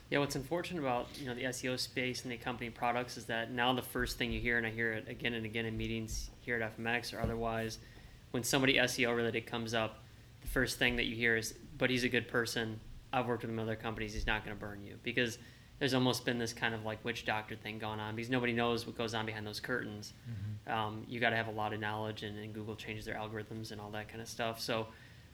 Yeah, 0.10 0.20
what's 0.20 0.36
unfortunate 0.36 0.80
about 0.80 1.08
you 1.20 1.26
know 1.26 1.34
the 1.34 1.46
SEO 1.46 1.80
space 1.80 2.22
and 2.24 2.32
the 2.32 2.38
company 2.38 2.70
products 2.70 3.18
is 3.18 3.26
that 3.26 3.52
now 3.52 3.74
the 3.74 3.82
first 3.82 4.20
thing 4.20 4.32
you 4.32 4.40
hear, 4.40 4.60
and 4.60 4.68
I 4.68 4.70
hear 4.70 4.94
it 4.94 5.10
again 5.10 5.34
and 5.34 5.46
again 5.46 5.66
in 5.66 5.76
meetings 5.76 6.30
here 6.40 6.62
at 6.62 6.78
FMX 6.78 7.14
or 7.14 7.20
otherwise, 7.20 7.80
when 8.32 8.44
somebody 8.44 8.76
SEO 8.76 9.16
related 9.16 9.48
comes 9.48 9.74
up, 9.74 10.04
the 10.42 10.48
first 10.48 10.78
thing 10.78 10.98
that 10.98 11.06
you 11.06 11.16
hear 11.16 11.36
is, 11.36 11.56
"But 11.78 11.90
he's 11.90 12.04
a 12.04 12.10
good 12.10 12.28
person. 12.28 12.80
I've 13.12 13.26
worked 13.26 13.42
with 13.42 13.50
him 13.50 13.58
in 13.58 13.64
other 13.64 13.76
companies. 13.76 14.14
He's 14.14 14.28
not 14.28 14.46
going 14.46 14.56
to 14.56 14.60
burn 14.60 14.84
you." 14.84 15.00
Because 15.02 15.40
there's 15.84 15.94
almost 15.94 16.24
been 16.24 16.38
this 16.38 16.54
kind 16.54 16.74
of 16.74 16.86
like 16.86 17.04
witch 17.04 17.26
doctor 17.26 17.58
thing 17.58 17.78
going 17.78 18.00
on 18.00 18.16
because 18.16 18.30
nobody 18.30 18.54
knows 18.54 18.88
what 18.88 18.98
goes 18.98 19.14
on 19.14 19.26
behind 19.26 19.46
those 19.46 19.60
curtains. 19.60 20.14
Um, 20.66 21.04
you 21.10 21.20
got 21.20 21.32
to 21.32 21.36
have 21.36 21.50
a 21.50 21.52
lot 21.52 21.74
of 21.74 21.82
knowledge, 21.82 22.24
and, 22.24 22.40
and 22.40 22.54
Google 22.54 22.78
changes 22.78 23.04
their 23.04 23.16
algorithms 23.16 23.74
and 23.74 23.82
all 23.82 23.90
that 23.90 24.08
kind 24.08 24.22
of 24.22 24.30
stuff. 24.30 24.62
So, 24.62 24.88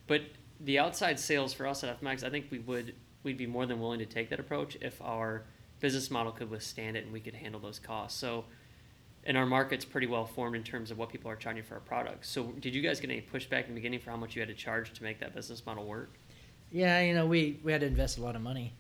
but 0.08 0.22
the 0.62 0.80
outside 0.80 1.20
sales 1.20 1.54
for 1.54 1.68
us 1.68 1.84
at 1.84 2.02
FMX, 2.02 2.24
I 2.24 2.32
think 2.32 2.48
we 2.50 2.58
would 2.58 2.96
we'd 3.22 3.38
be 3.38 3.46
more 3.46 3.68
than 3.68 3.80
willing 3.80 4.00
to 4.00 4.08
take 4.08 4.32
that 4.32 4.40
approach 4.40 4.76
if 4.82 5.00
our 5.04 5.44
business 5.82 6.10
model 6.10 6.32
could 6.32 6.50
withstand 6.50 6.98
it 6.98 7.04
and 7.04 7.14
we 7.14 7.20
could 7.20 7.36
handle 7.36 7.62
those 7.62 7.78
costs. 7.78 8.20
So, 8.20 8.46
and 9.26 9.38
our 9.38 9.46
market's 9.46 9.86
pretty 9.86 10.08
well 10.08 10.26
formed 10.26 10.56
in 10.56 10.64
terms 10.64 10.90
of 10.90 10.98
what 10.98 11.10
people 11.10 11.30
are 11.30 11.36
charging 11.36 11.62
for 11.62 11.76
our 11.76 11.80
products. 11.80 12.28
So, 12.28 12.46
did 12.60 12.74
you 12.74 12.82
guys 12.82 13.00
get 13.00 13.12
any 13.12 13.22
pushback 13.22 13.66
in 13.66 13.76
the 13.76 13.76
beginning 13.76 14.00
for 14.00 14.10
how 14.10 14.18
much 14.18 14.36
you 14.36 14.42
had 14.42 14.50
to 14.50 14.56
charge 14.56 14.94
to 14.94 15.04
make 15.04 15.20
that 15.20 15.36
business 15.36 15.64
model 15.64 15.86
work? 15.86 16.16
Yeah, 16.72 17.02
you 17.02 17.14
know, 17.14 17.28
we, 17.28 17.60
we 17.64 17.72
had 17.72 17.82
to 17.82 17.88
invest 17.88 18.18
a 18.18 18.24
lot 18.24 18.36
of 18.36 18.42
money 18.42 18.74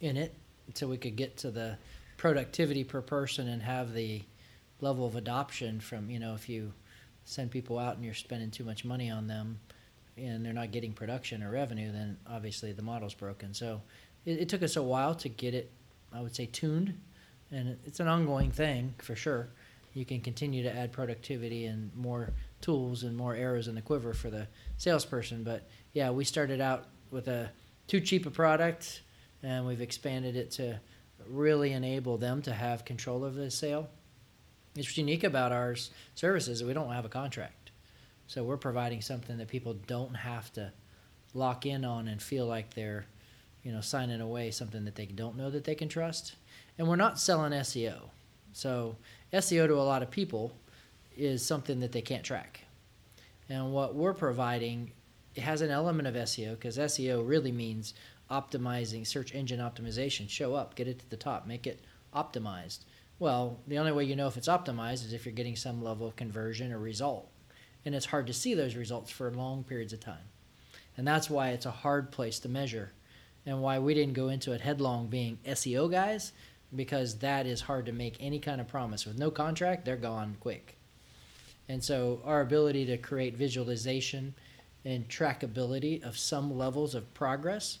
in 0.00 0.16
it 0.16 0.34
until 0.66 0.88
we 0.88 0.96
could 0.96 1.16
get 1.16 1.36
to 1.38 1.50
the 1.50 1.76
productivity 2.16 2.84
per 2.84 3.00
person 3.00 3.48
and 3.48 3.62
have 3.62 3.92
the 3.92 4.22
level 4.80 5.06
of 5.06 5.16
adoption 5.16 5.80
from, 5.80 6.10
you 6.10 6.18
know, 6.18 6.34
if 6.34 6.48
you 6.48 6.72
send 7.24 7.50
people 7.50 7.78
out 7.78 7.96
and 7.96 8.04
you're 8.04 8.14
spending 8.14 8.50
too 8.50 8.64
much 8.64 8.84
money 8.84 9.10
on 9.10 9.26
them 9.26 9.58
and 10.16 10.44
they're 10.44 10.52
not 10.52 10.70
getting 10.70 10.92
production 10.92 11.42
or 11.42 11.50
revenue, 11.50 11.90
then 11.90 12.16
obviously 12.30 12.72
the 12.72 12.82
model's 12.82 13.14
broken. 13.14 13.54
So 13.54 13.82
it, 14.24 14.40
it 14.40 14.48
took 14.48 14.62
us 14.62 14.76
a 14.76 14.82
while 14.82 15.14
to 15.16 15.28
get 15.28 15.54
it, 15.54 15.72
I 16.12 16.20
would 16.20 16.34
say, 16.34 16.46
tuned. 16.46 16.98
And 17.50 17.78
it's 17.84 18.00
an 18.00 18.08
ongoing 18.08 18.50
thing 18.50 18.94
for 18.98 19.16
sure. 19.16 19.48
You 19.92 20.04
can 20.04 20.20
continue 20.20 20.62
to 20.64 20.76
add 20.76 20.92
productivity 20.92 21.66
and 21.66 21.94
more 21.94 22.30
tools 22.60 23.04
and 23.04 23.16
more 23.16 23.34
arrows 23.34 23.68
in 23.68 23.74
the 23.74 23.82
quiver 23.82 24.12
for 24.12 24.28
the 24.28 24.48
salesperson. 24.76 25.44
But 25.44 25.68
yeah, 25.92 26.10
we 26.10 26.24
started 26.24 26.60
out 26.60 26.86
with 27.10 27.28
a 27.28 27.50
too 27.86 28.00
cheap 28.00 28.26
a 28.26 28.30
product 28.30 29.02
and 29.44 29.66
we've 29.66 29.80
expanded 29.82 30.36
it 30.36 30.50
to 30.52 30.80
really 31.28 31.72
enable 31.72 32.16
them 32.16 32.42
to 32.42 32.52
have 32.52 32.84
control 32.84 33.24
of 33.24 33.34
the 33.34 33.50
sale. 33.50 33.88
It's 34.74 34.96
unique 34.96 35.22
about 35.22 35.52
our 35.52 35.76
services 36.14 36.64
we 36.64 36.72
don't 36.72 36.92
have 36.92 37.04
a 37.04 37.10
contract. 37.10 37.70
So 38.26 38.42
we're 38.42 38.56
providing 38.56 39.02
something 39.02 39.36
that 39.38 39.48
people 39.48 39.74
don't 39.86 40.14
have 40.14 40.52
to 40.54 40.72
lock 41.34 41.66
in 41.66 41.84
on 41.84 42.08
and 42.08 42.20
feel 42.20 42.46
like 42.46 42.74
they're, 42.74 43.04
you 43.62 43.70
know, 43.70 43.80
signing 43.80 44.20
away 44.20 44.50
something 44.50 44.84
that 44.86 44.94
they 44.94 45.06
don't 45.06 45.36
know 45.36 45.50
that 45.50 45.64
they 45.64 45.74
can 45.74 45.88
trust. 45.88 46.34
And 46.78 46.88
we're 46.88 46.96
not 46.96 47.20
selling 47.20 47.52
SEO. 47.52 48.00
So 48.52 48.96
SEO 49.32 49.66
to 49.66 49.74
a 49.74 49.82
lot 49.82 50.02
of 50.02 50.10
people 50.10 50.56
is 51.16 51.44
something 51.44 51.80
that 51.80 51.92
they 51.92 52.02
can't 52.02 52.24
track. 52.24 52.62
And 53.48 53.72
what 53.72 53.94
we're 53.94 54.14
providing 54.14 54.92
it 55.34 55.42
has 55.42 55.62
an 55.62 55.70
element 55.70 56.06
of 56.06 56.14
SEO 56.14 56.52
because 56.52 56.78
SEO 56.78 57.26
really 57.26 57.52
means 57.52 57.94
optimizing 58.34 59.06
search 59.06 59.34
engine 59.34 59.60
optimization. 59.60 60.28
Show 60.28 60.54
up, 60.54 60.74
get 60.74 60.88
it 60.88 60.98
to 60.98 61.10
the 61.10 61.16
top, 61.16 61.46
make 61.46 61.66
it 61.66 61.80
optimized. 62.14 62.80
Well, 63.18 63.60
the 63.66 63.78
only 63.78 63.92
way 63.92 64.04
you 64.04 64.16
know 64.16 64.26
if 64.26 64.36
it's 64.36 64.48
optimized 64.48 65.04
is 65.04 65.12
if 65.12 65.24
you're 65.24 65.34
getting 65.34 65.56
some 65.56 65.82
level 65.82 66.06
of 66.06 66.16
conversion 66.16 66.72
or 66.72 66.78
result. 66.78 67.30
And 67.84 67.94
it's 67.94 68.06
hard 68.06 68.26
to 68.26 68.32
see 68.32 68.54
those 68.54 68.76
results 68.76 69.10
for 69.10 69.30
long 69.30 69.62
periods 69.62 69.92
of 69.92 70.00
time. 70.00 70.26
And 70.96 71.06
that's 71.06 71.30
why 71.30 71.50
it's 71.50 71.66
a 71.66 71.70
hard 71.70 72.10
place 72.10 72.38
to 72.40 72.48
measure 72.48 72.92
and 73.46 73.60
why 73.60 73.78
we 73.78 73.94
didn't 73.94 74.14
go 74.14 74.28
into 74.28 74.52
it 74.52 74.60
headlong 74.60 75.08
being 75.08 75.38
SEO 75.46 75.90
guys 75.90 76.32
because 76.74 77.18
that 77.18 77.46
is 77.46 77.60
hard 77.60 77.86
to 77.86 77.92
make 77.92 78.16
any 78.20 78.38
kind 78.38 78.60
of 78.60 78.68
promise. 78.68 79.06
With 79.06 79.18
no 79.18 79.30
contract, 79.30 79.84
they're 79.84 79.96
gone 79.96 80.36
quick. 80.40 80.76
And 81.68 81.82
so 81.82 82.20
our 82.24 82.40
ability 82.40 82.86
to 82.86 82.96
create 82.96 83.36
visualization 83.36 84.34
and 84.84 85.08
trackability 85.08 86.02
of 86.02 86.18
some 86.18 86.56
levels 86.56 86.94
of 86.94 87.12
progress 87.14 87.78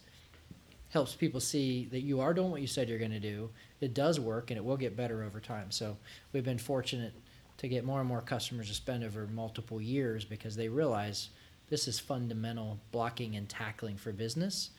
helps 0.94 1.14
people 1.16 1.40
see 1.40 1.86
that 1.90 2.02
you 2.02 2.20
are 2.20 2.32
doing 2.32 2.52
what 2.52 2.60
you 2.60 2.68
said 2.68 2.88
you're 2.88 3.00
going 3.00 3.10
to 3.10 3.18
do. 3.18 3.50
It 3.80 3.94
does 3.94 4.20
work 4.20 4.52
and 4.52 4.56
it 4.56 4.64
will 4.64 4.76
get 4.76 4.96
better 4.96 5.24
over 5.24 5.40
time. 5.40 5.72
So 5.72 5.96
we've 6.32 6.44
been 6.44 6.56
fortunate 6.56 7.12
to 7.58 7.66
get 7.66 7.84
more 7.84 7.98
and 7.98 8.08
more 8.08 8.20
customers 8.20 8.68
to 8.68 8.74
spend 8.74 9.02
over 9.02 9.26
multiple 9.26 9.80
years 9.80 10.24
because 10.24 10.54
they 10.54 10.68
realize 10.68 11.30
this 11.68 11.88
is 11.88 11.98
fundamental 11.98 12.78
blocking 12.92 13.34
and 13.34 13.48
tackling 13.48 13.96
for 13.96 14.12
business. 14.12 14.70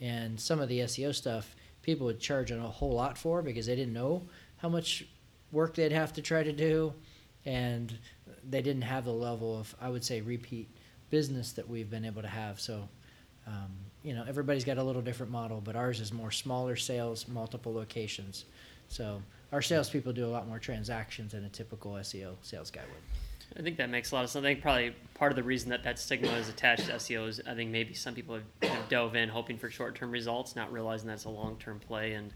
And 0.00 0.38
some 0.38 0.60
of 0.60 0.68
the 0.68 0.80
SEO 0.80 1.12
stuff 1.12 1.56
people 1.82 2.06
would 2.06 2.20
charge 2.20 2.52
a 2.52 2.60
whole 2.60 2.92
lot 2.92 3.18
for 3.18 3.42
because 3.42 3.66
they 3.66 3.74
didn't 3.74 3.92
know 3.92 4.22
how 4.58 4.68
much 4.68 5.04
work 5.50 5.74
they'd 5.74 5.90
have 5.90 6.12
to 6.12 6.22
try 6.22 6.44
to 6.44 6.52
do 6.52 6.94
and 7.44 7.98
they 8.48 8.62
didn't 8.62 8.82
have 8.82 9.04
the 9.04 9.12
level 9.12 9.58
of 9.58 9.74
I 9.80 9.88
would 9.88 10.04
say 10.04 10.20
repeat 10.20 10.68
business 11.10 11.50
that 11.54 11.68
we've 11.68 11.90
been 11.90 12.04
able 12.04 12.22
to 12.22 12.28
have. 12.28 12.60
So 12.60 12.88
um, 13.48 13.72
you 14.06 14.14
know 14.14 14.24
everybody's 14.28 14.64
got 14.64 14.78
a 14.78 14.82
little 14.82 15.02
different 15.02 15.32
model, 15.32 15.60
but 15.60 15.74
ours 15.74 16.00
is 16.00 16.12
more 16.12 16.30
smaller 16.30 16.76
sales, 16.76 17.26
multiple 17.26 17.74
locations. 17.74 18.44
So 18.88 19.20
our 19.50 19.60
salespeople 19.60 20.12
do 20.12 20.24
a 20.24 20.28
lot 20.28 20.46
more 20.46 20.60
transactions 20.60 21.32
than 21.32 21.44
a 21.44 21.48
typical 21.48 21.92
SEO 21.94 22.36
sales 22.40 22.70
guy 22.70 22.82
would. 22.82 23.58
I 23.58 23.62
think 23.62 23.76
that 23.78 23.90
makes 23.90 24.12
a 24.12 24.14
lot 24.14 24.22
of 24.22 24.30
sense. 24.30 24.44
I 24.44 24.48
think 24.48 24.62
probably 24.62 24.94
part 25.14 25.32
of 25.32 25.36
the 25.36 25.42
reason 25.42 25.70
that 25.70 25.82
that 25.82 25.98
stigma 25.98 26.30
is 26.34 26.48
attached 26.48 26.86
to 26.86 26.92
SEO 26.92 27.28
is 27.28 27.40
I 27.48 27.54
think 27.54 27.72
maybe 27.72 27.94
some 27.94 28.14
people 28.14 28.38
have, 28.62 28.88
dove 28.88 29.16
in 29.16 29.28
hoping 29.28 29.58
for 29.58 29.68
short-term 29.68 30.12
results, 30.12 30.54
not 30.54 30.72
realizing 30.72 31.08
that's 31.08 31.24
a 31.24 31.30
long-term 31.30 31.80
play, 31.80 32.12
and 32.12 32.32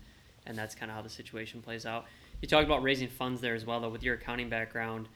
and 0.47 0.59
that's 0.59 0.75
kind 0.75 0.91
of 0.91 0.97
how 0.97 1.03
the 1.03 1.09
situation 1.09 1.63
plays 1.63 1.87
out. 1.87 2.07
You 2.41 2.49
talked 2.49 2.67
about 2.67 2.83
raising 2.83 3.07
funds 3.07 3.41
there 3.41 3.55
as 3.55 3.65
well, 3.65 3.81
though, 3.81 3.91
with 3.91 4.03
your 4.03 4.17
accounting 4.17 4.49
background, 4.49 5.07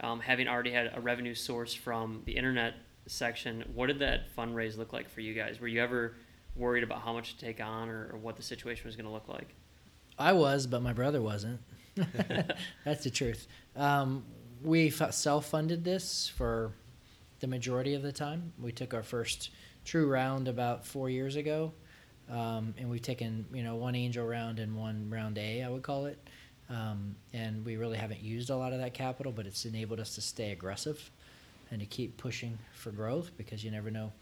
um, 0.00 0.20
having 0.20 0.46
already 0.46 0.72
had 0.72 0.92
a 0.94 1.00
revenue 1.00 1.34
source 1.34 1.72
from 1.72 2.20
the 2.26 2.32
internet 2.32 2.74
section. 3.12 3.64
What 3.74 3.86
did 3.86 3.98
that 4.00 4.34
fundraise 4.36 4.76
look 4.76 4.92
like 4.92 5.08
for 5.08 5.20
you 5.20 5.34
guys? 5.34 5.60
Were 5.60 5.68
you 5.68 5.80
ever 5.80 6.14
worried 6.56 6.82
about 6.82 7.02
how 7.02 7.12
much 7.12 7.36
to 7.36 7.44
take 7.44 7.60
on, 7.60 7.88
or, 7.88 8.10
or 8.12 8.18
what 8.18 8.36
the 8.36 8.42
situation 8.42 8.86
was 8.86 8.96
going 8.96 9.06
to 9.06 9.12
look 9.12 9.28
like? 9.28 9.54
I 10.18 10.32
was, 10.32 10.66
but 10.66 10.82
my 10.82 10.92
brother 10.92 11.22
wasn't. 11.22 11.60
That's 12.84 13.04
the 13.04 13.10
truth. 13.10 13.46
Um, 13.76 14.24
we 14.62 14.90
self 14.90 15.46
funded 15.46 15.84
this 15.84 16.30
for 16.36 16.72
the 17.40 17.46
majority 17.46 17.94
of 17.94 18.02
the 18.02 18.12
time. 18.12 18.52
We 18.60 18.72
took 18.72 18.94
our 18.94 19.02
first 19.02 19.50
true 19.84 20.08
round 20.08 20.48
about 20.48 20.86
four 20.86 21.10
years 21.10 21.36
ago, 21.36 21.72
um, 22.30 22.74
and 22.78 22.88
we've 22.88 23.02
taken 23.02 23.46
you 23.52 23.62
know 23.62 23.76
one 23.76 23.94
angel 23.94 24.26
round 24.26 24.58
and 24.58 24.76
one 24.76 25.08
round 25.10 25.38
A, 25.38 25.62
I 25.62 25.68
would 25.68 25.82
call 25.82 26.06
it. 26.06 26.18
Um, 26.70 27.16
and 27.34 27.64
we 27.66 27.76
really 27.76 27.98
haven't 27.98 28.22
used 28.22 28.48
a 28.48 28.56
lot 28.56 28.72
of 28.72 28.78
that 28.78 28.94
capital, 28.94 29.32
but 29.32 29.46
it's 29.46 29.66
enabled 29.66 30.00
us 30.00 30.14
to 30.14 30.22
stay 30.22 30.52
aggressive 30.52 31.10
and 31.72 31.80
to 31.80 31.86
keep 31.86 32.18
pushing 32.18 32.58
for 32.74 32.90
growth 32.90 33.30
because 33.36 33.64
you 33.64 33.70
never 33.70 33.90
know. 33.90 34.12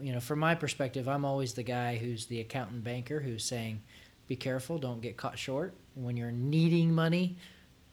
You 0.00 0.12
know, 0.12 0.20
from 0.20 0.38
my 0.38 0.54
perspective, 0.54 1.08
I'm 1.08 1.24
always 1.24 1.52
the 1.52 1.64
guy 1.64 1.96
who's 1.96 2.26
the 2.26 2.40
accountant 2.40 2.84
banker 2.84 3.20
who's 3.20 3.44
saying, 3.44 3.82
be 4.26 4.36
careful, 4.36 4.78
don't 4.78 5.02
get 5.02 5.16
caught 5.16 5.38
short. 5.38 5.74
When 5.94 6.16
you're 6.16 6.30
needing 6.30 6.94
money, 6.94 7.36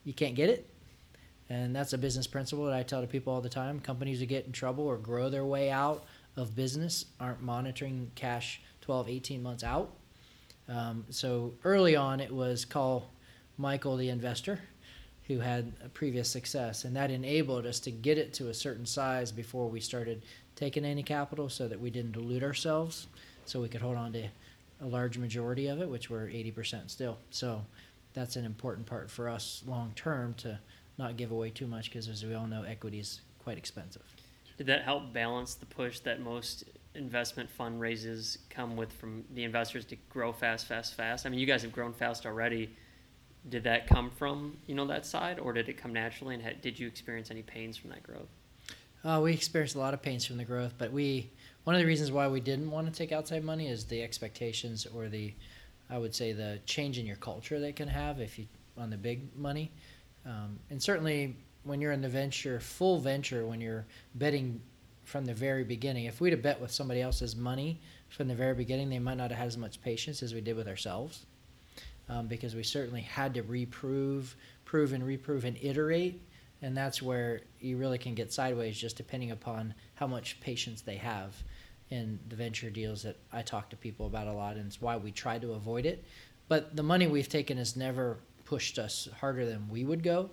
you 0.05 0.13
can't 0.13 0.35
get 0.35 0.49
it. 0.49 0.69
And 1.49 1.75
that's 1.75 1.91
a 1.93 1.97
business 1.97 2.25
principle 2.25 2.65
that 2.65 2.73
I 2.73 2.83
tell 2.83 3.01
to 3.01 3.07
people 3.07 3.33
all 3.33 3.41
the 3.41 3.49
time. 3.49 3.79
Companies 3.79 4.19
who 4.19 4.25
get 4.27 4.45
in 4.45 4.51
trouble 4.51 4.85
or 4.85 4.97
grow 4.97 5.29
their 5.29 5.43
way 5.43 5.69
out 5.69 6.05
of 6.37 6.55
business 6.55 7.05
aren't 7.19 7.41
monitoring 7.41 8.11
cash 8.15 8.61
12, 8.81 9.09
18 9.09 9.43
months 9.43 9.63
out. 9.63 9.91
Um, 10.69 11.05
so 11.09 11.53
early 11.63 11.95
on, 11.95 12.19
it 12.19 12.31
was 12.31 12.63
call 12.63 13.11
Michael 13.57 13.97
the 13.97 14.09
investor 14.09 14.59
who 15.27 15.39
had 15.39 15.71
a 15.83 15.89
previous 15.89 16.29
success. 16.29 16.83
And 16.83 16.95
that 16.95 17.11
enabled 17.11 17.65
us 17.65 17.79
to 17.81 17.91
get 17.91 18.17
it 18.17 18.33
to 18.35 18.49
a 18.49 18.53
certain 18.53 18.85
size 18.85 19.31
before 19.31 19.69
we 19.69 19.79
started 19.79 20.23
taking 20.55 20.85
any 20.85 21.03
capital 21.03 21.49
so 21.49 21.67
that 21.67 21.79
we 21.79 21.89
didn't 21.89 22.11
dilute 22.11 22.43
ourselves 22.43 23.07
so 23.45 23.61
we 23.61 23.69
could 23.69 23.81
hold 23.81 23.97
on 23.97 24.13
to 24.13 24.27
a 24.81 24.85
large 24.85 25.17
majority 25.17 25.67
of 25.67 25.81
it, 25.81 25.89
which 25.89 26.09
we're 26.09 26.27
80% 26.27 26.89
still. 26.89 27.17
So 27.29 27.63
that's 28.13 28.35
an 28.35 28.45
important 28.45 28.85
part 28.85 29.09
for 29.09 29.29
us 29.29 29.63
long 29.65 29.93
term 29.95 30.33
to 30.35 30.59
not 30.97 31.17
give 31.17 31.31
away 31.31 31.49
too 31.49 31.67
much 31.67 31.89
because, 31.89 32.07
as 32.07 32.23
we 32.23 32.33
all 32.33 32.47
know, 32.47 32.63
equity 32.63 32.99
is 32.99 33.21
quite 33.43 33.57
expensive. 33.57 34.03
Did 34.57 34.67
that 34.67 34.83
help 34.83 35.11
balance 35.13 35.55
the 35.55 35.65
push 35.65 35.99
that 35.99 36.21
most 36.21 36.65
investment 36.95 37.49
fundraisers 37.57 38.37
come 38.49 38.75
with 38.75 38.91
from 38.93 39.23
the 39.33 39.43
investors 39.43 39.83
to 39.85 39.95
grow 40.09 40.31
fast, 40.31 40.67
fast, 40.67 40.93
fast? 40.93 41.25
I 41.25 41.29
mean, 41.29 41.39
you 41.39 41.47
guys 41.47 41.63
have 41.63 41.71
grown 41.71 41.93
fast 41.93 42.25
already. 42.25 42.69
Did 43.49 43.63
that 43.65 43.87
come 43.87 44.09
from 44.09 44.57
you 44.67 44.75
know 44.75 44.85
that 44.87 45.05
side, 45.05 45.39
or 45.39 45.53
did 45.53 45.69
it 45.69 45.77
come 45.77 45.93
naturally? 45.93 46.35
And 46.35 46.43
had, 46.43 46.61
did 46.61 46.79
you 46.79 46.87
experience 46.87 47.29
any 47.29 47.41
pains 47.41 47.77
from 47.77 47.89
that 47.89 48.03
growth? 48.03 48.29
Uh, 49.03 49.19
we 49.21 49.33
experienced 49.33 49.75
a 49.75 49.79
lot 49.79 49.93
of 49.93 50.01
pains 50.01 50.25
from 50.25 50.37
the 50.37 50.45
growth, 50.45 50.73
but 50.77 50.91
we 50.91 51.29
one 51.63 51.75
of 51.75 51.81
the 51.81 51.87
reasons 51.87 52.11
why 52.11 52.27
we 52.27 52.39
didn't 52.39 52.71
want 52.71 52.87
to 52.87 52.93
take 52.93 53.11
outside 53.11 53.43
money 53.43 53.67
is 53.67 53.85
the 53.85 54.01
expectations 54.01 54.87
or 54.93 55.09
the 55.09 55.33
I 55.89 55.97
would 55.97 56.15
say 56.15 56.31
the 56.31 56.59
change 56.65 56.97
in 56.97 57.05
your 57.05 57.17
culture 57.17 57.59
they 57.59 57.73
can 57.73 57.87
have 57.87 58.19
if 58.19 58.39
you 58.39 58.47
on 58.77 58.89
the 58.89 58.97
big 58.97 59.35
money. 59.37 59.71
Um, 60.25 60.59
and 60.69 60.81
certainly 60.81 61.35
when 61.63 61.81
you're 61.81 61.91
in 61.91 62.01
the 62.01 62.09
venture, 62.09 62.59
full 62.59 62.99
venture, 62.99 63.45
when 63.45 63.61
you're 63.61 63.85
betting 64.15 64.61
from 65.03 65.25
the 65.25 65.33
very 65.33 65.63
beginning, 65.63 66.05
if 66.05 66.21
we'd 66.21 66.31
have 66.31 66.41
bet 66.41 66.59
with 66.59 66.71
somebody 66.71 67.01
else's 67.01 67.35
money 67.35 67.79
from 68.09 68.27
the 68.27 68.35
very 68.35 68.53
beginning, 68.53 68.89
they 68.89 68.99
might 68.99 69.17
not 69.17 69.31
have 69.31 69.39
had 69.39 69.47
as 69.47 69.57
much 69.57 69.81
patience 69.81 70.23
as 70.23 70.33
we 70.33 70.41
did 70.41 70.55
with 70.55 70.67
ourselves. 70.67 71.25
Um, 72.09 72.27
because 72.27 72.53
we 72.53 72.63
certainly 72.63 73.01
had 73.01 73.33
to 73.35 73.43
reprove, 73.43 74.35
prove 74.65 74.91
and 74.91 75.05
reprove 75.05 75.45
and 75.45 75.57
iterate. 75.61 76.21
And 76.61 76.75
that's 76.75 77.01
where 77.01 77.41
you 77.61 77.77
really 77.77 77.97
can 77.97 78.13
get 78.13 78.31
sideways 78.33 78.77
just 78.77 78.97
depending 78.97 79.31
upon 79.31 79.73
how 79.95 80.07
much 80.07 80.39
patience 80.41 80.81
they 80.81 80.97
have 80.97 81.33
in 81.93 82.19
the 82.27 82.35
venture 82.35 82.69
deals 82.69 83.03
that 83.03 83.17
I 83.31 83.43
talk 83.43 83.69
to 83.69 83.75
people 83.75 84.07
about 84.07 84.27
a 84.27 84.33
lot, 84.33 84.55
and 84.55 84.65
it's 84.65 84.81
why 84.81 84.97
we 84.97 85.11
try 85.11 85.37
to 85.37 85.53
avoid 85.53 85.85
it. 85.85 86.03
But 86.47 86.75
the 86.75 86.81
money 86.81 87.05
we've 87.05 87.29
taken 87.29 87.57
has 87.57 87.75
never 87.75 88.17
pushed 88.45 88.79
us 88.79 89.07
harder 89.19 89.45
than 89.45 89.69
we 89.69 89.83
would 89.83 90.01
go, 90.01 90.31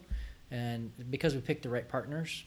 and 0.51 0.91
because 1.11 1.35
we 1.35 1.41
picked 1.41 1.63
the 1.63 1.69
right 1.69 1.87
partners 1.87 2.45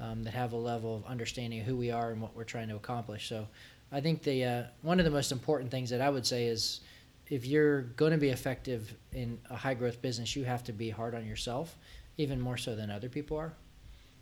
um, 0.00 0.24
that 0.24 0.34
have 0.34 0.52
a 0.52 0.56
level 0.56 0.96
of 0.96 1.04
understanding 1.04 1.60
of 1.60 1.66
who 1.66 1.76
we 1.76 1.92
are 1.92 2.10
and 2.10 2.20
what 2.20 2.34
we're 2.34 2.44
trying 2.44 2.68
to 2.68 2.76
accomplish. 2.76 3.28
So, 3.28 3.46
I 3.92 4.00
think 4.00 4.24
the 4.24 4.44
uh, 4.44 4.62
one 4.82 4.98
of 4.98 5.04
the 5.04 5.12
most 5.12 5.30
important 5.30 5.70
things 5.70 5.90
that 5.90 6.00
I 6.00 6.10
would 6.10 6.26
say 6.26 6.46
is 6.46 6.80
if 7.28 7.44
you're 7.44 7.82
going 7.82 8.12
to 8.12 8.18
be 8.18 8.28
effective 8.28 8.94
in 9.12 9.38
a 9.50 9.56
high 9.56 9.74
growth 9.74 10.00
business, 10.00 10.36
you 10.36 10.44
have 10.44 10.62
to 10.64 10.72
be 10.72 10.90
hard 10.90 11.14
on 11.14 11.26
yourself, 11.26 11.76
even 12.16 12.40
more 12.40 12.56
so 12.56 12.76
than 12.76 12.90
other 12.90 13.08
people 13.08 13.36
are. 13.36 13.52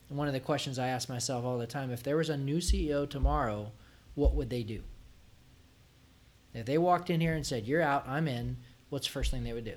And 0.09 0.19
one 0.19 0.27
of 0.27 0.35
the 0.35 0.40
questions 0.40 0.79
I 0.79 0.88
ask 0.88 1.09
myself 1.09 1.45
all 1.45 1.59
the 1.59 1.67
time 1.67 1.90
if 1.90 2.03
there 2.03 2.17
was 2.17 2.29
a 2.31 2.37
new 2.37 2.59
CEO 2.59 3.09
tomorrow 3.09 3.73
what 4.14 4.35
would 4.35 4.51
they 4.51 4.62
do? 4.62 4.83
If 6.53 6.67
they 6.67 6.79
walked 6.79 7.11
in 7.11 7.21
here 7.21 7.35
and 7.35 7.45
said, 7.45 7.67
You're 7.67 7.83
out, 7.83 8.09
I'm 8.09 8.29
in, 8.29 8.57
what's 8.88 9.07
the 9.07 9.12
first 9.12 9.31
thing 9.31 9.45
they 9.45 9.53
would 9.53 9.64
do? 9.64 9.77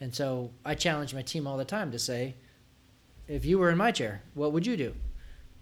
And 0.00 0.14
so 0.14 0.50
I 0.64 0.74
challenge 0.74 1.14
my 1.14 1.22
team 1.22 1.46
all 1.46 1.58
the 1.58 1.64
time 1.64 1.92
to 1.92 1.98
say, 1.98 2.34
If 3.28 3.44
you 3.44 3.58
were 3.58 3.70
in 3.70 3.78
my 3.78 3.92
chair, 3.92 4.22
what 4.34 4.52
would 4.52 4.66
you 4.66 4.76
do? 4.76 4.94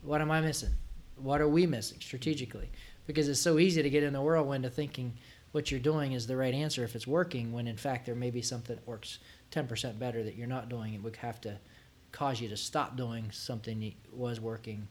What 0.02 0.20
am 0.20 0.30
I 0.30 0.40
missing? 0.40 0.70
What 1.16 1.40
are 1.40 1.48
we 1.48 1.66
missing 1.66 1.98
strategically? 2.00 2.70
Because 3.06 3.28
it's 3.28 3.40
so 3.40 3.58
easy 3.58 3.82
to 3.82 3.90
get 3.90 4.04
in 4.04 4.12
the 4.12 4.22
whirlwind 4.22 4.64
of 4.64 4.72
thinking 4.72 5.14
what 5.52 5.70
you're 5.70 5.80
doing 5.80 6.12
is 6.12 6.26
the 6.26 6.36
right 6.36 6.54
answer 6.54 6.84
if 6.84 6.94
it's 6.94 7.06
working, 7.06 7.52
when 7.52 7.66
in 7.66 7.76
fact 7.76 8.06
there 8.06 8.14
may 8.14 8.30
be 8.30 8.42
something 8.42 8.76
that 8.76 8.86
works 8.86 9.18
10% 9.52 9.98
better 9.98 10.22
that 10.22 10.36
you're 10.36 10.46
not 10.46 10.68
doing. 10.68 10.94
It 10.94 11.02
would 11.02 11.16
have 11.16 11.40
to 11.42 11.58
cause 12.12 12.40
you 12.40 12.48
to 12.48 12.56
stop 12.56 12.96
doing 12.96 13.30
something 13.32 13.80
that 13.80 13.94
was 14.12 14.40
working 14.40 14.88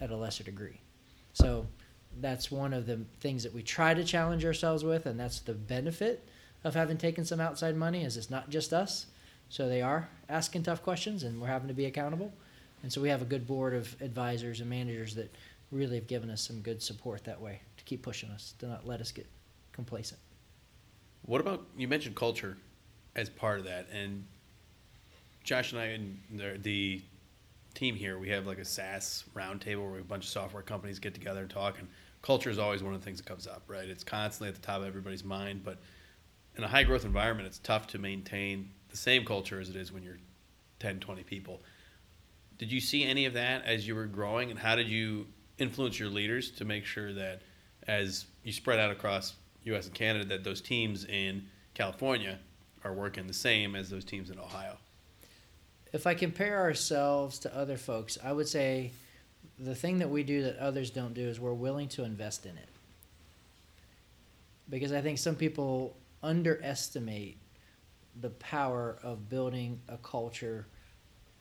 at 0.00 0.10
a 0.10 0.16
lesser 0.16 0.44
degree. 0.44 0.80
So 1.32 1.66
that's 2.20 2.50
one 2.50 2.72
of 2.72 2.86
the 2.86 3.00
things 3.20 3.42
that 3.42 3.54
we 3.54 3.62
try 3.62 3.94
to 3.94 4.04
challenge 4.04 4.44
ourselves 4.44 4.84
with, 4.84 5.06
and 5.06 5.18
that's 5.18 5.40
the 5.40 5.54
benefit 5.54 6.28
of 6.64 6.74
having 6.74 6.98
taken 6.98 7.24
some 7.24 7.40
outside 7.40 7.76
money 7.76 8.04
is 8.04 8.16
it's 8.16 8.30
not 8.30 8.50
just 8.50 8.72
us. 8.72 9.06
So 9.48 9.68
they 9.68 9.82
are 9.82 10.08
asking 10.28 10.62
tough 10.64 10.82
questions, 10.82 11.22
and 11.22 11.40
we're 11.40 11.48
having 11.48 11.68
to 11.68 11.74
be 11.74 11.86
accountable. 11.86 12.32
And 12.82 12.92
so 12.92 13.00
we 13.00 13.08
have 13.08 13.22
a 13.22 13.26
good 13.26 13.46
board 13.46 13.74
of 13.74 13.94
advisors 14.00 14.60
and 14.60 14.68
managers 14.68 15.14
that 15.14 15.34
really 15.70 15.96
have 15.96 16.06
given 16.06 16.30
us 16.30 16.42
some 16.42 16.60
good 16.60 16.82
support 16.82 17.24
that 17.24 17.40
way 17.40 17.60
to 17.76 17.84
keep 17.84 18.02
pushing 18.02 18.30
us 18.30 18.54
to 18.58 18.66
not 18.66 18.86
let 18.86 19.00
us 19.00 19.12
get 19.12 19.26
complacent. 19.72 20.20
What 21.22 21.40
about 21.40 21.66
you 21.76 21.88
mentioned 21.88 22.16
culture 22.16 22.56
as 23.14 23.28
part 23.28 23.58
of 23.58 23.66
that, 23.66 23.88
and 23.92 24.24
Josh 25.44 25.72
and 25.72 25.80
I 25.80 25.84
and 25.86 26.18
the, 26.30 26.58
the 26.58 27.02
team 27.74 27.94
here, 27.94 28.18
we 28.18 28.28
have 28.30 28.46
like 28.46 28.58
a 28.58 28.64
SaaS 28.64 29.24
roundtable 29.34 29.90
where 29.90 30.00
a 30.00 30.04
bunch 30.04 30.24
of 30.24 30.30
software 30.30 30.62
companies 30.62 30.98
get 30.98 31.14
together 31.14 31.40
and 31.40 31.50
talk. 31.50 31.78
And 31.78 31.88
culture 32.20 32.50
is 32.50 32.58
always 32.58 32.82
one 32.82 32.94
of 32.94 33.00
the 33.00 33.04
things 33.04 33.18
that 33.18 33.26
comes 33.26 33.46
up, 33.46 33.62
right? 33.66 33.88
It's 33.88 34.04
constantly 34.04 34.48
at 34.48 34.54
the 34.54 34.60
top 34.60 34.80
of 34.80 34.86
everybody's 34.86 35.24
mind. 35.24 35.62
But 35.64 35.78
in 36.56 36.64
a 36.64 36.68
high 36.68 36.84
growth 36.84 37.04
environment, 37.04 37.46
it's 37.46 37.58
tough 37.58 37.86
to 37.88 37.98
maintain 37.98 38.70
the 38.90 38.96
same 38.96 39.24
culture 39.24 39.60
as 39.60 39.68
it 39.68 39.76
is 39.76 39.92
when 39.92 40.02
you're 40.02 40.18
10, 40.80 41.00
20 41.00 41.22
people. 41.24 41.62
Did 42.58 42.70
you 42.70 42.80
see 42.80 43.04
any 43.04 43.26
of 43.26 43.34
that 43.34 43.64
as 43.64 43.86
you 43.86 43.94
were 43.94 44.06
growing? 44.06 44.50
And 44.50 44.58
how 44.58 44.76
did 44.76 44.88
you 44.88 45.26
influence 45.58 45.98
your 45.98 46.10
leaders 46.10 46.50
to 46.52 46.64
make 46.64 46.84
sure 46.84 47.12
that 47.12 47.42
as 47.88 48.26
you 48.44 48.52
spread 48.52 48.78
out 48.78 48.90
across 48.90 49.34
US 49.64 49.86
and 49.86 49.94
Canada, 49.94 50.24
that 50.26 50.44
those 50.44 50.60
teams 50.60 51.04
in 51.04 51.44
California 51.74 52.38
are 52.84 52.92
working 52.92 53.26
the 53.26 53.32
same 53.32 53.76
as 53.76 53.90
those 53.90 54.04
teams 54.04 54.30
in 54.30 54.38
Ohio? 54.38 54.76
if 55.92 56.06
I 56.06 56.14
compare 56.14 56.58
ourselves 56.58 57.38
to 57.40 57.56
other 57.56 57.76
folks, 57.76 58.18
I 58.22 58.32
would 58.32 58.48
say 58.48 58.92
the 59.58 59.74
thing 59.74 59.98
that 59.98 60.08
we 60.08 60.22
do 60.22 60.42
that 60.44 60.58
others 60.58 60.90
don't 60.90 61.14
do 61.14 61.28
is 61.28 61.38
we're 61.38 61.52
willing 61.52 61.88
to 61.90 62.04
invest 62.04 62.46
in 62.46 62.56
it. 62.56 62.68
Because 64.70 64.92
I 64.92 65.02
think 65.02 65.18
some 65.18 65.36
people 65.36 65.96
underestimate 66.22 67.36
the 68.20 68.30
power 68.30 68.98
of 69.02 69.28
building 69.28 69.80
a 69.88 69.96
culture 69.98 70.66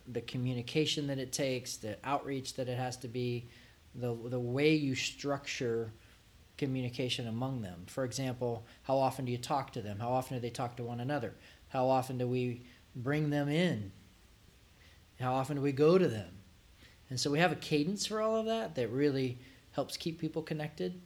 the 0.07 0.21
communication 0.21 1.07
that 1.07 1.19
it 1.19 1.31
takes, 1.31 1.77
the 1.77 1.95
outreach 2.03 2.55
that 2.55 2.67
it 2.67 2.77
has 2.77 2.97
to 2.97 3.07
be, 3.07 3.47
the 3.93 4.13
the 4.25 4.39
way 4.39 4.73
you 4.73 4.95
structure 4.95 5.93
communication 6.61 7.27
among 7.27 7.63
them. 7.63 7.83
For 7.87 8.03
example, 8.05 8.63
how 8.83 8.97
often 8.97 9.25
do 9.25 9.31
you 9.31 9.37
talk 9.39 9.73
to 9.73 9.81
them? 9.81 9.97
How 9.97 10.09
often 10.09 10.37
do 10.37 10.41
they 10.41 10.51
talk 10.51 10.77
to 10.77 10.83
one 10.83 10.99
another? 10.99 11.33
How 11.69 11.87
often 11.87 12.19
do 12.19 12.27
we 12.27 12.61
bring 12.95 13.31
them 13.31 13.49
in? 13.49 13.91
How 15.19 15.33
often 15.33 15.55
do 15.57 15.63
we 15.63 15.71
go 15.71 15.97
to 15.97 16.07
them? 16.07 16.29
And 17.09 17.19
so 17.19 17.31
we 17.31 17.39
have 17.39 17.51
a 17.51 17.55
cadence 17.55 18.05
for 18.05 18.21
all 18.21 18.35
of 18.35 18.45
that 18.45 18.75
that 18.75 18.89
really 18.89 19.39
helps 19.71 19.97
keep 19.97 20.19
people 20.19 20.43
connected 20.43 21.01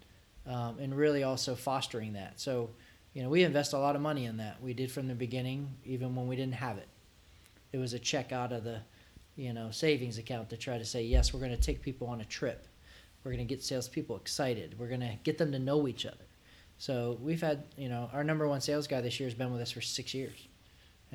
um, 0.46 0.78
and 0.78 0.94
really 0.94 1.24
also 1.24 1.56
fostering 1.56 2.14
that. 2.14 2.38
So, 2.40 2.70
you 3.14 3.24
know, 3.24 3.30
we 3.30 3.44
invest 3.44 3.72
a 3.72 3.78
lot 3.78 3.96
of 3.96 4.02
money 4.02 4.26
in 4.26 4.36
that. 4.38 4.62
We 4.62 4.74
did 4.74 4.92
from 4.92 5.08
the 5.08 5.16
beginning, 5.16 5.70
even 5.86 6.16
when 6.16 6.28
we 6.28 6.36
didn't 6.36 6.56
have 6.56 6.78
it. 6.78 6.90
It 7.72 7.78
was 7.78 7.94
a 7.94 8.00
check 8.00 8.34
out 8.34 8.52
of 8.52 8.66
the, 8.66 8.82
you 9.38 9.54
know, 9.54 9.72
savings 9.72 10.18
account 10.18 10.50
to 10.50 10.58
try 10.58 10.78
to 10.78 10.86
say, 10.86 11.04
yes, 11.04 11.34
we're 11.34 11.40
going 11.40 11.56
to 11.56 11.62
take 11.62 11.82
people 11.82 12.08
on 12.08 12.20
a 12.20 12.26
trip. 12.26 12.68
We're 13.26 13.32
going 13.32 13.46
to 13.46 13.54
get 13.54 13.62
salespeople 13.62 14.16
excited. 14.16 14.80
We're 14.80 14.88
going 14.88 15.02
to 15.02 15.18
get 15.24 15.38
them 15.38 15.52
to 15.52 15.60
know 15.60 15.88
each 15.90 16.06
other. 16.06 16.16
So 16.78 17.18
we've 17.22 17.42
had, 17.42 17.64
you 17.78 17.90
know, 17.90 18.10
our 18.14 18.24
number 18.24 18.48
one 18.48 18.62
sales 18.62 18.88
guy 18.88 19.02
this 19.02 19.20
year 19.20 19.28
has 19.28 19.34
been 19.34 19.52
with 19.52 19.62
us 19.62 19.72
for 19.72 19.82
six 19.82 20.14
years 20.14 20.48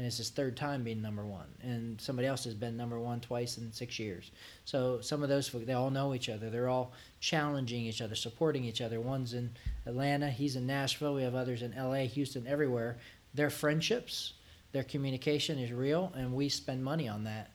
and 0.01 0.07
it's 0.07 0.17
his 0.17 0.31
third 0.31 0.57
time 0.57 0.83
being 0.83 1.03
number 1.03 1.27
one. 1.27 1.47
And 1.63 2.01
somebody 2.01 2.27
else 2.27 2.45
has 2.45 2.55
been 2.55 2.75
number 2.75 2.99
one 2.99 3.21
twice 3.21 3.59
in 3.59 3.71
six 3.71 3.99
years. 3.99 4.31
So 4.65 5.03
some 5.03 5.23
of 5.23 5.29
those 5.29 5.51
they 5.51 5.75
all 5.75 5.91
know 5.91 6.15
each 6.15 6.31
other. 6.31 6.49
They're 6.49 6.71
all 6.71 6.93
challenging 7.21 7.85
each 7.85 8.01
other, 8.01 8.15
supporting 8.15 8.65
each 8.65 8.81
other. 8.81 8.99
One's 8.99 9.35
in 9.35 9.51
Atlanta, 9.85 10.31
he's 10.31 10.57
in 10.57 10.67
Nashville. 10.67 11.15
We 11.15 11.23
have 11.23 11.35
others 11.35 11.61
in 11.61 11.75
L.A., 11.75 12.07
Houston, 12.07 12.47
everywhere. 12.47 12.97
Their 13.35 13.51
friendships, 13.51 14.35
their 14.73 14.85
communication 14.85 15.59
is 15.59 15.71
real, 15.71 16.13
and 16.17 16.33
we 16.33 16.49
spend 16.49 16.83
money 16.83 17.07
on 17.07 17.25
that. 17.25 17.51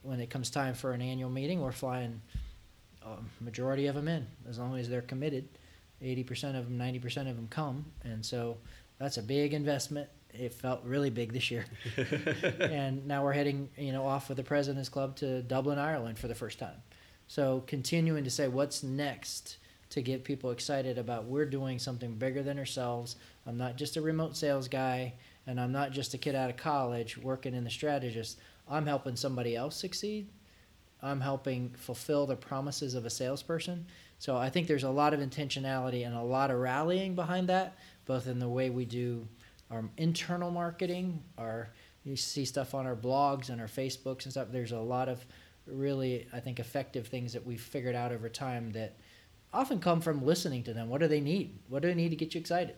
When 0.00 0.20
it 0.20 0.30
comes 0.30 0.50
time 0.50 0.72
for 0.72 0.92
an 0.92 1.02
annual 1.02 1.30
meeting, 1.30 1.60
we're 1.60 1.72
flying 1.72 2.20
um, 3.04 3.30
majority 3.40 3.86
of 3.86 3.94
them 3.94 4.08
in, 4.08 4.26
as 4.48 4.58
long 4.58 4.76
as 4.78 4.88
they're 4.88 5.02
committed. 5.02 5.48
80% 6.02 6.58
of 6.58 6.64
them, 6.64 6.78
90% 6.78 7.30
of 7.30 7.36
them 7.36 7.46
come, 7.48 7.86
and 8.02 8.24
so 8.24 8.58
that's 8.98 9.16
a 9.16 9.22
big 9.22 9.54
investment 9.54 10.08
it 10.38 10.52
felt 10.52 10.82
really 10.84 11.10
big 11.10 11.32
this 11.32 11.50
year. 11.50 11.64
and 12.60 13.06
now 13.06 13.22
we're 13.22 13.32
heading, 13.32 13.68
you 13.76 13.92
know, 13.92 14.06
off 14.06 14.28
with 14.28 14.36
the 14.36 14.42
President's 14.42 14.88
Club 14.88 15.16
to 15.16 15.42
Dublin, 15.42 15.78
Ireland 15.78 16.18
for 16.18 16.28
the 16.28 16.34
first 16.34 16.58
time. 16.58 16.82
So 17.28 17.62
continuing 17.66 18.24
to 18.24 18.30
say 18.30 18.48
what's 18.48 18.82
next 18.82 19.58
to 19.90 20.02
get 20.02 20.24
people 20.24 20.50
excited 20.50 20.98
about 20.98 21.26
we're 21.26 21.44
doing 21.44 21.78
something 21.78 22.14
bigger 22.16 22.42
than 22.42 22.58
ourselves. 22.58 23.16
I'm 23.46 23.56
not 23.56 23.76
just 23.76 23.96
a 23.96 24.00
remote 24.00 24.36
sales 24.36 24.66
guy 24.66 25.14
and 25.46 25.60
I'm 25.60 25.72
not 25.72 25.92
just 25.92 26.14
a 26.14 26.18
kid 26.18 26.34
out 26.34 26.50
of 26.50 26.56
college 26.56 27.16
working 27.16 27.54
in 27.54 27.64
the 27.64 27.70
strategist. 27.70 28.38
I'm 28.68 28.86
helping 28.86 29.14
somebody 29.14 29.54
else 29.54 29.76
succeed. 29.76 30.28
I'm 31.04 31.20
helping 31.20 31.70
fulfill 31.76 32.26
the 32.26 32.34
promises 32.34 32.94
of 32.94 33.04
a 33.04 33.10
salesperson. 33.10 33.86
So 34.18 34.36
I 34.36 34.48
think 34.48 34.66
there's 34.66 34.84
a 34.84 34.90
lot 34.90 35.12
of 35.12 35.20
intentionality 35.20 36.06
and 36.06 36.14
a 36.14 36.22
lot 36.22 36.50
of 36.50 36.58
rallying 36.58 37.14
behind 37.14 37.48
that, 37.50 37.76
both 38.06 38.26
in 38.26 38.38
the 38.38 38.48
way 38.48 38.70
we 38.70 38.86
do 38.86 39.28
our 39.70 39.84
internal 39.98 40.50
marketing, 40.50 41.22
our 41.36 41.68
you 42.04 42.16
see 42.16 42.44
stuff 42.44 42.74
on 42.74 42.86
our 42.86 42.96
blogs 42.96 43.48
and 43.48 43.60
our 43.60 43.66
Facebooks 43.66 44.24
and 44.24 44.32
stuff. 44.32 44.48
There's 44.50 44.72
a 44.72 44.78
lot 44.78 45.08
of 45.08 45.24
really, 45.66 46.26
I 46.32 46.40
think, 46.40 46.60
effective 46.60 47.06
things 47.06 47.32
that 47.32 47.46
we've 47.46 47.60
figured 47.60 47.94
out 47.94 48.12
over 48.12 48.28
time 48.28 48.72
that 48.72 48.96
often 49.52 49.80
come 49.80 50.00
from 50.00 50.24
listening 50.24 50.62
to 50.64 50.74
them. 50.74 50.88
What 50.88 51.00
do 51.00 51.08
they 51.08 51.20
need? 51.20 51.58
What 51.68 51.82
do 51.82 51.88
they 51.88 51.94
need 51.94 52.10
to 52.10 52.16
get 52.16 52.34
you 52.34 52.40
excited? 52.40 52.76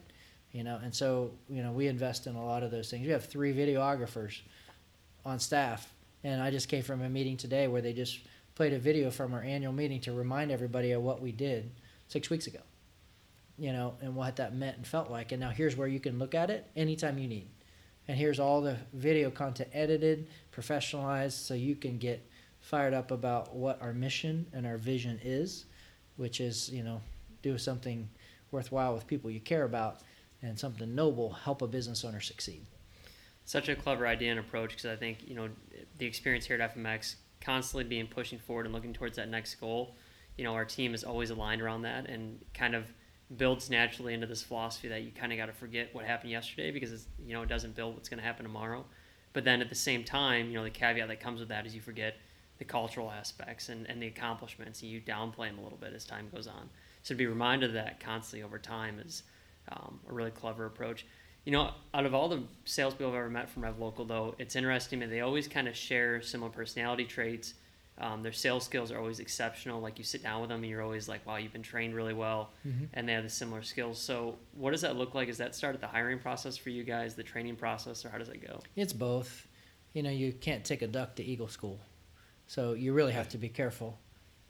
You 0.53 0.65
know, 0.65 0.81
and 0.83 0.95
so 0.95 1.33
you 1.49 1.62
know 1.62 1.73
we 1.73 1.87
invest 1.87 2.27
in 2.27 2.35
a 2.35 2.45
lot 2.45 2.62
of 2.62 2.71
those 2.71 2.91
things. 2.91 3.07
We 3.07 3.12
have 3.12 3.25
three 3.25 3.53
videographers 3.53 4.41
on 5.25 5.39
staff, 5.39 5.93
and 6.24 6.42
I 6.42 6.50
just 6.50 6.68
came 6.68 6.83
from 6.83 7.02
a 7.02 7.09
meeting 7.09 7.37
today 7.37 7.68
where 7.68 7.83
they 7.83 7.92
just 7.92 8.20
played 8.55 8.72
a 8.72 8.79
video 8.79 9.11
from 9.11 9.35
our 9.35 9.42
annual 9.42 9.72
meeting 9.72 10.00
to 10.02 10.12
remind 10.12 10.50
everybody 10.50 10.92
of 10.92 11.02
what 11.02 11.20
we 11.20 11.33
did 11.33 11.70
six 12.09 12.31
weeks 12.31 12.46
ago 12.46 12.61
you 13.59 13.72
know, 13.72 13.94
and 14.00 14.14
what 14.14 14.37
that 14.37 14.55
meant 14.55 14.76
and 14.76 14.87
felt 14.87 15.11
like. 15.11 15.33
And 15.33 15.40
now 15.40 15.50
here's 15.50 15.76
where 15.76 15.88
you 15.88 16.00
can 16.00 16.18
look 16.18 16.35
at 16.35 16.50
it 16.50 16.66
anytime 16.76 17.18
you 17.18 17.29
need. 17.29 17.48
And 18.09 18.16
here's 18.16 18.38
all 18.38 18.61
the 18.61 18.76
video 18.92 19.31
content 19.31 19.70
edited, 19.72 20.29
professionalized, 20.55 21.33
so 21.33 21.55
you 21.55 21.74
can 21.74 21.98
get 21.98 22.24
fired 22.61 22.94
up 22.94 23.11
about 23.11 23.55
what 23.55 23.81
our 23.81 23.92
mission 23.92 24.46
and 24.52 24.66
our 24.66 24.76
vision 24.76 25.18
is, 25.24 25.64
which 26.16 26.40
is, 26.40 26.68
you 26.70 26.83
know, 26.83 27.00
do 27.42 27.59
something 27.59 28.09
worthwhile 28.50 28.94
with 28.94 29.07
people 29.07 29.31
you 29.31 29.40
care 29.40 29.64
about 29.64 30.00
and 30.42 30.59
something 30.59 30.94
noble, 30.94 31.33
help 31.33 31.62
a 31.62 31.66
business 31.66 32.05
owner 32.05 32.20
succeed. 32.20 32.64
Such 33.46 33.70
a 33.70 33.74
clever 33.74 34.06
idea 34.06 34.30
and 34.30 34.38
approach 34.38 34.70
because 34.70 34.87
I 34.87 34.96
think, 34.96 35.26
you 35.26 35.35
know, 35.35 35.48
the 35.96 36.04
experience 36.04 36.44
here 36.44 36.61
at 36.61 36.76
FMX, 36.76 37.16
constantly 37.40 37.85
being 37.85 38.06
pushing 38.06 38.38
forward 38.38 38.66
and 38.66 38.74
looking 38.74 38.92
towards 38.92 39.16
that 39.16 39.30
next 39.30 39.54
goal, 39.54 39.94
you 40.37 40.44
know, 40.44 40.52
our 40.52 40.66
team 40.66 40.92
is 40.94 41.02
always 41.02 41.30
aligned 41.30 41.62
around 41.62 41.82
that 41.82 42.11
and 42.11 42.38
kind 42.52 42.74
of– 42.74 42.85
builds 43.37 43.68
naturally 43.70 44.14
into 44.14 44.26
this 44.26 44.42
philosophy 44.42 44.88
that 44.88 45.02
you 45.02 45.11
kind 45.11 45.32
of 45.32 45.38
got 45.38 45.46
to 45.46 45.52
forget 45.52 45.92
what 45.92 46.04
happened 46.04 46.30
yesterday 46.30 46.70
because 46.70 46.92
it's, 46.92 47.06
you 47.24 47.35
know 47.35 47.42
it 47.42 47.48
doesn't 47.48 47.74
build 47.74 47.94
what's 47.94 48.09
going 48.09 48.18
to 48.18 48.24
happen 48.24 48.44
tomorrow. 48.44 48.85
But 49.32 49.44
then 49.44 49.61
at 49.61 49.68
the 49.68 49.74
same 49.74 50.04
time, 50.04 50.48
you 50.48 50.54
know 50.54 50.62
the 50.62 50.70
caveat 50.70 51.09
that 51.09 51.20
comes 51.20 51.40
with 51.40 51.48
that 51.48 51.66
is 51.66 51.74
you 51.74 51.80
forget 51.80 52.16
the 52.59 52.64
cultural 52.64 53.11
aspects 53.11 53.68
and, 53.68 53.87
and 53.90 54.00
the 54.00 54.06
accomplishments 54.06 54.80
and 54.82 54.90
you 54.90 55.00
downplay 55.00 55.48
them 55.48 55.59
a 55.59 55.62
little 55.62 55.78
bit 55.78 55.92
as 55.92 56.04
time 56.04 56.28
goes 56.32 56.46
on. 56.46 56.70
So 57.02 57.14
to 57.14 57.18
be 57.18 57.26
reminded 57.26 57.70
of 57.70 57.74
that 57.74 58.00
constantly 58.00 58.44
over 58.44 58.59
time 58.59 59.00
is 59.04 59.24
um, 59.70 59.98
a 60.09 60.12
really 60.12 60.30
clever 60.30 60.64
approach. 60.64 61.04
You 61.46 61.52
know, 61.52 61.70
out 61.94 62.04
of 62.04 62.14
all 62.14 62.28
the 62.28 62.42
salespeople 62.66 63.09
I've 63.09 63.18
ever 63.18 63.30
met 63.30 63.48
from 63.48 63.62
Rev 63.62 63.78
Local, 63.78 64.04
though, 64.04 64.35
it's 64.38 64.54
interesting 64.54 64.98
that 64.98 65.09
they 65.09 65.22
always 65.22 65.48
kind 65.48 65.68
of 65.68 65.74
share 65.74 66.20
similar 66.20 66.50
personality 66.50 67.06
traits 67.06 67.54
um, 67.98 68.22
their 68.22 68.32
sales 68.32 68.64
skills 68.64 68.92
are 68.92 68.98
always 68.98 69.20
exceptional. 69.20 69.80
Like 69.80 69.98
you 69.98 70.04
sit 70.04 70.22
down 70.22 70.40
with 70.40 70.50
them 70.50 70.62
and 70.62 70.70
you're 70.70 70.82
always 70.82 71.09
like, 71.09 71.26
wow, 71.26 71.37
you've 71.37 71.52
been 71.52 71.62
trained 71.62 71.94
really 71.94 72.12
well, 72.12 72.50
mm-hmm. 72.66 72.85
and 72.92 73.09
they 73.09 73.14
have 73.14 73.24
the 73.24 73.30
similar 73.30 73.62
skills. 73.62 73.98
So, 73.98 74.37
what 74.52 74.72
does 74.72 74.82
that 74.82 74.96
look 74.96 75.14
like? 75.14 75.28
Is 75.28 75.38
that 75.38 75.54
start 75.54 75.74
at 75.74 75.80
the 75.80 75.87
hiring 75.87 76.18
process 76.18 76.56
for 76.56 76.70
you 76.70 76.85
guys, 76.85 77.14
the 77.14 77.22
training 77.22 77.56
process, 77.56 78.04
or 78.04 78.11
how 78.11 78.18
does 78.18 78.28
that 78.28 78.46
go? 78.46 78.61
It's 78.74 78.92
both. 78.92 79.46
You 79.94 80.02
know, 80.02 80.11
you 80.11 80.32
can't 80.32 80.62
take 80.62 80.82
a 80.82 80.87
duck 80.87 81.16
to 81.16 81.24
Eagle 81.24 81.48
School, 81.48 81.80
so 82.46 82.74
you 82.74 82.92
really 82.92 83.12
have 83.12 83.30
to 83.30 83.38
be 83.38 83.48
careful. 83.48 83.98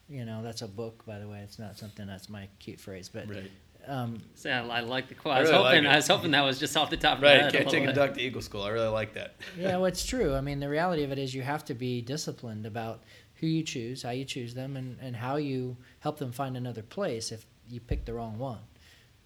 You 0.09 0.25
know, 0.25 0.43
that's 0.43 0.63
a 0.63 0.69
book, 0.69 1.05
by 1.07 1.21
the 1.21 1.29
way. 1.29 1.39
It's 1.45 1.59
not 1.59 1.79
something 1.79 2.07
that's 2.07 2.29
my 2.29 2.49
cute 2.59 2.81
phrase, 2.81 3.09
but 3.09 3.29
right. 3.29 3.51
Um, 3.89 4.21
so 4.35 4.51
I 4.51 4.81
like 4.81 5.09
the 5.09 5.15
quote. 5.15 5.35
I, 5.35 5.39
I, 5.39 5.41
was 5.43 5.51
hoping 5.51 5.85
like 5.85 5.93
I 5.93 5.97
was 5.97 6.09
hoping 6.09 6.31
that 6.33 6.43
was 6.43 6.59
just 6.59 6.77
off 6.77 6.91
the 6.91 6.97
top 6.97 7.19
of 7.19 7.23
right, 7.23 7.37
my 7.37 7.43
head. 7.45 7.45
Right, 7.45 7.63
can't 7.63 7.71
take 7.71 7.85
a 7.89 7.93
duck 7.93 8.15
to 8.15 8.21
Eagle 8.21 8.43
School. 8.43 8.63
I 8.63 8.71
really 8.71 8.89
like 8.89 9.15
that. 9.15 9.37
yeah, 9.57 9.69
well, 9.77 9.85
it's 9.85 10.05
true. 10.05 10.35
I 10.35 10.41
mean, 10.41 10.59
the 10.61 10.69
reality 10.69 11.05
of 11.05 11.13
it 11.13 11.19
is 11.19 11.35
you 11.35 11.43
have 11.43 11.65
to 11.67 11.75
be 11.75 12.01
disciplined 12.03 12.67
about 12.67 13.03
who 13.37 13.47
you 13.47 13.63
choose, 13.63 14.03
how 14.03 14.11
you 14.11 14.25
choose 14.25 14.55
them, 14.55 14.77
and, 14.77 14.99
and 15.01 15.15
how 15.15 15.37
you 15.37 15.77
help 16.01 16.19
them 16.19 16.33
find 16.33 16.57
another 16.57 16.83
place 16.83 17.31
if 17.31 17.47
you 17.69 17.81
pick 17.81 18.05
the 18.05 18.15
wrong 18.15 18.39
one. 18.39 18.59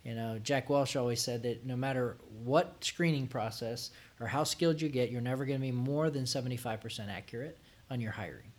You 0.05 0.15
know, 0.15 0.39
Jack 0.39 0.69
Welch 0.69 0.97
always 0.97 1.21
said 1.21 1.43
that 1.43 1.65
no 1.65 1.77
matter 1.77 2.17
what 2.43 2.83
screening 2.83 3.27
process 3.27 3.91
or 4.19 4.27
how 4.27 4.45
skilled 4.45 4.81
you 4.81 4.89
get, 4.89 5.11
you're 5.11 5.21
never 5.21 5.45
going 5.45 5.59
to 5.59 5.63
be 5.63 5.73
more 5.73 6.11
than 6.11 6.25
75% 6.25 7.09
accurate 7.09 7.59
on 7.91 8.01
your 8.01 8.13
hiring. 8.13 8.53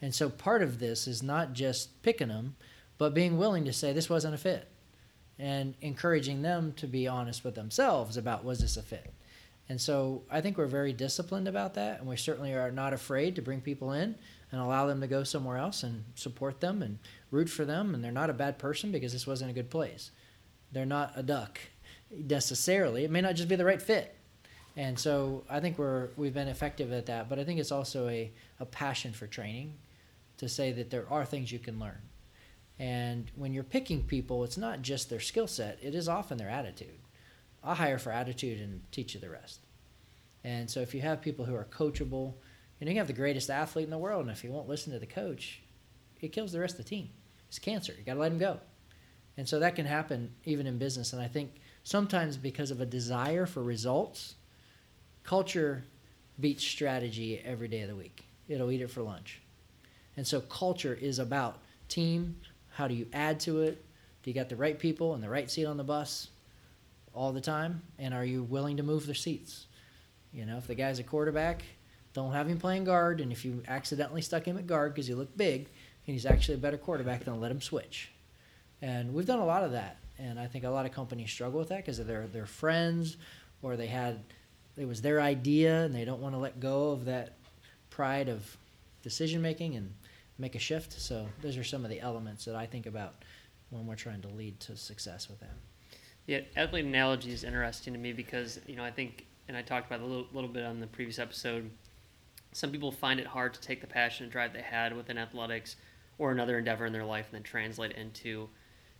And 0.00 0.14
so 0.14 0.28
part 0.28 0.62
of 0.62 0.78
this 0.78 1.06
is 1.06 1.22
not 1.22 1.52
just 1.52 2.02
picking 2.02 2.28
them, 2.28 2.56
but 2.96 3.14
being 3.14 3.38
willing 3.38 3.64
to 3.66 3.72
say 3.72 3.92
this 3.92 4.10
wasn't 4.10 4.34
a 4.34 4.38
fit 4.38 4.68
and 5.38 5.74
encouraging 5.80 6.42
them 6.42 6.72
to 6.76 6.86
be 6.86 7.08
honest 7.08 7.44
with 7.44 7.54
themselves 7.54 8.16
about 8.16 8.44
was 8.44 8.60
this 8.60 8.76
a 8.76 8.82
fit. 8.82 9.12
And 9.68 9.80
so 9.80 10.22
I 10.30 10.40
think 10.40 10.58
we're 10.58 10.66
very 10.66 10.92
disciplined 10.92 11.48
about 11.48 11.74
that, 11.74 12.00
and 12.00 12.08
we 12.08 12.16
certainly 12.16 12.52
are 12.52 12.70
not 12.70 12.92
afraid 12.92 13.34
to 13.36 13.42
bring 13.42 13.60
people 13.60 13.92
in 13.92 14.14
and 14.52 14.60
allow 14.60 14.86
them 14.86 15.00
to 15.00 15.06
go 15.06 15.24
somewhere 15.24 15.56
else 15.56 15.82
and 15.82 16.04
support 16.14 16.60
them 16.60 16.82
and 16.82 16.98
root 17.30 17.48
for 17.48 17.64
them. 17.64 17.94
And 17.94 18.04
they're 18.04 18.12
not 18.12 18.30
a 18.30 18.34
bad 18.34 18.58
person 18.58 18.92
because 18.92 19.12
this 19.12 19.26
wasn't 19.26 19.50
a 19.50 19.54
good 19.54 19.70
place. 19.70 20.10
They're 20.72 20.84
not 20.84 21.12
a 21.16 21.22
duck 21.22 21.58
necessarily. 22.10 23.04
It 23.04 23.10
may 23.10 23.20
not 23.20 23.36
just 23.36 23.48
be 23.48 23.56
the 23.56 23.64
right 23.64 23.80
fit. 23.80 24.14
And 24.76 24.98
so 24.98 25.44
I 25.48 25.60
think 25.60 25.78
we're 25.78 26.08
we've 26.16 26.34
been 26.34 26.48
effective 26.48 26.92
at 26.92 27.06
that. 27.06 27.28
But 27.28 27.38
I 27.38 27.44
think 27.44 27.58
it's 27.60 27.72
also 27.72 28.08
a, 28.08 28.30
a 28.60 28.66
passion 28.66 29.12
for 29.12 29.26
training 29.26 29.74
to 30.38 30.48
say 30.48 30.72
that 30.72 30.90
there 30.90 31.06
are 31.10 31.24
things 31.24 31.50
you 31.50 31.58
can 31.58 31.78
learn. 31.78 32.00
And 32.78 33.30
when 33.36 33.52
you're 33.52 33.62
picking 33.62 34.02
people, 34.02 34.44
it's 34.44 34.58
not 34.58 34.82
just 34.82 35.08
their 35.08 35.20
skill 35.20 35.46
set, 35.46 35.78
it 35.80 35.94
is 35.94 36.08
often 36.08 36.38
their 36.38 36.50
attitude. 36.50 36.98
I'll 37.62 37.74
hire 37.74 37.98
for 37.98 38.10
attitude 38.10 38.60
and 38.60 38.82
teach 38.90 39.14
you 39.14 39.20
the 39.20 39.30
rest. 39.30 39.60
And 40.42 40.70
so 40.70 40.80
if 40.80 40.94
you 40.94 41.00
have 41.00 41.22
people 41.22 41.44
who 41.44 41.54
are 41.54 41.64
coachable, 41.70 42.34
you 42.78 42.86
know, 42.86 42.92
you 42.92 42.98
have 42.98 43.06
the 43.06 43.12
greatest 43.12 43.48
athlete 43.48 43.84
in 43.84 43.90
the 43.90 43.98
world, 43.98 44.22
and 44.22 44.30
if 44.30 44.42
he 44.42 44.48
won't 44.48 44.68
listen 44.68 44.92
to 44.92 44.98
the 44.98 45.06
coach, 45.06 45.62
it 46.20 46.32
kills 46.32 46.52
the 46.52 46.60
rest 46.60 46.78
of 46.78 46.84
the 46.84 46.90
team. 46.90 47.10
It's 47.48 47.58
cancer. 47.58 47.94
You 47.96 48.04
got 48.04 48.14
to 48.14 48.20
let 48.20 48.32
him 48.32 48.38
go. 48.38 48.60
And 49.36 49.48
so 49.48 49.58
that 49.60 49.76
can 49.76 49.86
happen 49.86 50.32
even 50.44 50.66
in 50.66 50.78
business. 50.78 51.12
And 51.12 51.22
I 51.22 51.28
think 51.28 51.60
sometimes 51.82 52.36
because 52.36 52.70
of 52.70 52.80
a 52.80 52.86
desire 52.86 53.46
for 53.46 53.62
results, 53.62 54.34
culture 55.22 55.84
beats 56.38 56.64
strategy 56.64 57.40
every 57.44 57.68
day 57.68 57.82
of 57.82 57.88
the 57.88 57.96
week. 57.96 58.26
It'll 58.48 58.70
eat 58.70 58.80
it 58.80 58.90
for 58.90 59.02
lunch. 59.02 59.40
And 60.16 60.26
so 60.26 60.40
culture 60.40 60.94
is 61.00 61.18
about 61.18 61.62
team. 61.88 62.36
How 62.74 62.88
do 62.88 62.94
you 62.94 63.06
add 63.12 63.40
to 63.40 63.62
it? 63.62 63.84
Do 64.22 64.30
you 64.30 64.34
got 64.34 64.48
the 64.48 64.56
right 64.56 64.78
people 64.78 65.14
and 65.14 65.22
the 65.22 65.28
right 65.28 65.50
seat 65.50 65.66
on 65.66 65.76
the 65.76 65.84
bus? 65.84 66.28
all 67.14 67.32
the 67.32 67.40
time? 67.40 67.82
And 67.98 68.12
are 68.12 68.24
you 68.24 68.42
willing 68.42 68.76
to 68.76 68.82
move 68.82 69.06
their 69.06 69.14
seats? 69.14 69.66
You 70.32 70.44
know, 70.44 70.58
if 70.58 70.66
the 70.66 70.74
guy's 70.74 70.98
a 70.98 71.04
quarterback, 71.04 71.62
Don't 72.12 72.32
have 72.32 72.46
him 72.46 72.58
playing 72.58 72.84
guard, 72.84 73.20
and 73.20 73.32
if 73.32 73.44
you 73.44 73.64
accidentally 73.66 74.22
stuck 74.22 74.46
him 74.46 74.56
at 74.56 74.68
guard 74.68 74.94
because 74.94 75.08
he 75.08 75.14
looked 75.14 75.36
big 75.36 75.62
and 76.06 76.14
he's 76.14 76.24
actually 76.24 76.54
a 76.54 76.58
better 76.58 76.76
quarterback, 76.76 77.24
then 77.24 77.40
let 77.40 77.50
him 77.50 77.60
switch. 77.60 78.12
And 78.80 79.12
we've 79.12 79.26
done 79.26 79.40
a 79.40 79.44
lot 79.44 79.64
of 79.64 79.72
that, 79.72 79.96
and 80.16 80.38
I 80.38 80.46
think 80.46 80.62
a 80.62 80.70
lot 80.70 80.86
of 80.86 80.92
companies 80.92 81.32
struggle 81.32 81.58
with 81.58 81.70
that 81.70 81.78
because 81.78 81.98
they're 81.98 82.28
their 82.28 82.46
friends 82.46 83.16
or 83.62 83.76
they 83.76 83.88
had 83.88 84.20
it 84.76 84.86
was 84.86 85.02
their 85.02 85.20
idea 85.20 85.84
and 85.84 85.92
they 85.92 86.04
don't 86.04 86.20
want 86.20 86.36
to 86.36 86.38
let 86.38 86.60
go 86.60 86.90
of 86.90 87.04
that 87.06 87.32
pride 87.90 88.28
of 88.28 88.56
decision 89.02 89.42
making 89.42 89.74
and 89.74 89.92
make 90.38 90.54
a 90.54 90.58
shift. 90.58 90.92
So 91.00 91.26
those 91.42 91.56
are 91.56 91.64
some 91.64 91.84
of 91.84 91.90
the 91.90 92.00
elements 92.00 92.44
that 92.44 92.54
I 92.54 92.66
think 92.66 92.86
about 92.86 93.24
when 93.70 93.86
we're 93.86 93.96
trying 93.96 94.22
to 94.22 94.28
lead 94.28 94.60
to 94.60 94.76
success 94.76 95.28
with 95.28 95.40
that. 95.40 95.56
Yeah, 96.26 96.40
athlete 96.56 96.84
analogy 96.84 97.32
is 97.32 97.44
interesting 97.44 97.92
to 97.92 97.98
me 97.98 98.12
because 98.12 98.60
you 98.66 98.76
know 98.76 98.84
I 98.84 98.90
think, 98.90 99.26
and 99.48 99.56
I 99.56 99.62
talked 99.62 99.86
about 99.86 100.00
a 100.00 100.06
little, 100.06 100.26
little 100.32 100.48
bit 100.48 100.64
on 100.64 100.80
the 100.80 100.86
previous 100.86 101.18
episode. 101.18 101.70
Some 102.52 102.70
people 102.70 102.92
find 102.92 103.20
it 103.20 103.26
hard 103.26 103.52
to 103.54 103.60
take 103.60 103.80
the 103.80 103.86
passion 103.86 104.24
and 104.24 104.32
drive 104.32 104.52
they 104.52 104.62
had 104.62 104.96
within 104.96 105.18
athletics 105.18 105.76
or 106.18 106.30
another 106.30 106.58
endeavor 106.58 106.86
in 106.86 106.92
their 106.92 107.04
life 107.04 107.26
and 107.26 107.34
then 107.34 107.42
translate 107.42 107.90
it 107.90 107.96
into 107.96 108.48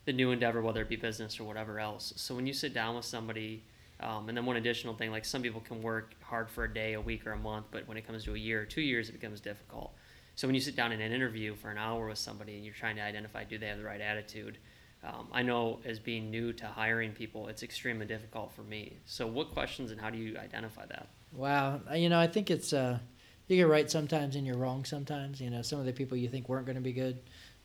the 0.05 0.13
new 0.13 0.31
endeavor, 0.31 0.61
whether 0.61 0.81
it 0.81 0.89
be 0.89 0.97
business 0.97 1.39
or 1.39 1.45
whatever 1.45 1.79
else. 1.79 2.13
So 2.17 2.35
when 2.35 2.45
you 2.45 2.53
sit 2.53 2.73
down 2.73 2.95
with 2.95 3.05
somebody, 3.05 3.63
um, 4.01 4.27
and 4.27 4.37
then 4.37 4.45
one 4.45 4.57
additional 4.57 4.93
thing, 4.93 5.09
like 5.09 5.25
some 5.25 5.41
people 5.41 5.61
can 5.61 5.81
work 5.81 6.13
hard 6.21 6.49
for 6.49 6.65
a 6.65 6.73
day, 6.73 6.93
a 6.93 7.01
week, 7.01 7.25
or 7.25 7.31
a 7.31 7.37
month, 7.37 7.67
but 7.71 7.87
when 7.87 7.97
it 7.97 8.05
comes 8.05 8.25
to 8.25 8.35
a 8.35 8.37
year 8.37 8.61
or 8.61 8.65
two 8.65 8.81
years, 8.81 9.09
it 9.09 9.13
becomes 9.13 9.39
difficult. 9.39 9.93
So 10.35 10.47
when 10.47 10.55
you 10.55 10.61
sit 10.61 10.75
down 10.75 10.91
in 10.91 11.01
an 11.01 11.11
interview 11.11 11.55
for 11.55 11.71
an 11.71 11.77
hour 11.77 12.07
with 12.07 12.17
somebody 12.17 12.55
and 12.55 12.65
you're 12.65 12.73
trying 12.73 12.97
to 12.97 13.01
identify 13.01 13.43
do 13.43 13.57
they 13.57 13.67
have 13.67 13.77
the 13.77 13.85
right 13.85 14.01
attitude, 14.01 14.57
um, 15.03 15.27
I 15.31 15.43
know 15.43 15.79
as 15.85 15.99
being 15.99 16.29
new 16.29 16.51
to 16.53 16.65
hiring 16.65 17.11
people, 17.11 17.47
it's 17.47 17.63
extremely 17.63 18.05
difficult 18.05 18.51
for 18.53 18.63
me. 18.63 18.97
So 19.05 19.27
what 19.27 19.53
questions 19.53 19.91
and 19.91 20.01
how 20.01 20.09
do 20.09 20.17
you 20.17 20.37
identify 20.37 20.85
that? 20.87 21.07
Wow, 21.31 21.81
you 21.93 22.09
know, 22.09 22.19
I 22.19 22.27
think 22.27 22.49
it's 22.49 22.73
uh, 22.73 22.99
you 23.47 23.57
get 23.57 23.67
right 23.67 23.89
sometimes 23.89 24.35
and 24.35 24.45
you're 24.45 24.57
wrong 24.57 24.83
sometimes. 24.83 25.39
You 25.39 25.49
know, 25.49 25.61
some 25.61 25.79
of 25.79 25.85
the 25.85 25.93
people 25.93 26.17
you 26.17 26.27
think 26.27 26.49
weren't 26.49 26.65
going 26.65 26.77
to 26.77 26.81
be 26.81 26.93
good 26.93 27.19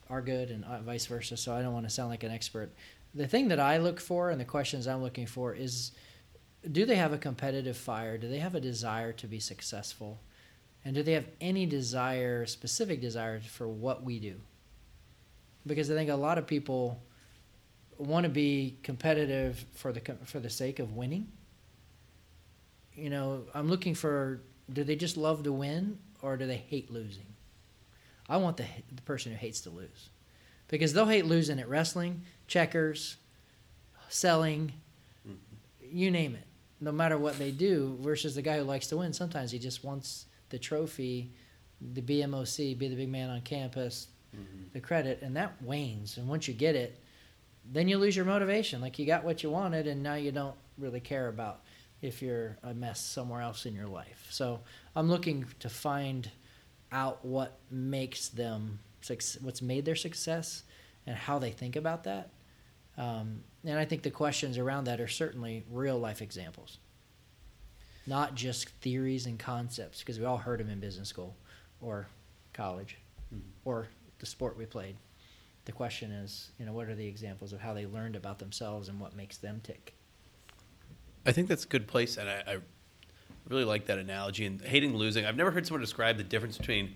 are 0.09 0.21
good, 0.21 0.51
and 0.51 0.65
uh, 0.65 0.81
vice 0.81 1.07
versa. 1.07 1.37
So 1.37 1.55
I 1.55 1.63
don't 1.63 1.73
want 1.73 1.87
to 1.87 1.91
sound 1.91 2.11
like 2.11 2.25
an 2.25 2.33
expert. 2.33 2.73
The 3.15 3.27
thing 3.27 3.49
that 3.49 3.61
I 3.61 3.79
look 3.79 4.01
for 4.01 4.31
and 4.31 4.41
the 4.41 4.45
questions 4.45 4.87
I'm 4.87 5.03
looking 5.03 5.27
for 5.27 5.55
is, 5.55 5.93
do 6.71 6.85
they 6.85 6.97
have 6.97 7.13
a 7.13 7.19
competitive 7.19 7.77
fire? 7.77 8.19
Do 8.19 8.29
they 8.29 8.39
have 8.39 8.55
a 8.55 8.61
desire 8.61 9.13
to 9.15 9.27
be 9.27 9.41
successful? 9.41 10.21
And 10.85 10.95
do 10.95 11.03
they 11.03 11.13
have 11.13 11.27
any 11.41 11.67
desire, 11.67 12.47
specific 12.47 13.01
desire 13.01 13.41
for 13.41 13.69
what 13.69 14.03
we 14.03 14.19
do? 14.19 14.37
Because 15.67 15.91
I 15.91 15.95
think 15.95 16.11
a 16.11 16.17
lot 16.17 16.39
of 16.39 16.47
people 16.47 17.03
want 17.99 18.25
to 18.25 18.31
be 18.31 18.79
competitive 18.83 19.65
for 19.75 19.93
the 19.93 20.01
for 20.25 20.41
the 20.41 20.49
sake 20.49 20.79
of 20.79 20.97
winning. 20.97 21.29
You 22.95 23.11
know, 23.11 23.45
I'm 23.55 23.69
looking 23.69 23.95
for 23.95 24.41
do 24.73 24.85
they 24.85 24.97
just 24.97 25.17
love 25.17 25.43
to 25.45 25.53
win 25.53 25.99
or 26.23 26.37
do 26.37 26.47
they 26.47 26.57
hate 26.57 26.91
losing? 26.91 27.27
I 28.29 28.39
want 28.39 28.57
the 28.57 28.65
the 28.95 29.03
person 29.03 29.33
who 29.33 29.39
hates 29.39 29.61
to 29.63 29.71
lose. 29.71 30.09
Because 30.69 30.93
they'll 30.93 31.07
hate 31.07 31.27
losing 31.27 31.59
at 31.59 31.69
wrestling, 31.69 32.23
checkers, 32.47 33.17
selling, 34.09 34.73
mm-hmm. 35.29 35.37
you 35.83 36.11
name 36.13 36.37
it. 36.37 36.47
No 36.81 36.93
matter 36.93 37.19
what 37.19 37.39
they 37.39 37.51
do 37.51 37.99
versus 38.01 38.37
the 38.37 38.43
guy 38.43 38.59
who 38.59 38.63
likes 38.63 38.87
to 38.87 38.97
win, 38.97 39.13
sometimes 39.13 39.51
he 39.51 39.59
just 39.59 39.85
wants 39.85 40.27
the 40.51 40.59
trophy, 40.59 41.33
the 41.81 42.03
BMOC, 42.03 42.77
be 42.77 42.89
the 42.89 42.97
big 42.97 43.09
man 43.09 43.31
on 43.31 43.41
campus, 43.41 44.09
mm-hmm. 44.37 44.65
the 44.73 44.81
credit, 44.81 45.21
and 45.23 45.37
that 45.37 45.61
wanes. 45.63 46.17
And 46.19 46.29
once 46.29 46.47
you 46.47 46.55
get 46.55 46.77
it, 46.77 47.01
then 47.65 47.89
you 47.89 47.99
lose 47.99 48.17
your 48.17 48.25
motivation. 48.25 48.81
Like 48.81 48.99
you 48.99 49.07
got 49.07 49.25
what 49.25 49.43
you 49.43 49.51
wanted, 49.51 49.87
and 49.87 50.03
now 50.03 50.15
you 50.15 50.33
don't 50.33 50.57
really 50.79 51.01
care 51.01 51.29
about 51.29 51.63
if 52.03 52.23
you're 52.23 52.59
a 52.63 52.75
mess 52.75 53.01
somewhere 53.01 53.43
else 53.43 53.67
in 53.67 53.75
your 53.75 53.87
life. 53.87 54.27
So 54.31 54.61
I'm 54.97 55.09
looking 55.09 55.47
to 55.61 55.69
find 55.69 56.31
out 56.93 57.25
what 57.25 57.59
makes 57.71 58.29
them 58.29 58.81
what's 59.41 59.63
made 59.63 59.85
their 59.85 59.97
success 59.97 60.63
and 61.07 61.17
how 61.17 61.39
they 61.39 61.51
think 61.51 61.77
about 61.77 62.05
that. 62.05 62.31
Um, 62.99 63.43
and 63.65 63.79
I 63.79 63.85
think 63.85 64.03
the 64.03 64.11
questions 64.11 64.59
around 64.59 64.85
that 64.85 65.01
are 65.01 65.09
certainly 65.09 65.65
real 65.71 65.99
life 65.99 66.21
examples, 66.21 66.79
not 68.07 68.35
just 68.35 68.69
theories 68.81 69.27
and 69.27 69.39
concepts, 69.39 70.01
because 70.01 70.19
we 70.19 70.25
all 70.25 70.39
heard 70.39 70.61
them 70.61 70.71
in 70.71 70.81
business 70.81 71.09
school 71.09 71.37
or 71.81 72.07
college 72.53 72.99
mm-hmm. 73.35 73.45
or 73.65 73.89
the 74.19 74.27
sport 74.27 74.57
we 74.57 74.67
played. 74.67 74.97
The 75.67 75.73
question 75.73 76.11
is, 76.11 76.51
you 76.59 76.67
know, 76.67 76.73
what 76.73 76.89
are 76.89 76.95
the 76.95 77.07
examples 77.07 77.53
of 77.53 77.61
how 77.61 77.75
they 77.75 77.87
learned 77.87 78.17
about 78.17 78.39
themselves 78.39 78.89
and 78.89 78.99
what 78.99 79.15
makes 79.15 79.37
them 79.37 79.61
tick? 79.63 79.95
I 81.27 81.33
think 81.33 81.49
that's 81.49 81.65
a 81.65 81.69
good 81.69 81.87
place, 81.87 82.17
and 82.17 82.29
I, 82.29 82.43
I 82.47 82.59
really 83.49 83.65
like 83.65 83.87
that 83.87 83.99
analogy. 83.99 84.47
And 84.47 84.61
hating 84.61 84.97
losing, 84.97 85.27
I've 85.27 85.37
never 85.37 85.51
heard 85.51 85.67
someone 85.67 85.83
describe 85.83 86.17
the 86.17 86.25
difference 86.25 86.57
between 86.57 86.95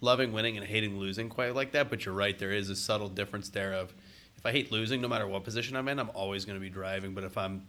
loving 0.00 0.32
winning 0.32 0.56
and 0.56 0.66
hating 0.66 0.98
losing 0.98 1.28
quite 1.28 1.54
like 1.54 1.72
that. 1.72 1.88
But 1.88 2.04
you're 2.04 2.14
right, 2.14 2.38
there 2.38 2.52
is 2.52 2.70
a 2.70 2.76
subtle 2.76 3.08
difference 3.08 3.48
there. 3.48 3.72
Of 3.72 3.94
if 4.36 4.44
I 4.44 4.52
hate 4.52 4.72
losing, 4.72 5.00
no 5.00 5.08
matter 5.08 5.26
what 5.26 5.44
position 5.44 5.76
I'm 5.76 5.88
in, 5.88 5.98
I'm 5.98 6.10
always 6.14 6.44
going 6.44 6.56
to 6.56 6.60
be 6.60 6.70
driving. 6.70 7.14
But 7.14 7.24
if 7.24 7.38
I'm 7.38 7.66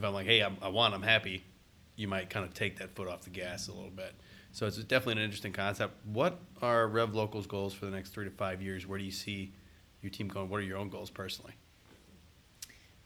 if 0.00 0.04
I'm 0.06 0.14
like, 0.14 0.26
hey, 0.26 0.40
I'm, 0.40 0.56
I 0.62 0.68
won, 0.68 0.94
I'm 0.94 1.02
happy, 1.02 1.44
you 1.94 2.08
might 2.08 2.30
kind 2.30 2.46
of 2.46 2.54
take 2.54 2.78
that 2.78 2.94
foot 2.94 3.06
off 3.06 3.22
the 3.22 3.30
gas 3.30 3.68
a 3.68 3.72
little 3.72 3.90
bit. 3.90 4.14
So 4.52 4.66
it's 4.66 4.78
definitely 4.78 5.14
an 5.14 5.24
interesting 5.26 5.52
concept. 5.52 5.94
What 6.06 6.40
are 6.62 6.88
Rev 6.88 7.14
Local's 7.14 7.46
goals 7.46 7.74
for 7.74 7.84
the 7.84 7.92
next 7.92 8.10
three 8.10 8.24
to 8.24 8.30
five 8.30 8.62
years? 8.62 8.86
Where 8.86 8.98
do 8.98 9.04
you 9.04 9.10
see 9.10 9.52
your 10.00 10.10
team 10.10 10.26
going? 10.26 10.48
What 10.48 10.56
are 10.60 10.64
your 10.64 10.78
own 10.78 10.88
goals 10.88 11.10
personally? 11.10 11.52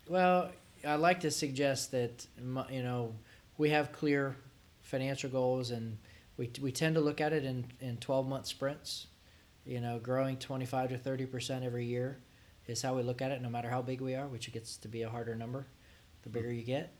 Well, 0.08 0.50
I 0.86 0.94
like 0.94 1.20
to 1.20 1.30
suggest 1.30 1.90
that 1.90 2.26
you 2.70 2.82
know 2.82 3.14
we 3.58 3.70
have 3.70 3.92
clear 3.92 4.36
financial 4.82 5.28
goals, 5.28 5.70
and 5.70 5.98
we 6.36 6.50
we 6.60 6.72
tend 6.72 6.94
to 6.94 7.00
look 7.00 7.20
at 7.20 7.32
it 7.32 7.44
in 7.44 7.66
in 7.80 7.96
twelve 7.98 8.26
month 8.26 8.46
sprints. 8.46 9.08
You 9.66 9.80
know, 9.80 9.98
growing 9.98 10.36
twenty 10.36 10.66
five 10.66 10.90
to 10.90 10.98
thirty 10.98 11.26
percent 11.26 11.64
every 11.64 11.84
year 11.84 12.20
is 12.66 12.80
how 12.80 12.94
we 12.94 13.02
look 13.02 13.20
at 13.20 13.32
it, 13.32 13.42
no 13.42 13.50
matter 13.50 13.68
how 13.68 13.82
big 13.82 14.00
we 14.00 14.14
are, 14.14 14.26
which 14.26 14.50
gets 14.52 14.76
to 14.78 14.88
be 14.88 15.02
a 15.02 15.10
harder 15.10 15.34
number 15.34 15.66
the 16.24 16.30
bigger 16.30 16.52
you 16.52 16.62
get. 16.62 16.92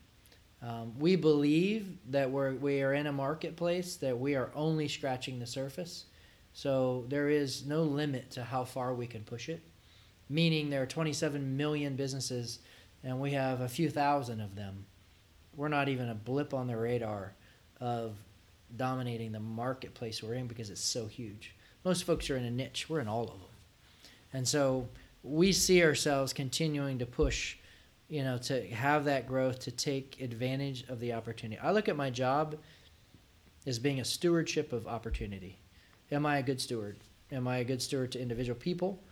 Um, 0.63 0.99
we 0.99 1.17
believe 1.17 1.99
that 2.11 2.31
we're 2.31 2.55
we 2.55 2.83
are 2.83 2.95
in 2.95 3.07
a 3.07 3.13
marketplace 3.13 3.97
that 3.97 4.19
we 4.19 4.35
are 4.35 4.51
only 4.55 4.89
scratching 4.89 5.39
the 5.39 5.47
surface, 5.47 6.05
so 6.55 7.05
there 7.09 7.29
is 7.29 7.67
no 7.67 7.83
limit 7.83 8.31
to 8.33 8.45
how 8.45 8.65
far 8.65 8.95
we 8.95 9.07
can 9.07 9.23
push 9.25 9.49
it. 9.49 9.61
Meaning 10.31 10.71
there 10.71 10.83
are 10.83 10.87
27 10.87 11.57
million 11.57 11.97
businesses, 11.97 12.61
and 13.03 13.21
we 13.21 13.33
have 13.33 13.61
a 13.61 13.69
few 13.69 13.91
thousand 13.91 14.41
of 14.41 14.55
them. 14.55 14.87
We're 15.55 15.69
not 15.69 15.91
even 15.91 16.09
a 16.09 16.15
blip 16.15 16.55
on 16.55 16.67
the 16.67 16.77
radar 16.79 17.35
of 17.79 18.17
dominating 18.75 19.33
the 19.33 19.41
marketplace 19.41 20.23
we're 20.23 20.35
in 20.35 20.47
because 20.47 20.71
it's 20.71 20.81
so 20.81 21.07
huge. 21.07 21.55
Most 21.85 22.05
folks 22.05 22.31
are 22.31 22.39
in 22.39 22.45
a 22.45 22.51
niche. 22.51 22.89
We're 22.89 23.01
in 23.01 23.09
all 23.09 23.25
of 23.25 23.29
them, 23.29 23.49
and 24.33 24.49
so 24.49 24.89
we 25.23 25.53
see 25.53 25.85
ourselves 25.85 26.33
continuing 26.33 26.99
to 27.01 27.07
push 27.07 27.57
you 28.15 28.23
know, 28.23 28.39
to 28.39 28.65
have 28.69 29.07
that 29.07 29.27
growth, 29.27 29.59
to 29.59 29.73
take 29.73 30.21
advantage 30.21 30.89
of 30.89 31.01
the 31.01 31.13
opportunity. 31.13 31.61
I 31.61 31.73
look 31.73 31.89
at 31.89 31.97
my 31.97 32.11
job 32.11 32.55
as 33.67 33.81
being 33.81 33.99
a 33.99 34.05
stewardship 34.05 34.73
of 34.73 34.87
opportunity. 34.87 35.59
Am 36.13 36.25
I 36.25 36.39
a 36.39 36.43
good 36.45 36.61
steward? 36.61 36.99
Am 37.33 37.49
I 37.49 37.57
a 37.57 37.65
good 37.65 37.83
steward 37.83 38.13
to 38.13 38.21
individual 38.23 38.57
people 38.57 39.03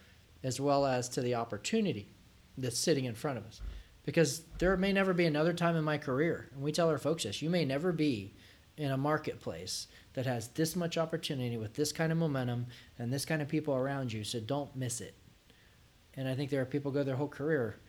as 0.45 0.61
well 0.61 0.87
as 0.87 1.09
to 1.09 1.21
the 1.21 1.35
opportunity 1.35 2.11
that's 2.57 2.79
sitting 2.79 3.07
in 3.07 3.17
front 3.17 3.39
of 3.39 3.45
us? 3.45 3.61
Because 4.05 4.43
there 4.59 4.77
may 4.77 4.93
never 4.93 5.13
be 5.13 5.27
another 5.27 5.53
time 5.53 5.75
in 5.75 5.83
my 5.83 5.99
career, 5.99 6.49
and 6.55 6.63
we 6.63 6.71
tell 6.71 6.89
our 6.89 6.97
folks 6.97 7.25
this 7.25 7.43
you 7.43 7.51
may 7.51 7.65
never 7.65 7.91
be 7.91 8.35
in 8.77 8.93
a 8.93 8.97
marketplace 8.97 9.89
that 10.13 10.27
has 10.27 10.47
this 10.51 10.77
much 10.77 10.97
opportunity 10.97 11.57
with 11.57 11.75
this 11.75 11.91
kind 11.91 12.13
of 12.13 12.19
momentum 12.19 12.67
and 13.01 13.13
this 13.13 13.25
kind 13.25 13.43
of 13.43 13.49
people 13.49 13.75
around 13.75 14.13
you, 14.13 14.23
so 14.23 14.39
don't 14.39 14.77
miss 14.77 15.01
it. 15.01 15.17
And 16.15 16.29
I 16.29 16.37
think 16.37 16.51
there 16.51 16.63
are 16.63 16.67
people 16.67 16.93
go 16.93 17.03
their 17.03 17.17
whole 17.17 17.27
career 17.27 17.81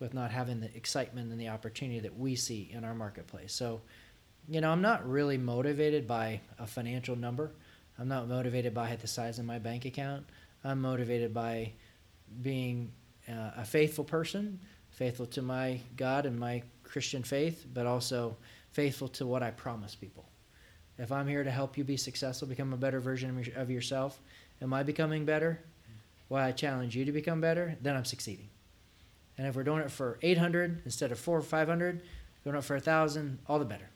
with 0.00 0.14
not 0.14 0.30
having 0.30 0.60
the 0.60 0.74
excitement 0.74 1.30
and 1.30 1.40
the 1.40 1.48
opportunity 1.48 2.00
that 2.00 2.18
we 2.18 2.34
see 2.34 2.70
in 2.72 2.84
our 2.84 2.94
marketplace. 2.94 3.52
So, 3.52 3.82
you 4.48 4.60
know, 4.60 4.70
I'm 4.70 4.82
not 4.82 5.08
really 5.08 5.38
motivated 5.38 6.08
by 6.08 6.40
a 6.58 6.66
financial 6.66 7.14
number. 7.14 7.52
I'm 7.98 8.08
not 8.08 8.26
motivated 8.26 8.74
by 8.74 8.96
the 8.96 9.06
size 9.06 9.38
of 9.38 9.44
my 9.44 9.58
bank 9.58 9.84
account. 9.84 10.24
I'm 10.64 10.80
motivated 10.80 11.32
by 11.32 11.72
being 12.42 12.90
uh, 13.28 13.50
a 13.58 13.64
faithful 13.64 14.04
person, 14.04 14.58
faithful 14.90 15.26
to 15.26 15.42
my 15.42 15.80
God 15.96 16.26
and 16.26 16.38
my 16.38 16.62
Christian 16.82 17.22
faith, 17.22 17.66
but 17.72 17.86
also 17.86 18.36
faithful 18.72 19.08
to 19.08 19.26
what 19.26 19.42
I 19.42 19.50
promise 19.50 19.94
people. 19.94 20.24
If 20.98 21.12
I'm 21.12 21.26
here 21.26 21.44
to 21.44 21.50
help 21.50 21.78
you 21.78 21.84
be 21.84 21.96
successful, 21.96 22.48
become 22.48 22.72
a 22.72 22.76
better 22.76 23.00
version 23.00 23.52
of 23.56 23.70
yourself, 23.70 24.20
am 24.60 24.74
I 24.74 24.82
becoming 24.82 25.24
better? 25.24 25.60
Well, 26.28 26.44
I 26.44 26.52
challenge 26.52 26.94
you 26.94 27.04
to 27.06 27.12
become 27.12 27.40
better, 27.40 27.76
then 27.80 27.96
I'm 27.96 28.04
succeeding. 28.04 28.49
And 29.40 29.48
if 29.48 29.56
we're 29.56 29.64
doing 29.64 29.80
it 29.80 29.90
for 29.90 30.18
800 30.20 30.82
instead 30.84 31.12
of 31.12 31.18
four 31.18 31.38
or 31.38 31.40
500, 31.40 32.02
doing 32.44 32.56
it 32.56 32.62
for 32.62 32.74
a 32.74 32.76
1,000, 32.76 33.38
all 33.48 33.58
the 33.58 33.64
better. 33.64 33.88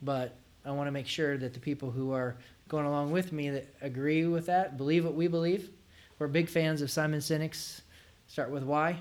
But 0.00 0.36
I 0.64 0.70
want 0.70 0.86
to 0.86 0.92
make 0.92 1.08
sure 1.08 1.36
that 1.36 1.52
the 1.52 1.58
people 1.58 1.90
who 1.90 2.12
are 2.12 2.36
going 2.68 2.86
along 2.86 3.10
with 3.10 3.32
me 3.32 3.50
that 3.50 3.66
agree 3.82 4.24
with 4.24 4.46
that, 4.46 4.76
believe 4.76 5.04
what 5.04 5.14
we 5.14 5.26
believe. 5.26 5.70
We're 6.20 6.28
big 6.28 6.48
fans 6.48 6.80
of 6.80 6.92
Simon 6.92 7.18
Sinek's 7.18 7.82
Start 8.28 8.52
with 8.52 8.62
Why. 8.62 8.98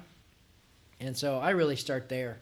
And 1.00 1.16
so 1.16 1.38
I 1.38 1.52
really 1.52 1.76
start 1.76 2.10
there 2.10 2.40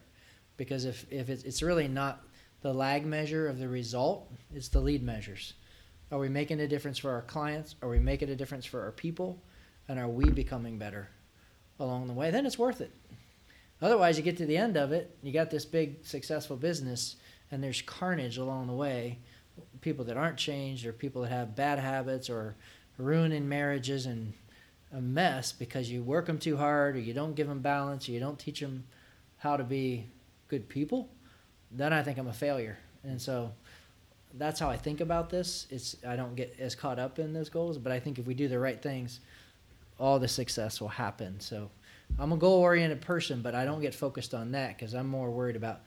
because 0.56 0.86
if, 0.86 1.04
if 1.12 1.28
it's, 1.28 1.44
it's 1.44 1.62
really 1.62 1.88
not 1.88 2.22
the 2.62 2.72
lag 2.72 3.04
measure 3.04 3.48
of 3.48 3.58
the 3.58 3.68
result 3.68 4.32
it's 4.54 4.68
the 4.68 4.80
lead 4.80 5.02
measures. 5.02 5.52
Are 6.10 6.18
we 6.18 6.30
making 6.30 6.58
a 6.60 6.66
difference 6.66 6.96
for 6.96 7.10
our 7.10 7.20
clients? 7.20 7.74
Are 7.82 7.88
we 7.90 7.98
making 7.98 8.30
a 8.30 8.34
difference 8.34 8.64
for 8.64 8.80
our 8.80 8.92
people? 8.92 9.42
And 9.88 9.98
are 9.98 10.08
we 10.08 10.30
becoming 10.30 10.78
better 10.78 11.10
along 11.78 12.06
the 12.06 12.12
way? 12.12 12.30
Then 12.30 12.46
it's 12.46 12.58
worth 12.58 12.80
it. 12.80 12.92
Otherwise, 13.82 14.16
you 14.16 14.22
get 14.22 14.36
to 14.38 14.46
the 14.46 14.56
end 14.56 14.76
of 14.76 14.92
it, 14.92 15.16
you 15.22 15.32
got 15.32 15.50
this 15.50 15.64
big 15.64 16.04
successful 16.04 16.56
business, 16.56 17.16
and 17.50 17.62
there's 17.62 17.82
carnage 17.82 18.38
along 18.38 18.66
the 18.66 18.72
way. 18.72 19.18
People 19.80 20.04
that 20.06 20.16
aren't 20.16 20.38
changed, 20.38 20.86
or 20.86 20.92
people 20.92 21.22
that 21.22 21.30
have 21.30 21.54
bad 21.54 21.78
habits, 21.78 22.30
or 22.30 22.56
ruining 22.96 23.48
marriages 23.48 24.06
and 24.06 24.32
a 24.92 25.00
mess 25.00 25.52
because 25.52 25.90
you 25.90 26.02
work 26.02 26.26
them 26.26 26.38
too 26.38 26.56
hard, 26.56 26.96
or 26.96 27.00
you 27.00 27.12
don't 27.12 27.34
give 27.34 27.48
them 27.48 27.60
balance, 27.60 28.08
or 28.08 28.12
you 28.12 28.20
don't 28.20 28.38
teach 28.38 28.60
them 28.60 28.84
how 29.38 29.56
to 29.56 29.64
be 29.64 30.06
good 30.48 30.68
people. 30.68 31.08
Then 31.70 31.92
I 31.92 32.02
think 32.02 32.18
I'm 32.18 32.28
a 32.28 32.32
failure. 32.32 32.78
And 33.02 33.20
so 33.20 33.52
that's 34.34 34.58
how 34.58 34.70
I 34.70 34.76
think 34.76 35.00
about 35.00 35.30
this. 35.30 35.66
It's 35.70 35.96
I 36.06 36.16
don't 36.16 36.34
get 36.34 36.56
as 36.58 36.74
caught 36.74 36.98
up 36.98 37.18
in 37.18 37.32
those 37.32 37.48
goals, 37.48 37.76
but 37.76 37.92
I 37.92 38.00
think 38.00 38.18
if 38.18 38.26
we 38.26 38.34
do 38.34 38.48
the 38.48 38.58
right 38.58 38.80
things, 38.80 39.20
all 39.98 40.18
the 40.18 40.28
success 40.28 40.80
will 40.80 40.88
happen. 40.88 41.40
So 41.40 41.70
I'm 42.18 42.32
a 42.32 42.36
goal 42.36 42.60
oriented 42.60 43.00
person, 43.00 43.42
but 43.42 43.54
I 43.54 43.64
don't 43.64 43.80
get 43.80 43.94
focused 43.94 44.34
on 44.34 44.52
that 44.52 44.76
because 44.76 44.94
I'm 44.94 45.08
more 45.08 45.30
worried 45.30 45.56
about 45.56 45.80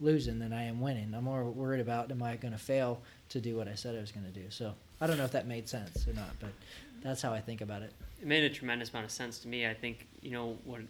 losing 0.00 0.38
than 0.38 0.52
I 0.52 0.64
am 0.64 0.80
winning. 0.80 1.14
I'm 1.14 1.24
more 1.24 1.44
worried 1.44 1.80
about 1.80 2.10
am 2.10 2.22
I 2.22 2.36
going 2.36 2.52
to 2.52 2.58
fail 2.58 3.02
to 3.30 3.40
do 3.40 3.56
what 3.56 3.68
I 3.68 3.74
said 3.74 3.94
I 3.94 4.00
was 4.00 4.12
going 4.12 4.26
to 4.26 4.32
do. 4.32 4.46
So 4.48 4.74
I 5.00 5.06
don't 5.06 5.18
know 5.18 5.24
if 5.24 5.32
that 5.32 5.46
made 5.46 5.68
sense 5.68 6.06
or 6.06 6.12
not, 6.12 6.30
but 6.40 6.50
that's 7.02 7.22
how 7.22 7.32
I 7.32 7.40
think 7.40 7.60
about 7.60 7.82
it. 7.82 7.92
It 8.20 8.26
made 8.26 8.44
a 8.44 8.50
tremendous 8.50 8.90
amount 8.90 9.06
of 9.06 9.10
sense 9.10 9.38
to 9.40 9.48
me. 9.48 9.66
I 9.66 9.74
think 9.74 10.06
you 10.20 10.32
know 10.32 10.58
what 10.64 10.80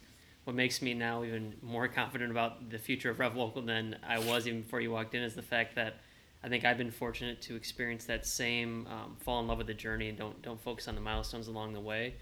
what 0.43 0.55
makes 0.55 0.81
me 0.81 0.93
now 0.93 1.23
even 1.23 1.53
more 1.61 1.87
confident 1.87 2.31
about 2.31 2.71
the 2.71 2.79
future 2.79 3.11
of 3.11 3.19
Rev 3.19 3.35
Local 3.35 3.61
than 3.61 3.97
I 4.07 4.19
was 4.19 4.47
even 4.47 4.61
before 4.61 4.81
you 4.81 4.91
walked 4.91 5.13
in 5.13 5.21
is 5.21 5.35
the 5.35 5.43
fact 5.43 5.75
that 5.75 5.97
I 6.43 6.49
think 6.49 6.65
I've 6.65 6.77
been 6.77 6.91
fortunate 6.91 7.41
to 7.43 7.55
experience 7.55 8.05
that 8.05 8.25
same 8.25 8.87
um, 8.87 9.15
fall 9.19 9.39
in 9.41 9.47
love 9.47 9.59
with 9.59 9.67
the 9.67 9.73
journey 9.73 10.09
and 10.09 10.17
don't 10.17 10.41
don't 10.41 10.59
focus 10.59 10.87
on 10.87 10.95
the 10.95 11.01
milestones 11.01 11.47
along 11.47 11.73
the 11.73 11.79
way 11.79 12.15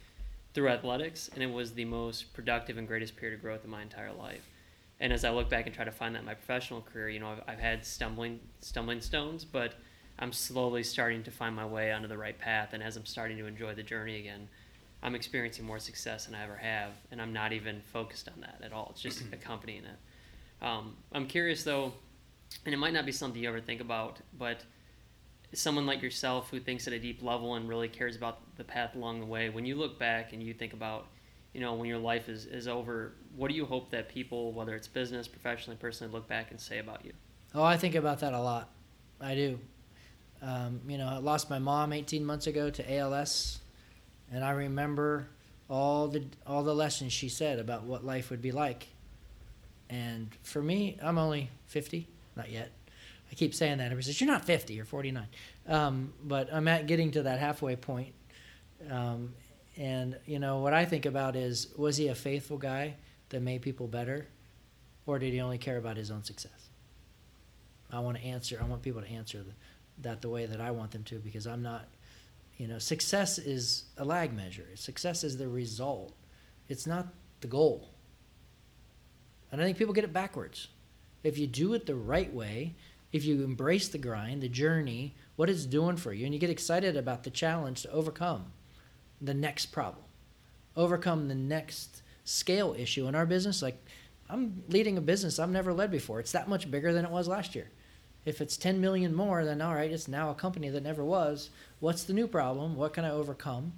through 0.53 0.70
athletics, 0.70 1.30
and 1.34 1.43
it 1.43 1.51
was 1.51 1.74
the 1.74 1.86
most 1.86 2.34
productive 2.34 2.78
and 2.78 2.88
greatest 2.88 3.15
period 3.15 3.36
of 3.36 3.41
growth 3.41 3.63
in 3.63 3.70
my 3.70 3.82
entire 3.82 4.11
life. 4.11 4.45
And 4.99 5.13
as 5.13 5.24
I 5.24 5.30
look 5.30 5.49
back 5.49 5.65
and 5.65 5.76
try 5.76 5.86
to 5.86 5.91
find 5.91 6.15
that 6.15 6.20
in 6.20 6.26
my 6.26 6.34
professional 6.34 6.82
career, 6.82 7.09
you 7.09 7.20
know, 7.20 7.30
I've, 7.30 7.41
I've 7.47 7.59
had 7.59 7.86
stumbling 7.86 8.39
stumbling 8.59 9.01
stones, 9.01 9.45
but 9.45 9.76
I'm 10.17 10.34
slowly 10.34 10.84
starting 10.84 11.24
to 11.24 11.32
find 11.32 11.55
my 11.55 11.65
way 11.65 11.91
onto 11.93 12.07
the 12.07 12.17
right 12.17 12.38
path. 12.38 12.74
And 12.74 12.84
as 12.84 12.97
I'm 12.97 13.05
starting 13.05 13.38
to 13.38 13.45
enjoy 13.45 13.74
the 13.74 13.84
journey 13.84 14.20
again, 14.20 14.49
I'm 15.01 15.15
experiencing 15.15 15.65
more 15.65 15.80
success 15.80 16.26
than 16.26 16.36
I 16.36 16.43
ever 16.43 16.57
have, 16.57 16.91
and 17.11 17.22
I'm 17.22 17.32
not 17.32 17.53
even 17.53 17.82
focused 17.93 18.28
on 18.28 18.41
that 18.41 18.59
at 18.61 18.74
all. 18.74 18.89
It's 18.91 19.01
just 19.01 19.22
accompanying 19.32 19.86
it. 19.86 20.65
Um, 20.65 20.97
I'm 21.13 21.26
curious 21.26 21.63
though, 21.63 21.93
and 22.66 22.74
it 22.74 22.78
might 22.78 22.93
not 22.93 23.06
be 23.06 23.12
something 23.12 23.41
you 23.41 23.50
ever 23.50 23.62
think 23.62 23.82
about, 23.82 24.20
but 24.38 24.64
someone 25.54 25.86
like 25.86 26.02
yourself 26.02 26.50
who 26.50 26.60
thinks 26.60 26.88
at 26.88 26.93
a 26.93 27.00
deep 27.00 27.24
level 27.24 27.56
and 27.56 27.68
really 27.68 27.88
cares 27.88 28.16
about 28.16 28.56
the 28.58 28.64
path 28.64 28.95
along 28.95 29.20
the 29.20 29.26
way, 29.26 29.50
when 29.50 29.66
you 29.66 29.76
look 29.76 29.97
back 29.97 30.34
and 30.34 30.43
you 30.43 30.54
think 30.54 30.74
about, 30.74 31.08
you 31.54 31.62
know, 31.62 31.74
when 31.74 31.88
your 31.88 31.97
life 31.97 32.30
is, 32.30 32.45
is 32.45 32.68
over, 32.68 33.14
what 33.36 33.50
do 33.50 33.56
you 33.56 33.66
hope 33.66 33.89
that 33.91 34.10
people, 34.10 34.52
whether 34.52 34.76
it's 34.76 34.88
business, 34.88 35.28
professionally, 35.28 35.78
personally, 35.80 36.14
look 36.14 36.28
back 36.28 36.52
and 36.52 36.60
say 36.60 36.80
about 36.80 37.04
you? 37.04 37.14
Oh, 37.56 37.64
I 37.64 37.78
think 37.78 37.95
about 37.95 38.20
that 38.20 38.34
a 38.34 38.39
lot. 38.39 38.70
I 39.20 39.36
do. 39.36 39.60
Um, 40.41 40.82
you 40.88 40.97
know, 40.97 41.08
I 41.08 41.18
lost 41.18 41.50
my 41.50 41.60
mom 41.60 41.91
18 41.91 42.24
months 42.24 42.47
ago 42.47 42.70
to 42.70 42.95
ALS, 42.95 43.60
and 44.32 44.43
I 44.43 44.52
remember 44.52 45.28
all 45.70 46.08
the 46.08 46.24
all 46.47 46.64
the 46.64 46.74
lessons 46.74 47.12
she 47.12 47.30
said 47.30 47.60
about 47.60 47.84
what 47.84 48.06
life 48.06 48.30
would 48.30 48.41
be 48.41 48.52
like. 48.52 48.88
And 49.89 50.30
for 50.43 50.62
me, 50.62 50.97
I'm 51.02 51.18
only 51.18 51.50
50, 51.68 52.08
not 52.36 52.49
yet. 52.51 52.71
I 53.32 53.36
keep 53.36 53.53
saying 53.53 53.77
that. 53.77 53.86
Everybody 53.86 54.05
says, 54.05 54.19
You're 54.19 54.30
not 54.30 54.45
50, 54.45 54.73
you're 54.73 54.86
49. 54.86 55.27
Um, 55.67 56.13
but 56.23 56.51
I'm 56.51 56.67
at 56.67 56.88
getting 56.88 57.11
to 57.11 57.23
that 57.23 57.39
halfway 57.39 57.75
point. 57.75 58.13
Um, 58.89 59.34
and, 59.77 60.17
you 60.25 60.39
know, 60.39 60.59
what 60.59 60.73
I 60.73 60.86
think 60.86 61.05
about 61.05 61.36
is 61.36 61.67
was 61.77 61.97
he 61.97 62.07
a 62.07 62.15
faithful 62.15 62.57
guy 62.57 62.95
that 63.30 63.41
made 63.41 63.61
people 63.61 63.88
better? 63.88 64.27
Or 65.05 65.19
did 65.19 65.34
he 65.34 65.41
only 65.41 65.57
care 65.57 65.77
about 65.77 65.97
his 65.97 66.11
own 66.11 66.23
success? 66.23 66.69
I 67.91 67.99
want 67.99 68.17
to 68.17 68.23
answer, 68.23 68.59
I 68.61 68.65
want 68.65 68.82
people 68.82 69.01
to 69.01 69.09
answer 69.09 69.39
the, 69.39 69.53
that 70.01 70.21
the 70.21 70.30
way 70.30 70.45
that 70.45 70.61
I 70.61 70.71
want 70.71 70.91
them 70.91 71.03
to 71.05 71.15
because 71.15 71.47
I'm 71.47 71.63
not, 71.63 71.88
you 72.57 72.67
know, 72.67 72.77
success 72.77 73.39
is 73.39 73.86
a 73.97 74.05
lag 74.05 74.34
measure. 74.34 74.67
Success 74.75 75.23
is 75.23 75.38
the 75.38 75.47
result, 75.47 76.13
it's 76.67 76.86
not 76.86 77.07
the 77.41 77.47
goal. 77.47 77.89
And 79.51 79.59
I 79.59 79.63
think 79.63 79.77
people 79.77 79.93
get 79.93 80.03
it 80.03 80.13
backwards. 80.13 80.67
If 81.24 81.38
you 81.38 81.47
do 81.47 81.74
it 81.74 81.86
the 81.86 81.95
right 81.95 82.34
way, 82.34 82.76
if 83.11 83.26
you 83.26 83.43
embrace 83.43 83.88
the 83.88 83.97
grind, 83.97 84.41
the 84.41 84.49
journey, 84.49 85.15
what 85.36 85.49
it's 85.49 85.65
doing 85.65 85.97
for 85.97 86.13
you, 86.13 86.26
and 86.26 86.34
you 86.34 86.39
get 86.39 86.49
excited 86.49 86.95
about 86.95 87.24
the 87.24 87.30
challenge 87.30 87.82
to 87.82 87.91
overcome 87.91 88.45
the 89.22 89.34
next 89.34 89.67
problem, 89.67 90.05
overcome 90.76 91.28
the 91.28 91.36
next 91.36 92.01
scale 92.24 92.76
issue 92.78 93.07
in 93.07 93.15
our 93.15 93.26
business. 93.26 93.61
Like, 93.61 93.84
I'm 94.30 94.63
leading 94.70 94.97
a 94.97 95.01
business 95.01 95.39
I've 95.39 95.49
never 95.49 95.74
led 95.74 95.91
before. 95.91 96.20
It's 96.20 96.34
that 96.34 96.47
much 96.47 96.70
bigger 96.70 96.93
than 96.93 97.03
it 97.03 97.11
was 97.11 97.28
last 97.28 97.55
year. 97.55 97.70
If 98.26 98.41
it's 98.41 98.57
10 98.57 98.80
million 98.80 99.15
more, 99.15 99.43
then 99.43 99.61
all 99.61 99.74
right, 99.74 99.91
it's 99.91 100.07
now 100.07 100.30
a 100.30 100.36
company 100.36 100.70
that 100.70 100.84
never 100.84 101.03
was. 101.03 101.49
What's 101.80 102.03
the 102.03 102.13
new 102.13 102.28
problem? 102.28 102.76
What 102.76 102.93
can 102.93 103.05
I 103.05 103.09
overcome? 103.09 103.74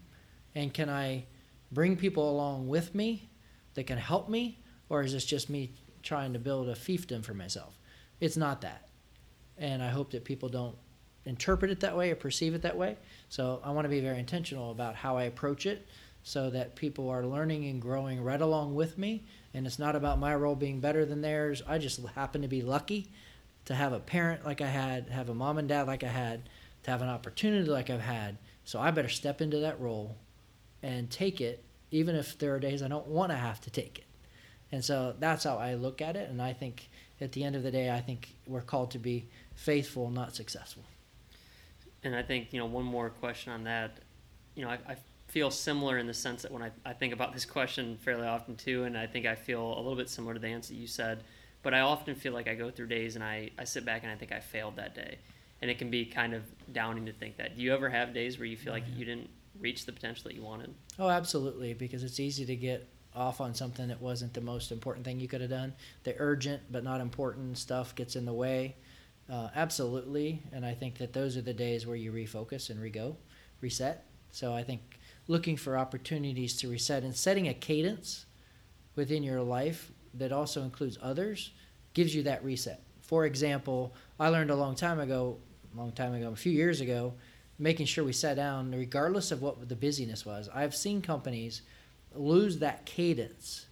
And 0.55 0.73
can 0.73 0.89
I 0.89 1.23
bring 1.71 1.95
people 1.95 2.29
along 2.29 2.67
with 2.67 2.93
me 2.93 3.29
that 3.75 3.87
can 3.87 3.97
help 3.97 4.27
me? 4.27 4.59
Or 4.89 5.03
is 5.03 5.13
this 5.13 5.23
just 5.23 5.49
me 5.49 5.71
trying 6.01 6.33
to 6.33 6.39
build 6.39 6.69
a 6.69 6.73
fiefdom 6.75 7.23
for 7.23 7.33
myself? 7.33 7.79
It's 8.19 8.37
not 8.37 8.61
that 8.61 8.87
and 9.61 9.83
I 9.83 9.89
hope 9.89 10.11
that 10.11 10.25
people 10.25 10.49
don't 10.49 10.75
interpret 11.23 11.71
it 11.71 11.81
that 11.81 11.95
way 11.95 12.11
or 12.11 12.15
perceive 12.15 12.55
it 12.55 12.63
that 12.63 12.75
way. 12.75 12.97
So 13.29 13.61
I 13.63 13.69
want 13.71 13.85
to 13.85 13.89
be 13.89 14.01
very 14.01 14.19
intentional 14.19 14.71
about 14.71 14.95
how 14.95 15.17
I 15.17 15.23
approach 15.23 15.67
it 15.67 15.87
so 16.23 16.49
that 16.49 16.75
people 16.75 17.09
are 17.09 17.25
learning 17.25 17.65
and 17.65 17.81
growing 17.81 18.23
right 18.23 18.41
along 18.41 18.75
with 18.75 18.97
me. 18.97 19.23
And 19.53 19.67
it's 19.67 19.79
not 19.79 19.95
about 19.95 20.19
my 20.19 20.35
role 20.35 20.55
being 20.55 20.79
better 20.79 21.05
than 21.05 21.21
theirs. 21.21 21.61
I 21.67 21.77
just 21.77 22.03
happen 22.07 22.41
to 22.41 22.47
be 22.47 22.63
lucky 22.63 23.11
to 23.65 23.75
have 23.75 23.93
a 23.93 23.99
parent 23.99 24.45
like 24.45 24.61
I 24.61 24.67
had, 24.67 25.09
have 25.09 25.29
a 25.29 25.35
mom 25.35 25.59
and 25.59 25.69
dad 25.69 25.85
like 25.85 26.03
I 26.03 26.07
had, 26.07 26.49
to 26.83 26.91
have 26.91 27.03
an 27.03 27.09
opportunity 27.09 27.69
like 27.69 27.91
I've 27.91 28.01
had. 28.01 28.37
So 28.63 28.79
I 28.79 28.89
better 28.89 29.09
step 29.09 29.41
into 29.41 29.59
that 29.59 29.79
role 29.79 30.17
and 30.81 31.11
take 31.11 31.39
it, 31.39 31.63
even 31.91 32.15
if 32.15 32.39
there 32.39 32.55
are 32.55 32.59
days 32.59 32.81
I 32.81 32.87
don't 32.87 33.07
want 33.07 33.31
to 33.31 33.37
have 33.37 33.61
to 33.61 33.69
take 33.69 33.99
it. 33.99 34.05
And 34.71 34.83
so 34.83 35.15
that's 35.19 35.43
how 35.43 35.57
I 35.57 35.75
look 35.75 36.01
at 36.01 36.15
it. 36.15 36.29
And 36.29 36.41
I 36.41 36.53
think 36.53 36.89
at 37.19 37.31
the 37.33 37.43
end 37.43 37.55
of 37.55 37.63
the 37.63 37.71
day, 37.71 37.91
I 37.91 38.01
think 38.01 38.35
we're 38.47 38.61
called 38.61 38.91
to 38.91 38.99
be 38.99 39.27
faithful, 39.53 40.09
not 40.09 40.35
successful. 40.35 40.83
And 42.03 42.15
I 42.15 42.23
think, 42.23 42.51
you 42.51 42.59
know, 42.59 42.65
one 42.65 42.85
more 42.85 43.09
question 43.09 43.51
on 43.51 43.63
that. 43.65 43.99
You 44.55 44.65
know, 44.65 44.71
I, 44.71 44.79
I 44.87 44.95
feel 45.27 45.51
similar 45.51 45.97
in 45.97 46.07
the 46.07 46.13
sense 46.13 46.41
that 46.41 46.51
when 46.51 46.63
I, 46.63 46.71
I 46.85 46.93
think 46.93 47.13
about 47.13 47.33
this 47.33 47.45
question 47.45 47.97
fairly 47.97 48.27
often 48.27 48.55
too, 48.55 48.83
and 48.85 48.97
I 48.97 49.07
think 49.07 49.25
I 49.25 49.35
feel 49.35 49.61
a 49.61 49.77
little 49.77 49.95
bit 49.95 50.09
similar 50.09 50.33
to 50.33 50.39
the 50.39 50.47
answer 50.47 50.73
you 50.73 50.87
said, 50.87 51.23
but 51.63 51.73
I 51.73 51.81
often 51.81 52.15
feel 52.15 52.33
like 52.33 52.47
I 52.47 52.55
go 52.55 52.71
through 52.71 52.87
days 52.87 53.15
and 53.15 53.23
I, 53.23 53.51
I 53.57 53.65
sit 53.65 53.85
back 53.85 54.03
and 54.03 54.11
I 54.11 54.15
think 54.15 54.31
I 54.31 54.39
failed 54.39 54.77
that 54.77 54.95
day. 54.95 55.19
And 55.61 55.69
it 55.69 55.77
can 55.77 55.91
be 55.91 56.05
kind 56.05 56.33
of 56.33 56.43
downing 56.73 57.05
to 57.05 57.13
think 57.13 57.37
that. 57.37 57.55
Do 57.55 57.61
you 57.61 57.71
ever 57.73 57.87
have 57.87 58.15
days 58.15 58.39
where 58.39 58.47
you 58.47 58.57
feel 58.57 58.73
like 58.73 58.83
oh, 58.87 58.97
you 58.97 59.05
didn't 59.05 59.29
reach 59.59 59.85
the 59.85 59.91
potential 59.91 60.23
that 60.23 60.33
you 60.33 60.41
wanted? 60.41 60.73
Oh, 60.97 61.07
absolutely, 61.07 61.75
because 61.75 62.03
it's 62.03 62.19
easy 62.19 62.45
to 62.45 62.55
get 62.55 62.90
off 63.15 63.41
on 63.41 63.53
something 63.53 63.87
that 63.87 64.01
wasn't 64.01 64.33
the 64.33 64.41
most 64.41 64.71
important 64.71 65.05
thing 65.05 65.19
you 65.19 65.27
could 65.27 65.41
have 65.41 65.49
done. 65.49 65.73
The 66.03 66.15
urgent 66.17 66.63
but 66.71 66.83
not 66.83 67.01
important 67.01 67.57
stuff 67.57 67.95
gets 67.95 68.15
in 68.15 68.25
the 68.25 68.33
way. 68.33 68.75
Uh, 69.29 69.49
absolutely, 69.55 70.41
and 70.51 70.65
I 70.65 70.73
think 70.73 70.97
that 70.97 71.13
those 71.13 71.37
are 71.37 71.41
the 71.41 71.53
days 71.53 71.87
where 71.87 71.95
you 71.95 72.11
refocus 72.11 72.69
and 72.69 72.79
rego, 72.79 73.15
reset. 73.61 74.05
So 74.31 74.53
I 74.53 74.63
think 74.63 74.99
looking 75.27 75.55
for 75.55 75.77
opportunities 75.77 76.57
to 76.57 76.67
reset 76.67 77.03
and 77.03 77.15
setting 77.15 77.47
a 77.47 77.53
cadence 77.53 78.25
within 78.95 79.23
your 79.23 79.41
life 79.41 79.91
that 80.13 80.31
also 80.31 80.63
includes 80.63 80.97
others 81.01 81.51
gives 81.93 82.13
you 82.13 82.23
that 82.23 82.43
reset. 82.43 82.81
For 83.01 83.25
example, 83.25 83.93
I 84.19 84.29
learned 84.29 84.51
a 84.51 84.55
long 84.55 84.75
time 84.75 84.99
ago, 84.99 85.37
a 85.73 85.77
long 85.77 85.91
time 85.91 86.13
ago, 86.13 86.31
a 86.31 86.35
few 86.35 86.51
years 86.51 86.81
ago, 86.81 87.13
making 87.59 87.85
sure 87.85 88.03
we 88.03 88.13
sat 88.13 88.35
down 88.35 88.71
regardless 88.71 89.31
of 89.31 89.41
what 89.41 89.67
the 89.69 89.75
busyness 89.75 90.25
was. 90.25 90.49
I've 90.53 90.75
seen 90.75 91.01
companies 91.01 91.61
lose 92.13 92.59
that 92.59 92.85
cadence 92.85 93.65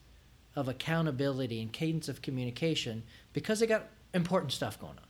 of 0.55 0.67
accountability 0.67 1.61
and 1.61 1.71
cadence 1.71 2.09
of 2.09 2.21
communication 2.21 3.03
because 3.33 3.59
they 3.59 3.67
got 3.67 3.87
important 4.13 4.51
stuff 4.51 4.79
going 4.79 4.97
on, 4.97 5.07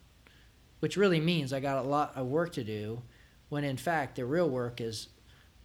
which 0.79 0.97
really 0.97 1.19
means 1.19 1.53
I 1.53 1.59
got 1.59 1.83
a 1.83 1.87
lot 1.87 2.13
of 2.15 2.27
work 2.27 2.53
to 2.53 2.63
do 2.63 3.01
when 3.49 3.63
in 3.63 3.77
fact 3.77 4.15
the 4.15 4.25
real 4.25 4.49
work 4.49 4.81
is 4.81 5.09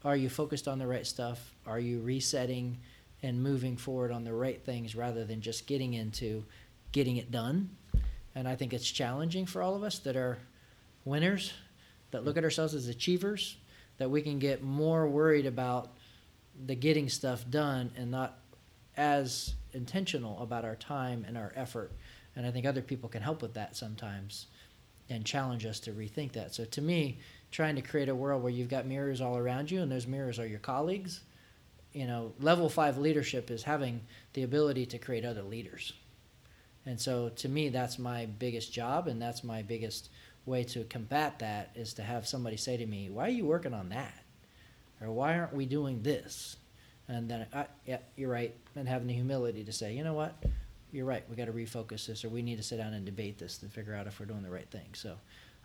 are 0.04 0.16
you 0.16 0.28
focused 0.28 0.68
on 0.68 0.78
the 0.78 0.86
right 0.86 1.06
stuff? 1.06 1.54
Are 1.66 1.80
you 1.80 2.00
resetting 2.00 2.78
and 3.22 3.42
moving 3.42 3.76
forward 3.76 4.12
on 4.12 4.22
the 4.22 4.34
right 4.34 4.62
things 4.62 4.94
rather 4.94 5.24
than 5.24 5.40
just 5.40 5.66
getting 5.66 5.94
into 5.94 6.44
getting 6.92 7.16
it 7.16 7.30
done? 7.30 7.70
And 8.34 8.46
I 8.46 8.54
think 8.54 8.74
it's 8.74 8.90
challenging 8.90 9.46
for 9.46 9.62
all 9.62 9.74
of 9.74 9.82
us 9.82 9.98
that 10.00 10.14
are 10.14 10.38
winners, 11.06 11.54
that 12.10 12.24
look 12.24 12.36
at 12.36 12.44
ourselves 12.44 12.74
as 12.74 12.88
achievers, 12.88 13.56
that 13.96 14.10
we 14.10 14.20
can 14.20 14.38
get 14.38 14.62
more 14.62 15.08
worried 15.08 15.46
about 15.46 15.93
the 16.66 16.74
getting 16.74 17.08
stuff 17.08 17.44
done 17.50 17.90
and 17.96 18.10
not 18.10 18.38
as 18.96 19.54
intentional 19.72 20.40
about 20.40 20.64
our 20.64 20.76
time 20.76 21.24
and 21.26 21.36
our 21.36 21.52
effort 21.56 21.92
and 22.36 22.46
I 22.46 22.50
think 22.50 22.66
other 22.66 22.82
people 22.82 23.08
can 23.08 23.22
help 23.22 23.42
with 23.42 23.54
that 23.54 23.76
sometimes, 23.76 24.46
and 25.08 25.24
challenge 25.24 25.66
us 25.66 25.80
to 25.80 25.92
rethink 25.92 26.32
that. 26.32 26.54
So 26.54 26.64
to 26.64 26.82
me, 26.82 27.18
trying 27.50 27.76
to 27.76 27.82
create 27.82 28.08
a 28.08 28.14
world 28.14 28.42
where 28.42 28.52
you've 28.52 28.68
got 28.68 28.86
mirrors 28.86 29.20
all 29.20 29.36
around 29.36 29.70
you, 29.70 29.82
and 29.82 29.90
those 29.90 30.06
mirrors 30.06 30.38
are 30.38 30.46
your 30.46 30.58
colleagues. 30.58 31.20
You 31.92 32.06
know, 32.06 32.32
level 32.40 32.68
five 32.68 32.98
leadership 32.98 33.50
is 33.50 33.62
having 33.62 34.00
the 34.32 34.42
ability 34.42 34.86
to 34.86 34.98
create 34.98 35.24
other 35.24 35.42
leaders. 35.42 35.92
And 36.86 37.00
so 37.00 37.28
to 37.28 37.48
me, 37.48 37.68
that's 37.68 37.98
my 37.98 38.26
biggest 38.26 38.72
job, 38.72 39.06
and 39.06 39.22
that's 39.22 39.44
my 39.44 39.62
biggest 39.62 40.10
way 40.44 40.64
to 40.64 40.84
combat 40.84 41.38
that 41.38 41.70
is 41.74 41.94
to 41.94 42.02
have 42.02 42.26
somebody 42.26 42.56
say 42.56 42.76
to 42.76 42.86
me, 42.86 43.08
"Why 43.08 43.26
are 43.26 43.30
you 43.30 43.46
working 43.46 43.72
on 43.72 43.90
that?" 43.90 44.23
Or 45.00 45.10
"Why 45.10 45.38
aren't 45.38 45.54
we 45.54 45.66
doing 45.66 46.02
this?" 46.02 46.56
And 47.08 47.28
then, 47.28 47.46
I, 47.52 47.66
yeah, 47.86 47.98
you're 48.16 48.30
right, 48.30 48.54
and 48.74 48.88
having 48.88 49.06
the 49.06 49.14
humility 49.14 49.64
to 49.64 49.72
say, 49.72 49.94
"You 49.94 50.04
know 50.04 50.14
what? 50.14 50.42
You're 50.92 51.04
right. 51.04 51.24
We 51.28 51.36
got 51.36 51.46
to 51.46 51.52
refocus 51.52 52.06
this, 52.06 52.24
or 52.24 52.28
we 52.28 52.42
need 52.42 52.56
to 52.56 52.62
sit 52.62 52.78
down 52.78 52.94
and 52.94 53.04
debate 53.04 53.38
this 53.38 53.62
and 53.62 53.72
figure 53.72 53.94
out 53.94 54.06
if 54.06 54.20
we're 54.20 54.26
doing 54.26 54.42
the 54.42 54.50
right 54.50 54.70
thing." 54.70 54.88
So, 54.94 55.16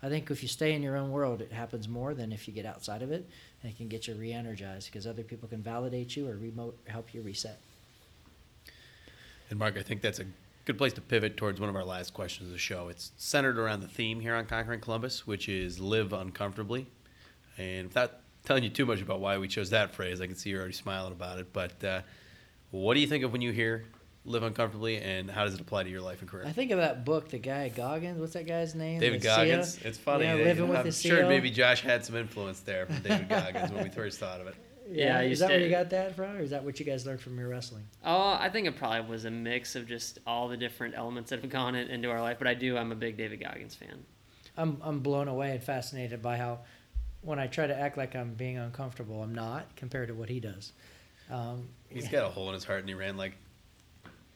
I 0.01 0.09
think 0.09 0.31
if 0.31 0.41
you 0.41 0.49
stay 0.49 0.73
in 0.73 0.81
your 0.81 0.97
own 0.97 1.11
world, 1.11 1.41
it 1.41 1.51
happens 1.51 1.87
more 1.87 2.13
than 2.13 2.31
if 2.31 2.47
you 2.47 2.53
get 2.53 2.65
outside 2.65 3.01
of 3.01 3.11
it, 3.11 3.29
and 3.61 3.71
it 3.71 3.77
can 3.77 3.87
get 3.87 4.07
you 4.07 4.15
re-energized 4.15 4.87
because 4.87 5.05
other 5.05 5.23
people 5.23 5.47
can 5.47 5.61
validate 5.61 6.15
you 6.15 6.27
or 6.27 6.35
remote 6.35 6.77
help 6.87 7.13
you 7.13 7.21
reset. 7.21 7.59
And 9.49 9.59
Mark, 9.59 9.77
I 9.77 9.81
think 9.81 10.01
that's 10.01 10.19
a 10.19 10.25
good 10.65 10.77
place 10.77 10.93
to 10.93 11.01
pivot 11.01 11.35
towards 11.35 11.59
one 11.59 11.69
of 11.69 11.75
our 11.75 11.83
last 11.83 12.13
questions 12.13 12.47
of 12.47 12.53
the 12.53 12.59
show. 12.59 12.87
It's 12.89 13.11
centered 13.17 13.57
around 13.57 13.81
the 13.81 13.87
theme 13.87 14.19
here 14.19 14.35
on 14.35 14.45
Conquering 14.45 14.79
Columbus, 14.79 15.25
which 15.25 15.49
is 15.49 15.79
live 15.79 16.13
uncomfortably. 16.13 16.85
And 17.57 17.87
without 17.87 18.19
telling 18.49 18.63
you 18.63 18.69
too 18.71 18.87
much 18.87 18.99
about 18.99 19.19
why 19.19 19.37
we 19.37 19.47
chose 19.47 19.69
that 19.69 19.93
phrase, 19.93 20.19
I 20.21 20.25
can 20.25 20.35
see 20.35 20.49
you're 20.49 20.57
already 20.59 20.73
smiling 20.73 21.11
about 21.11 21.37
it. 21.37 21.53
But 21.53 21.83
uh, 21.83 22.01
what 22.71 22.95
do 22.95 22.99
you 22.99 23.05
think 23.05 23.23
of 23.23 23.31
when 23.31 23.41
you 23.41 23.51
hear 23.51 23.85
live 24.25 24.41
uncomfortably, 24.41 24.97
and 24.97 25.29
how 25.29 25.43
does 25.43 25.53
it 25.53 25.61
apply 25.61 25.83
to 25.83 25.89
your 25.89 26.01
life 26.01 26.21
and 26.21 26.29
career? 26.29 26.45
I 26.47 26.51
think 26.51 26.71
of 26.71 26.79
that 26.79 27.05
book, 27.05 27.29
the 27.29 27.37
guy 27.37 27.69
Goggins. 27.69 28.19
What's 28.19 28.33
that 28.33 28.47
guy's 28.47 28.73
name? 28.73 28.99
David 29.01 29.21
The 29.21 29.25
Goggins. 29.27 29.77
CEO? 29.77 29.85
It's 29.85 29.99
funny. 29.99 30.23
Yeah, 30.25 30.37
that- 30.37 30.43
living 30.45 30.67
with 30.67 30.79
I'm 30.79 30.85
the 30.87 30.91
sure 30.91 31.21
CEO. 31.21 31.29
maybe 31.29 31.51
Josh 31.51 31.81
had 31.81 32.03
some 32.03 32.15
influence 32.15 32.61
there 32.61 32.87
from 32.87 32.99
David 33.03 33.29
Goggins 33.29 33.71
when 33.71 33.83
we 33.83 33.89
first 33.91 34.17
thought 34.17 34.41
of 34.41 34.47
it. 34.47 34.55
Yeah, 34.91 35.19
I 35.19 35.23
is 35.25 35.29
used 35.29 35.41
that 35.43 35.49
where 35.51 35.59
you 35.59 35.69
got 35.69 35.91
that 35.91 36.15
from, 36.15 36.35
or 36.37 36.39
is 36.39 36.49
that 36.49 36.63
what 36.63 36.79
you 36.79 36.85
guys 36.87 37.05
learned 37.05 37.21
from 37.21 37.37
your 37.37 37.49
wrestling? 37.49 37.83
Oh, 38.03 38.31
I 38.39 38.49
think 38.49 38.65
it 38.65 38.75
probably 38.77 39.07
was 39.07 39.25
a 39.25 39.29
mix 39.31 39.75
of 39.75 39.85
just 39.87 40.17
all 40.25 40.47
the 40.47 40.57
different 40.57 40.95
elements 40.95 41.29
that 41.29 41.41
have 41.41 41.51
gone 41.51 41.75
in, 41.75 41.87
into 41.89 42.09
our 42.09 42.19
life. 42.19 42.37
But 42.39 42.47
I 42.47 42.55
do, 42.55 42.75
I'm 42.77 42.91
a 42.91 42.95
big 42.95 43.15
David 43.15 43.39
Goggins 43.43 43.75
fan. 43.75 44.03
I'm 44.57 44.81
I'm 44.83 44.99
blown 45.01 45.27
away 45.27 45.51
and 45.51 45.63
fascinated 45.63 46.23
by 46.23 46.37
how 46.37 46.61
when 47.21 47.39
I 47.39 47.47
try 47.47 47.67
to 47.67 47.77
act 47.77 47.97
like 47.97 48.15
I'm 48.15 48.33
being 48.33 48.57
uncomfortable, 48.57 49.21
I'm 49.21 49.33
not 49.35 49.75
compared 49.75 50.07
to 50.07 50.13
what 50.13 50.29
he 50.29 50.39
does. 50.39 50.71
Um, 51.29 51.69
He's 51.89 52.07
got 52.07 52.25
a 52.25 52.29
hole 52.29 52.47
in 52.47 52.53
his 52.53 52.63
heart, 52.63 52.79
and 52.79 52.89
he 52.89 52.95
ran 52.95 53.17
like 53.17 53.33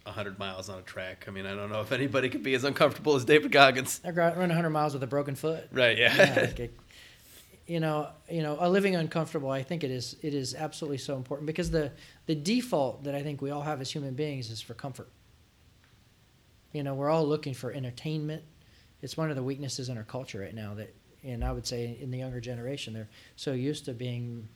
100 0.04 0.38
miles 0.38 0.70
on 0.70 0.80
a 0.80 0.82
track. 0.82 1.26
I 1.28 1.32
mean, 1.32 1.46
I 1.46 1.56
don't 1.56 1.72
know 1.72 1.82
if 1.82 1.92
anybody 1.92 2.30
could 2.30 2.44
be 2.44 2.54
as 2.56 2.64
uncomfortable 2.64 3.16
as 3.16 3.26
David 3.26 3.52
Goggins. 3.52 4.02
I 4.06 4.10
run 4.10 4.38
100 4.38 4.70
miles 4.70 4.94
with 4.94 5.02
a 5.04 5.08
broken 5.08 5.36
foot. 5.36 5.68
Right, 5.72 5.98
yeah. 5.98 6.16
Yeah, 6.16 6.42
like 6.42 6.60
it- 6.60 6.80
you 7.66 7.80
know, 7.80 8.10
you 8.30 8.42
know, 8.44 8.58
a 8.60 8.70
living 8.70 8.94
uncomfortable. 8.98 9.50
I 9.50 9.64
think 9.64 9.86
it 9.86 9.90
is 9.90 10.18
it 10.22 10.34
is 10.34 10.54
absolutely 10.54 10.98
so 10.98 11.16
important 11.16 11.48
because 11.48 11.72
the 11.72 11.94
the 12.26 12.36
default 12.36 13.06
that 13.06 13.16
I 13.16 13.24
think 13.24 13.42
we 13.42 13.52
all 13.52 13.62
have 13.62 13.80
as 13.80 13.90
human 13.90 14.16
beings 14.16 14.50
is 14.50 14.60
for 14.60 14.74
comfort. 14.74 15.08
You 16.74 16.84
know, 16.84 16.94
we're 16.94 17.10
all 17.10 17.26
looking 17.26 17.54
for 17.54 17.72
entertainment. 17.72 18.44
It's 19.02 19.16
one 19.16 19.30
of 19.30 19.38
the 19.38 19.44
weaknesses 19.44 19.88
in 19.88 19.98
our 19.98 20.04
culture 20.04 20.40
right 20.40 20.54
now 20.54 20.74
that, 20.74 20.94
and 21.24 21.44
I 21.44 21.52
would 21.52 21.66
say 21.66 21.98
in 22.00 22.12
the 22.12 22.18
younger 22.18 22.40
generation, 22.40 22.94
they're 22.94 23.10
so 23.36 23.54
used 23.54 23.86
to 23.86 23.94
being, 23.94 24.48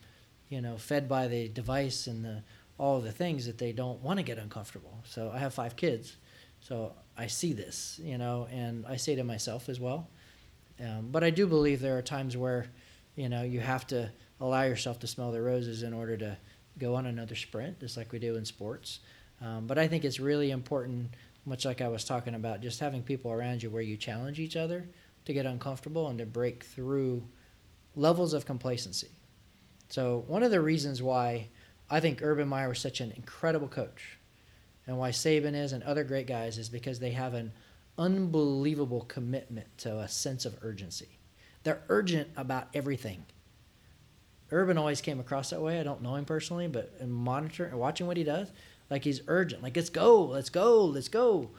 you 0.49 0.61
know, 0.61 0.77
fed 0.77 1.07
by 1.07 1.27
the 1.27 1.47
device 1.47 2.07
and 2.07 2.23
the 2.23 2.43
all 2.77 2.99
the 2.99 3.11
things 3.11 3.47
that 3.47 3.57
they 3.57 3.71
don't 3.71 4.01
want 4.03 4.19
to 4.19 4.23
get 4.23 4.37
uncomfortable. 4.37 4.99
So 5.03 5.31
I 5.33 5.39
have 5.39 5.53
five 5.53 5.75
kids, 5.75 6.17
so 6.61 6.93
I 7.17 7.25
see 7.27 7.53
this, 7.53 7.99
you 8.03 8.19
know, 8.19 8.47
and 8.51 8.85
I 8.85 8.97
say 8.97 9.15
to 9.15 9.23
myself 9.23 9.67
as 9.67 9.79
well. 9.79 10.07
Um, 10.79 11.09
but 11.11 11.23
I 11.23 11.31
do 11.31 11.47
believe 11.47 11.79
there 11.79 11.97
are 11.97 12.03
times 12.03 12.37
where, 12.37 12.67
you 13.15 13.29
know, 13.29 13.41
you 13.41 13.59
have 13.61 13.87
to 13.87 14.11
allow 14.39 14.63
yourself 14.63 14.99
to 14.99 15.07
smell 15.07 15.31
the 15.31 15.41
roses 15.41 15.81
in 15.81 15.91
order 15.91 16.15
to 16.17 16.37
go 16.77 16.93
on 16.93 17.07
another 17.07 17.33
sprint, 17.33 17.79
just 17.79 17.97
like 17.97 18.11
we 18.11 18.19
do 18.19 18.35
in 18.35 18.45
sports. 18.45 18.99
Um, 19.41 19.65
but 19.65 19.79
I 19.79 19.87
think 19.87 20.05
it's 20.05 20.19
really 20.19 20.51
important, 20.51 21.09
much 21.47 21.65
like 21.65 21.81
I 21.81 21.87
was 21.87 22.03
talking 22.03 22.35
about, 22.35 22.61
just 22.61 22.79
having 22.79 23.01
people 23.01 23.31
around 23.31 23.63
you 23.63 23.71
where 23.71 23.81
you 23.81 23.97
challenge 23.97 24.39
each 24.39 24.55
other 24.55 24.87
to 25.27 25.33
get 25.33 25.45
uncomfortable 25.45 26.07
and 26.07 26.17
to 26.19 26.25
break 26.25 26.63
through 26.63 27.23
levels 27.95 28.33
of 28.33 28.45
complacency. 28.45 29.09
So 29.89 30.23
one 30.27 30.41
of 30.41 30.51
the 30.51 30.61
reasons 30.61 31.03
why 31.03 31.49
I 31.89 31.99
think 31.99 32.21
Urban 32.21 32.47
Meyer 32.47 32.69
was 32.69 32.79
such 32.79 32.99
an 32.99 33.11
incredible 33.11 33.67
coach, 33.67 34.17
and 34.85 34.97
why 34.97 35.11
Saban 35.11 35.53
is 35.53 35.73
and 35.73 35.83
other 35.83 36.03
great 36.03 36.27
guys 36.27 36.57
is 36.57 36.69
because 36.69 36.99
they 36.99 37.11
have 37.11 37.33
an 37.33 37.51
unbelievable 37.97 39.01
commitment 39.01 39.67
to 39.79 39.99
a 39.99 40.07
sense 40.07 40.45
of 40.45 40.57
urgency. 40.61 41.19
They're 41.63 41.83
urgent 41.89 42.29
about 42.37 42.67
everything. 42.73 43.25
Urban 44.51 44.77
always 44.77 45.01
came 45.01 45.19
across 45.19 45.49
that 45.49 45.61
way. 45.61 45.79
I 45.79 45.83
don't 45.83 46.01
know 46.01 46.15
him 46.15 46.25
personally, 46.25 46.67
but 46.67 46.93
in 47.01 47.11
monitoring 47.11 47.71
and 47.71 47.79
watching 47.79 48.07
what 48.07 48.15
he 48.15 48.23
does, 48.23 48.49
like 48.89 49.03
he's 49.03 49.21
urgent. 49.27 49.61
Like 49.61 49.75
let's 49.75 49.89
go, 49.89 50.23
let's 50.23 50.49
go, 50.49 50.85
let's 50.85 51.09
go. 51.09 51.49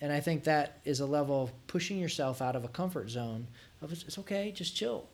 And 0.00 0.12
I 0.12 0.20
think 0.20 0.44
that 0.44 0.78
is 0.84 1.00
a 1.00 1.06
level 1.06 1.42
of 1.42 1.66
pushing 1.66 1.98
yourself 1.98 2.40
out 2.40 2.56
of 2.56 2.64
a 2.64 2.68
comfort 2.68 3.10
zone 3.10 3.46
of 3.82 3.92
it's, 3.92 4.18
okay, 4.18 4.50
just 4.52 4.74
chill. 4.74 5.08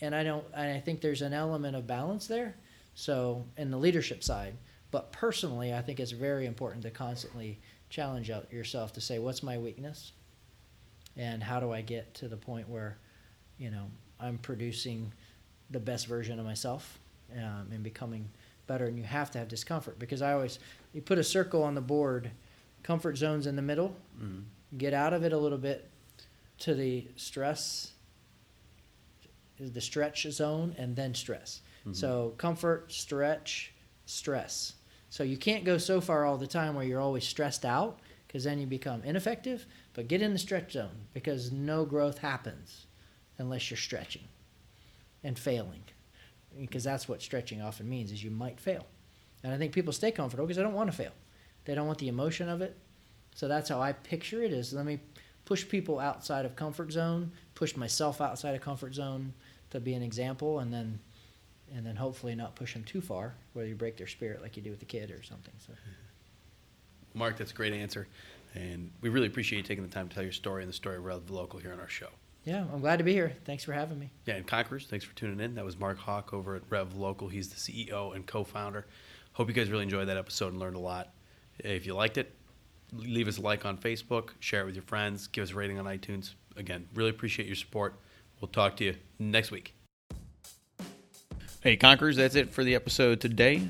And 0.00 0.14
I 0.14 0.22
don't. 0.22 0.44
And 0.54 0.70
I 0.70 0.80
think 0.80 1.00
there's 1.00 1.22
an 1.22 1.32
element 1.32 1.76
of 1.76 1.86
balance 1.86 2.26
there. 2.26 2.54
So 2.94 3.44
in 3.56 3.70
the 3.70 3.76
leadership 3.76 4.22
side, 4.22 4.54
but 4.90 5.12
personally, 5.12 5.74
I 5.74 5.82
think 5.82 6.00
it's 6.00 6.10
very 6.10 6.46
important 6.46 6.82
to 6.82 6.90
constantly 6.90 7.58
challenge 7.88 8.30
yourself 8.50 8.92
to 8.94 9.00
say, 9.00 9.18
what's 9.18 9.42
my 9.42 9.58
weakness, 9.58 10.12
and 11.16 11.42
how 11.42 11.60
do 11.60 11.72
I 11.72 11.80
get 11.80 12.14
to 12.14 12.28
the 12.28 12.36
point 12.36 12.68
where, 12.68 12.98
you 13.58 13.70
know, 13.70 13.86
I'm 14.18 14.38
producing 14.38 15.12
the 15.70 15.80
best 15.80 16.06
version 16.06 16.38
of 16.38 16.44
myself 16.44 16.98
um, 17.36 17.68
and 17.72 17.82
becoming 17.82 18.28
better. 18.66 18.86
And 18.86 18.96
you 18.96 19.04
have 19.04 19.30
to 19.32 19.38
have 19.38 19.48
discomfort 19.48 19.98
because 19.98 20.22
I 20.22 20.32
always 20.32 20.58
you 20.92 21.00
put 21.00 21.18
a 21.18 21.24
circle 21.24 21.62
on 21.62 21.74
the 21.74 21.80
board, 21.80 22.30
comfort 22.82 23.16
zones 23.16 23.46
in 23.46 23.56
the 23.56 23.62
middle, 23.62 23.96
Mhm. 24.20 24.44
get 24.76 24.92
out 24.94 25.12
of 25.12 25.22
it 25.24 25.32
a 25.32 25.38
little 25.38 25.58
bit 25.58 25.88
to 26.58 26.74
the 26.74 27.06
stress, 27.16 27.92
the 29.58 29.80
stretch 29.80 30.22
zone, 30.30 30.74
and 30.78 30.96
then 30.96 31.14
stress. 31.14 31.60
So 31.92 32.34
comfort, 32.36 32.92
stretch, 32.92 33.72
stress. 34.06 34.74
So 35.08 35.22
you 35.24 35.36
can't 35.38 35.64
go 35.64 35.78
so 35.78 36.00
far 36.00 36.24
all 36.26 36.36
the 36.38 36.46
time 36.46 36.74
where 36.74 36.84
you're 36.84 37.00
always 37.00 37.26
stressed 37.26 37.64
out 37.64 37.98
because 38.26 38.44
then 38.44 38.58
you 38.60 38.66
become 38.66 39.02
ineffective. 39.02 39.66
But 39.94 40.06
get 40.06 40.20
in 40.22 40.32
the 40.32 40.38
stretch 40.38 40.72
zone 40.72 41.06
because 41.14 41.50
no 41.50 41.84
growth 41.86 42.18
happens 42.18 42.86
unless 43.38 43.70
you're 43.70 43.78
stretching 43.78 44.28
and 45.24 45.38
failing 45.38 45.82
because 46.60 46.84
that's 46.84 47.08
what 47.08 47.22
stretching 47.22 47.60
often 47.62 47.88
means 47.88 48.12
is 48.12 48.22
you 48.22 48.30
might 48.30 48.60
fail. 48.60 48.86
And 49.42 49.52
I 49.52 49.56
think 49.56 49.72
people 49.72 49.92
stay 49.92 50.10
comfortable 50.12 50.46
because 50.46 50.58
they 50.58 50.62
don't 50.62 50.74
want 50.74 50.90
to 50.90 50.96
fail. 50.96 51.12
They 51.70 51.76
don't 51.76 51.86
want 51.86 51.98
the 51.98 52.08
emotion 52.08 52.48
of 52.48 52.62
it. 52.62 52.76
So 53.36 53.46
that's 53.46 53.68
how 53.68 53.80
I 53.80 53.92
picture 53.92 54.42
it 54.42 54.52
is 54.52 54.72
let 54.72 54.84
me 54.84 54.98
push 55.44 55.68
people 55.68 56.00
outside 56.00 56.44
of 56.44 56.56
comfort 56.56 56.90
zone, 56.90 57.30
push 57.54 57.76
myself 57.76 58.20
outside 58.20 58.56
of 58.56 58.60
comfort 58.60 58.92
zone 58.92 59.32
to 59.70 59.78
be 59.78 59.94
an 59.94 60.02
example 60.02 60.58
and 60.58 60.74
then 60.74 60.98
and 61.72 61.86
then 61.86 61.94
hopefully 61.94 62.34
not 62.34 62.56
push 62.56 62.72
them 62.72 62.82
too 62.82 63.00
far 63.00 63.36
where 63.52 63.66
you 63.66 63.76
break 63.76 63.96
their 63.96 64.08
spirit 64.08 64.42
like 64.42 64.56
you 64.56 64.64
do 64.64 64.70
with 64.70 64.80
the 64.80 64.84
kid 64.84 65.12
or 65.12 65.22
something. 65.22 65.54
So 65.64 65.72
Mark, 67.14 67.36
that's 67.36 67.52
a 67.52 67.54
great 67.54 67.72
answer. 67.72 68.08
And 68.56 68.90
we 69.00 69.08
really 69.08 69.28
appreciate 69.28 69.58
you 69.58 69.62
taking 69.62 69.86
the 69.86 69.94
time 69.94 70.08
to 70.08 70.14
tell 70.16 70.24
your 70.24 70.32
story 70.32 70.64
and 70.64 70.68
the 70.68 70.74
story 70.74 70.96
of 70.96 71.04
Rev 71.04 71.30
Local 71.30 71.60
here 71.60 71.72
on 71.72 71.78
our 71.78 71.88
show. 71.88 72.08
yeah, 72.44 72.64
I'm 72.72 72.80
glad 72.80 72.96
to 72.96 73.04
be 73.04 73.12
here. 73.12 73.36
Thanks 73.44 73.62
for 73.62 73.74
having 73.74 74.00
me. 74.00 74.10
Yeah, 74.26 74.34
and 74.34 74.44
Conquerors, 74.44 74.88
thanks 74.88 75.04
for 75.04 75.14
tuning 75.14 75.38
in. 75.38 75.54
That 75.54 75.64
was 75.64 75.78
Mark 75.78 75.98
Hawk 75.98 76.34
over 76.34 76.56
at 76.56 76.62
Rev 76.68 76.96
Local. 76.96 77.28
He's 77.28 77.48
the 77.48 77.54
CEO 77.54 78.12
and 78.16 78.26
co 78.26 78.42
founder. 78.42 78.86
Hope 79.34 79.46
you 79.46 79.54
guys 79.54 79.70
really 79.70 79.84
enjoyed 79.84 80.08
that 80.08 80.16
episode 80.16 80.48
and 80.48 80.58
learned 80.58 80.74
a 80.74 80.80
lot. 80.80 81.12
If 81.64 81.86
you 81.86 81.94
liked 81.94 82.18
it, 82.18 82.34
leave 82.92 83.28
us 83.28 83.38
a 83.38 83.40
like 83.40 83.64
on 83.64 83.78
Facebook, 83.78 84.30
share 84.40 84.62
it 84.62 84.66
with 84.66 84.74
your 84.74 84.84
friends, 84.84 85.26
give 85.26 85.42
us 85.44 85.52
a 85.52 85.54
rating 85.54 85.78
on 85.78 85.84
iTunes. 85.84 86.34
Again, 86.56 86.88
really 86.94 87.10
appreciate 87.10 87.46
your 87.46 87.56
support. 87.56 87.94
We'll 88.40 88.48
talk 88.48 88.76
to 88.78 88.84
you 88.84 88.94
next 89.18 89.50
week. 89.50 89.74
Hey, 91.60 91.76
Conquerors, 91.76 92.16
that's 92.16 92.34
it 92.34 92.50
for 92.50 92.64
the 92.64 92.74
episode 92.74 93.20
today. 93.20 93.62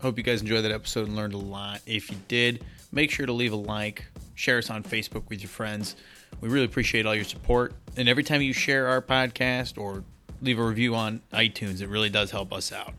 Hope 0.00 0.16
you 0.16 0.24
guys 0.24 0.40
enjoyed 0.40 0.64
that 0.64 0.72
episode 0.72 1.06
and 1.06 1.16
learned 1.16 1.34
a 1.34 1.38
lot. 1.38 1.80
If 1.86 2.10
you 2.10 2.16
did, 2.28 2.64
make 2.92 3.10
sure 3.10 3.26
to 3.26 3.32
leave 3.32 3.52
a 3.52 3.56
like, 3.56 4.04
share 4.34 4.58
us 4.58 4.70
on 4.70 4.82
Facebook 4.82 5.28
with 5.28 5.40
your 5.40 5.48
friends. 5.48 5.96
We 6.40 6.48
really 6.48 6.66
appreciate 6.66 7.06
all 7.06 7.14
your 7.14 7.24
support. 7.24 7.74
And 7.96 8.08
every 8.08 8.24
time 8.24 8.42
you 8.42 8.52
share 8.52 8.88
our 8.88 9.02
podcast 9.02 9.78
or 9.78 10.04
leave 10.42 10.58
a 10.58 10.64
review 10.64 10.94
on 10.94 11.22
iTunes, 11.32 11.80
it 11.80 11.88
really 11.88 12.10
does 12.10 12.30
help 12.30 12.52
us 12.52 12.72
out. 12.72 12.94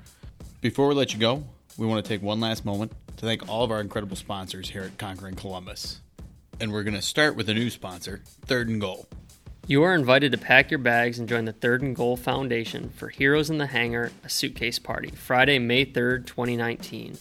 Before 0.61 0.87
we 0.87 0.95
let 0.95 1.13
you 1.13 1.19
go, 1.19 1.43
we 1.77 1.87
want 1.87 2.03
to 2.03 2.09
take 2.09 2.21
one 2.21 2.39
last 2.41 2.65
moment 2.65 2.91
to 3.19 3.25
thank 3.25 3.49
all 3.49 3.65
of 3.65 3.71
our 3.71 3.81
incredible 3.81 4.15
sponsors 4.15 4.69
here 4.69 4.83
at 4.83 4.97
Conquering 4.97 5.35
Columbus. 5.35 5.99
And 6.61 6.71
we're 6.71 6.83
going 6.83 6.95
to 6.95 7.01
start 7.01 7.35
with 7.35 7.49
a 7.49 7.53
new 7.53 7.69
sponsor, 7.69 8.21
Third 8.45 8.69
and 8.69 8.79
Goal. 8.79 9.09
You 9.67 9.83
are 9.83 9.93
invited 9.93 10.31
to 10.31 10.37
pack 10.37 10.71
your 10.71 10.77
bags 10.77 11.19
and 11.19 11.27
join 11.27 11.43
the 11.43 11.51
Third 11.51 11.81
and 11.81 11.93
Goal 11.93 12.15
Foundation 12.15 12.89
for 12.91 13.09
Heroes 13.09 13.49
in 13.49 13.57
the 13.57 13.67
Hangar, 13.67 14.11
a 14.23 14.29
suitcase 14.29 14.79
party, 14.79 15.09
Friday, 15.09 15.59
May 15.59 15.85
3rd, 15.85 16.27
2019. 16.27 17.17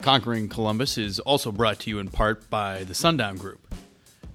Conquering 0.00 0.48
Columbus 0.48 0.96
is 0.96 1.18
also 1.20 1.52
brought 1.52 1.78
to 1.80 1.90
you 1.90 1.98
in 1.98 2.08
part 2.08 2.48
by 2.48 2.84
the 2.84 2.94
Sundown 2.94 3.36
Group. 3.36 3.74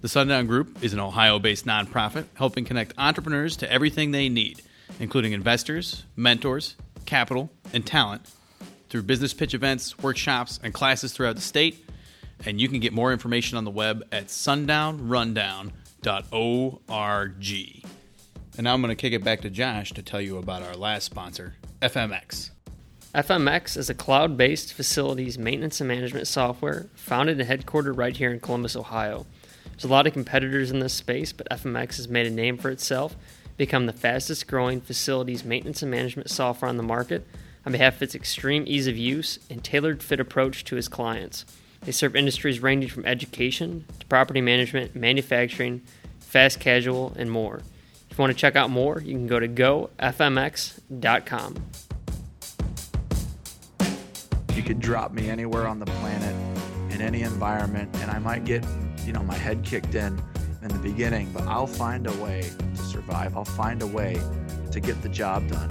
The 0.00 0.08
Sundown 0.08 0.46
Group 0.46 0.84
is 0.84 0.92
an 0.92 1.00
Ohio 1.00 1.40
based 1.40 1.66
nonprofit 1.66 2.26
helping 2.34 2.64
connect 2.64 2.94
entrepreneurs 2.96 3.56
to 3.56 3.72
everything 3.72 4.12
they 4.12 4.28
need, 4.28 4.62
including 5.00 5.32
investors, 5.32 6.04
mentors, 6.14 6.76
capital, 7.06 7.50
and 7.72 7.84
talent 7.84 8.30
through 8.88 9.02
business 9.02 9.34
pitch 9.34 9.54
events, 9.54 9.98
workshops, 9.98 10.60
and 10.62 10.72
classes 10.72 11.12
throughout 11.12 11.34
the 11.34 11.42
state. 11.42 11.84
And 12.44 12.60
you 12.60 12.68
can 12.68 12.78
get 12.78 12.92
more 12.92 13.12
information 13.12 13.58
on 13.58 13.64
the 13.64 13.70
web 13.70 14.04
at 14.12 14.30
sundownrundown.org. 16.06 17.84
And 18.56 18.64
now 18.64 18.74
I'm 18.74 18.80
going 18.80 18.94
to 18.94 19.00
kick 19.00 19.12
it 19.12 19.22
back 19.22 19.42
to 19.42 19.50
Josh 19.50 19.92
to 19.92 20.02
tell 20.02 20.20
you 20.20 20.38
about 20.38 20.62
our 20.62 20.74
last 20.74 21.04
sponsor, 21.04 21.56
FMX. 21.82 22.50
FMX 23.14 23.76
is 23.76 23.90
a 23.90 23.94
cloud 23.94 24.36
based 24.36 24.72
facilities 24.72 25.38
maintenance 25.38 25.80
and 25.80 25.88
management 25.88 26.26
software 26.26 26.86
founded 26.94 27.40
and 27.40 27.48
headquartered 27.48 27.96
right 27.96 28.16
here 28.16 28.30
in 28.30 28.40
Columbus, 28.40 28.76
Ohio. 28.76 29.26
There's 29.70 29.84
a 29.84 29.88
lot 29.88 30.06
of 30.06 30.12
competitors 30.12 30.70
in 30.70 30.78
this 30.78 30.94
space, 30.94 31.32
but 31.32 31.48
FMX 31.50 31.96
has 31.96 32.08
made 32.08 32.26
a 32.26 32.30
name 32.30 32.56
for 32.56 32.70
itself, 32.70 33.16
become 33.56 33.86
the 33.86 33.92
fastest 33.92 34.46
growing 34.46 34.80
facilities 34.80 35.44
maintenance 35.44 35.82
and 35.82 35.90
management 35.90 36.30
software 36.30 36.68
on 36.68 36.76
the 36.76 36.82
market 36.82 37.26
on 37.64 37.72
behalf 37.72 37.96
of 37.96 38.02
its 38.02 38.14
extreme 38.14 38.64
ease 38.66 38.86
of 38.86 38.96
use 38.96 39.38
and 39.50 39.64
tailored 39.64 40.02
fit 40.02 40.20
approach 40.20 40.64
to 40.64 40.76
its 40.76 40.88
clients. 40.88 41.44
They 41.86 41.92
serve 41.92 42.16
industries 42.16 42.60
ranging 42.60 42.90
from 42.90 43.06
education 43.06 43.84
to 44.00 44.06
property 44.06 44.40
management, 44.40 44.96
manufacturing, 44.96 45.82
fast 46.26 46.60
casual, 46.60 47.14
and 47.16 47.30
more. 47.30 47.62
If 48.10 48.18
you 48.18 48.22
want 48.22 48.32
to 48.32 48.38
check 48.38 48.56
out 48.56 48.68
more, 48.70 49.00
you 49.00 49.12
can 49.14 49.26
go 49.26 49.40
to 49.40 49.48
gofmx.com. 49.48 49.96
You 54.54 54.62
could 54.62 54.80
drop 54.80 55.12
me 55.12 55.28
anywhere 55.30 55.66
on 55.66 55.78
the 55.78 55.86
planet 55.86 56.34
in 56.92 57.00
any 57.00 57.22
environment, 57.22 57.94
and 58.00 58.10
I 58.10 58.18
might 58.18 58.44
get, 58.44 58.64
you 59.04 59.12
know, 59.12 59.22
my 59.22 59.34
head 59.34 59.62
kicked 59.64 59.94
in 59.94 60.20
in 60.62 60.68
the 60.68 60.78
beginning, 60.78 61.30
but 61.32 61.44
I'll 61.44 61.66
find 61.66 62.06
a 62.06 62.12
way 62.14 62.50
to 62.74 62.82
survive. 62.82 63.36
I'll 63.36 63.44
find 63.44 63.82
a 63.82 63.86
way 63.86 64.20
to 64.72 64.80
get 64.80 65.00
the 65.02 65.08
job 65.08 65.48
done. 65.48 65.70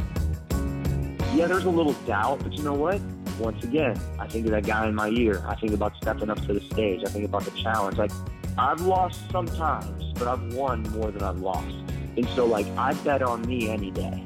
Yeah, 1.34 1.48
there's 1.48 1.66
a 1.66 1.70
little 1.70 1.94
doubt, 2.08 2.40
but 2.44 2.54
you 2.54 2.64
know 2.64 2.76
what? 2.76 3.02
Once 3.40 3.62
again, 3.64 4.00
I 4.20 4.28
think 4.28 4.46
of 4.46 4.52
that 4.52 4.66
guy 4.66 4.88
in 4.88 4.96
my 4.96 5.10
ear. 5.10 5.44
I 5.46 5.56
think 5.56 5.74
about 5.74 5.98
stepping 5.98 6.30
up 6.30 6.40
to 6.46 6.54
the 6.54 6.62
stage. 6.62 7.02
I 7.06 7.10
think 7.10 7.26
about 7.26 7.44
the 7.44 7.52
challenge. 7.52 7.98
Like, 7.98 8.12
I've 8.58 8.82
lost 8.82 9.20
sometimes, 9.32 10.14
but 10.14 10.28
I've 10.28 10.54
won 10.54 10.84
more 10.92 11.12
than 11.12 11.24
I've 11.24 11.40
lost. 11.40 11.76
And 12.16 12.28
so, 12.30 12.46
like, 12.46 12.66
I 12.78 12.94
bet 12.94 13.22
on 13.22 13.42
me 13.42 13.70
any 13.70 13.92
day. 13.92 14.24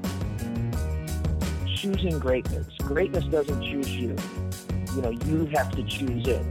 Choosing 1.66 2.20
greatness. 2.20 2.68
Greatness 2.78 3.26
doesn't 3.26 3.64
choose 3.64 3.90
you. 3.90 4.16
You 4.96 5.02
know, 5.02 5.10
you 5.10 5.46
have 5.48 5.72
to 5.72 5.84
choose 5.84 6.28
it. 6.28 6.46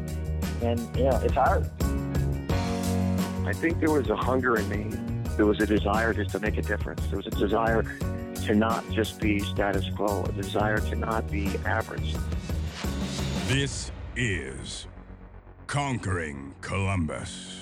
And, 0.61 0.81
you 0.97 1.05
know, 1.05 1.21
it's 1.23 1.35
hard. 1.35 1.71
I 3.47 3.53
think 3.53 3.79
there 3.79 3.91
was 3.91 4.09
a 4.11 4.17
hunger 4.17 4.57
in 4.57 4.69
me. 4.69 4.97
There 5.37 5.47
was 5.47 5.61
a 5.61 5.67
desire 5.67 6.13
just 6.13 6.31
to 6.31 6.41
make 6.41 6.57
a 6.57 6.63
difference. 6.63 7.07
There 7.07 7.17
was 7.17 7.29
a 7.29 7.31
desire 7.31 7.85
to 8.47 8.55
not 8.57 8.85
just 8.91 9.21
be 9.21 9.39
status 9.39 9.85
quo, 9.95 10.25
a 10.25 10.33
desire 10.33 10.79
to 10.79 10.97
not 10.97 11.31
be 11.31 11.49
average. 11.65 12.17
This 13.47 13.93
is 14.17 14.89
Conquering 15.69 16.55
Columbus. 16.61 17.58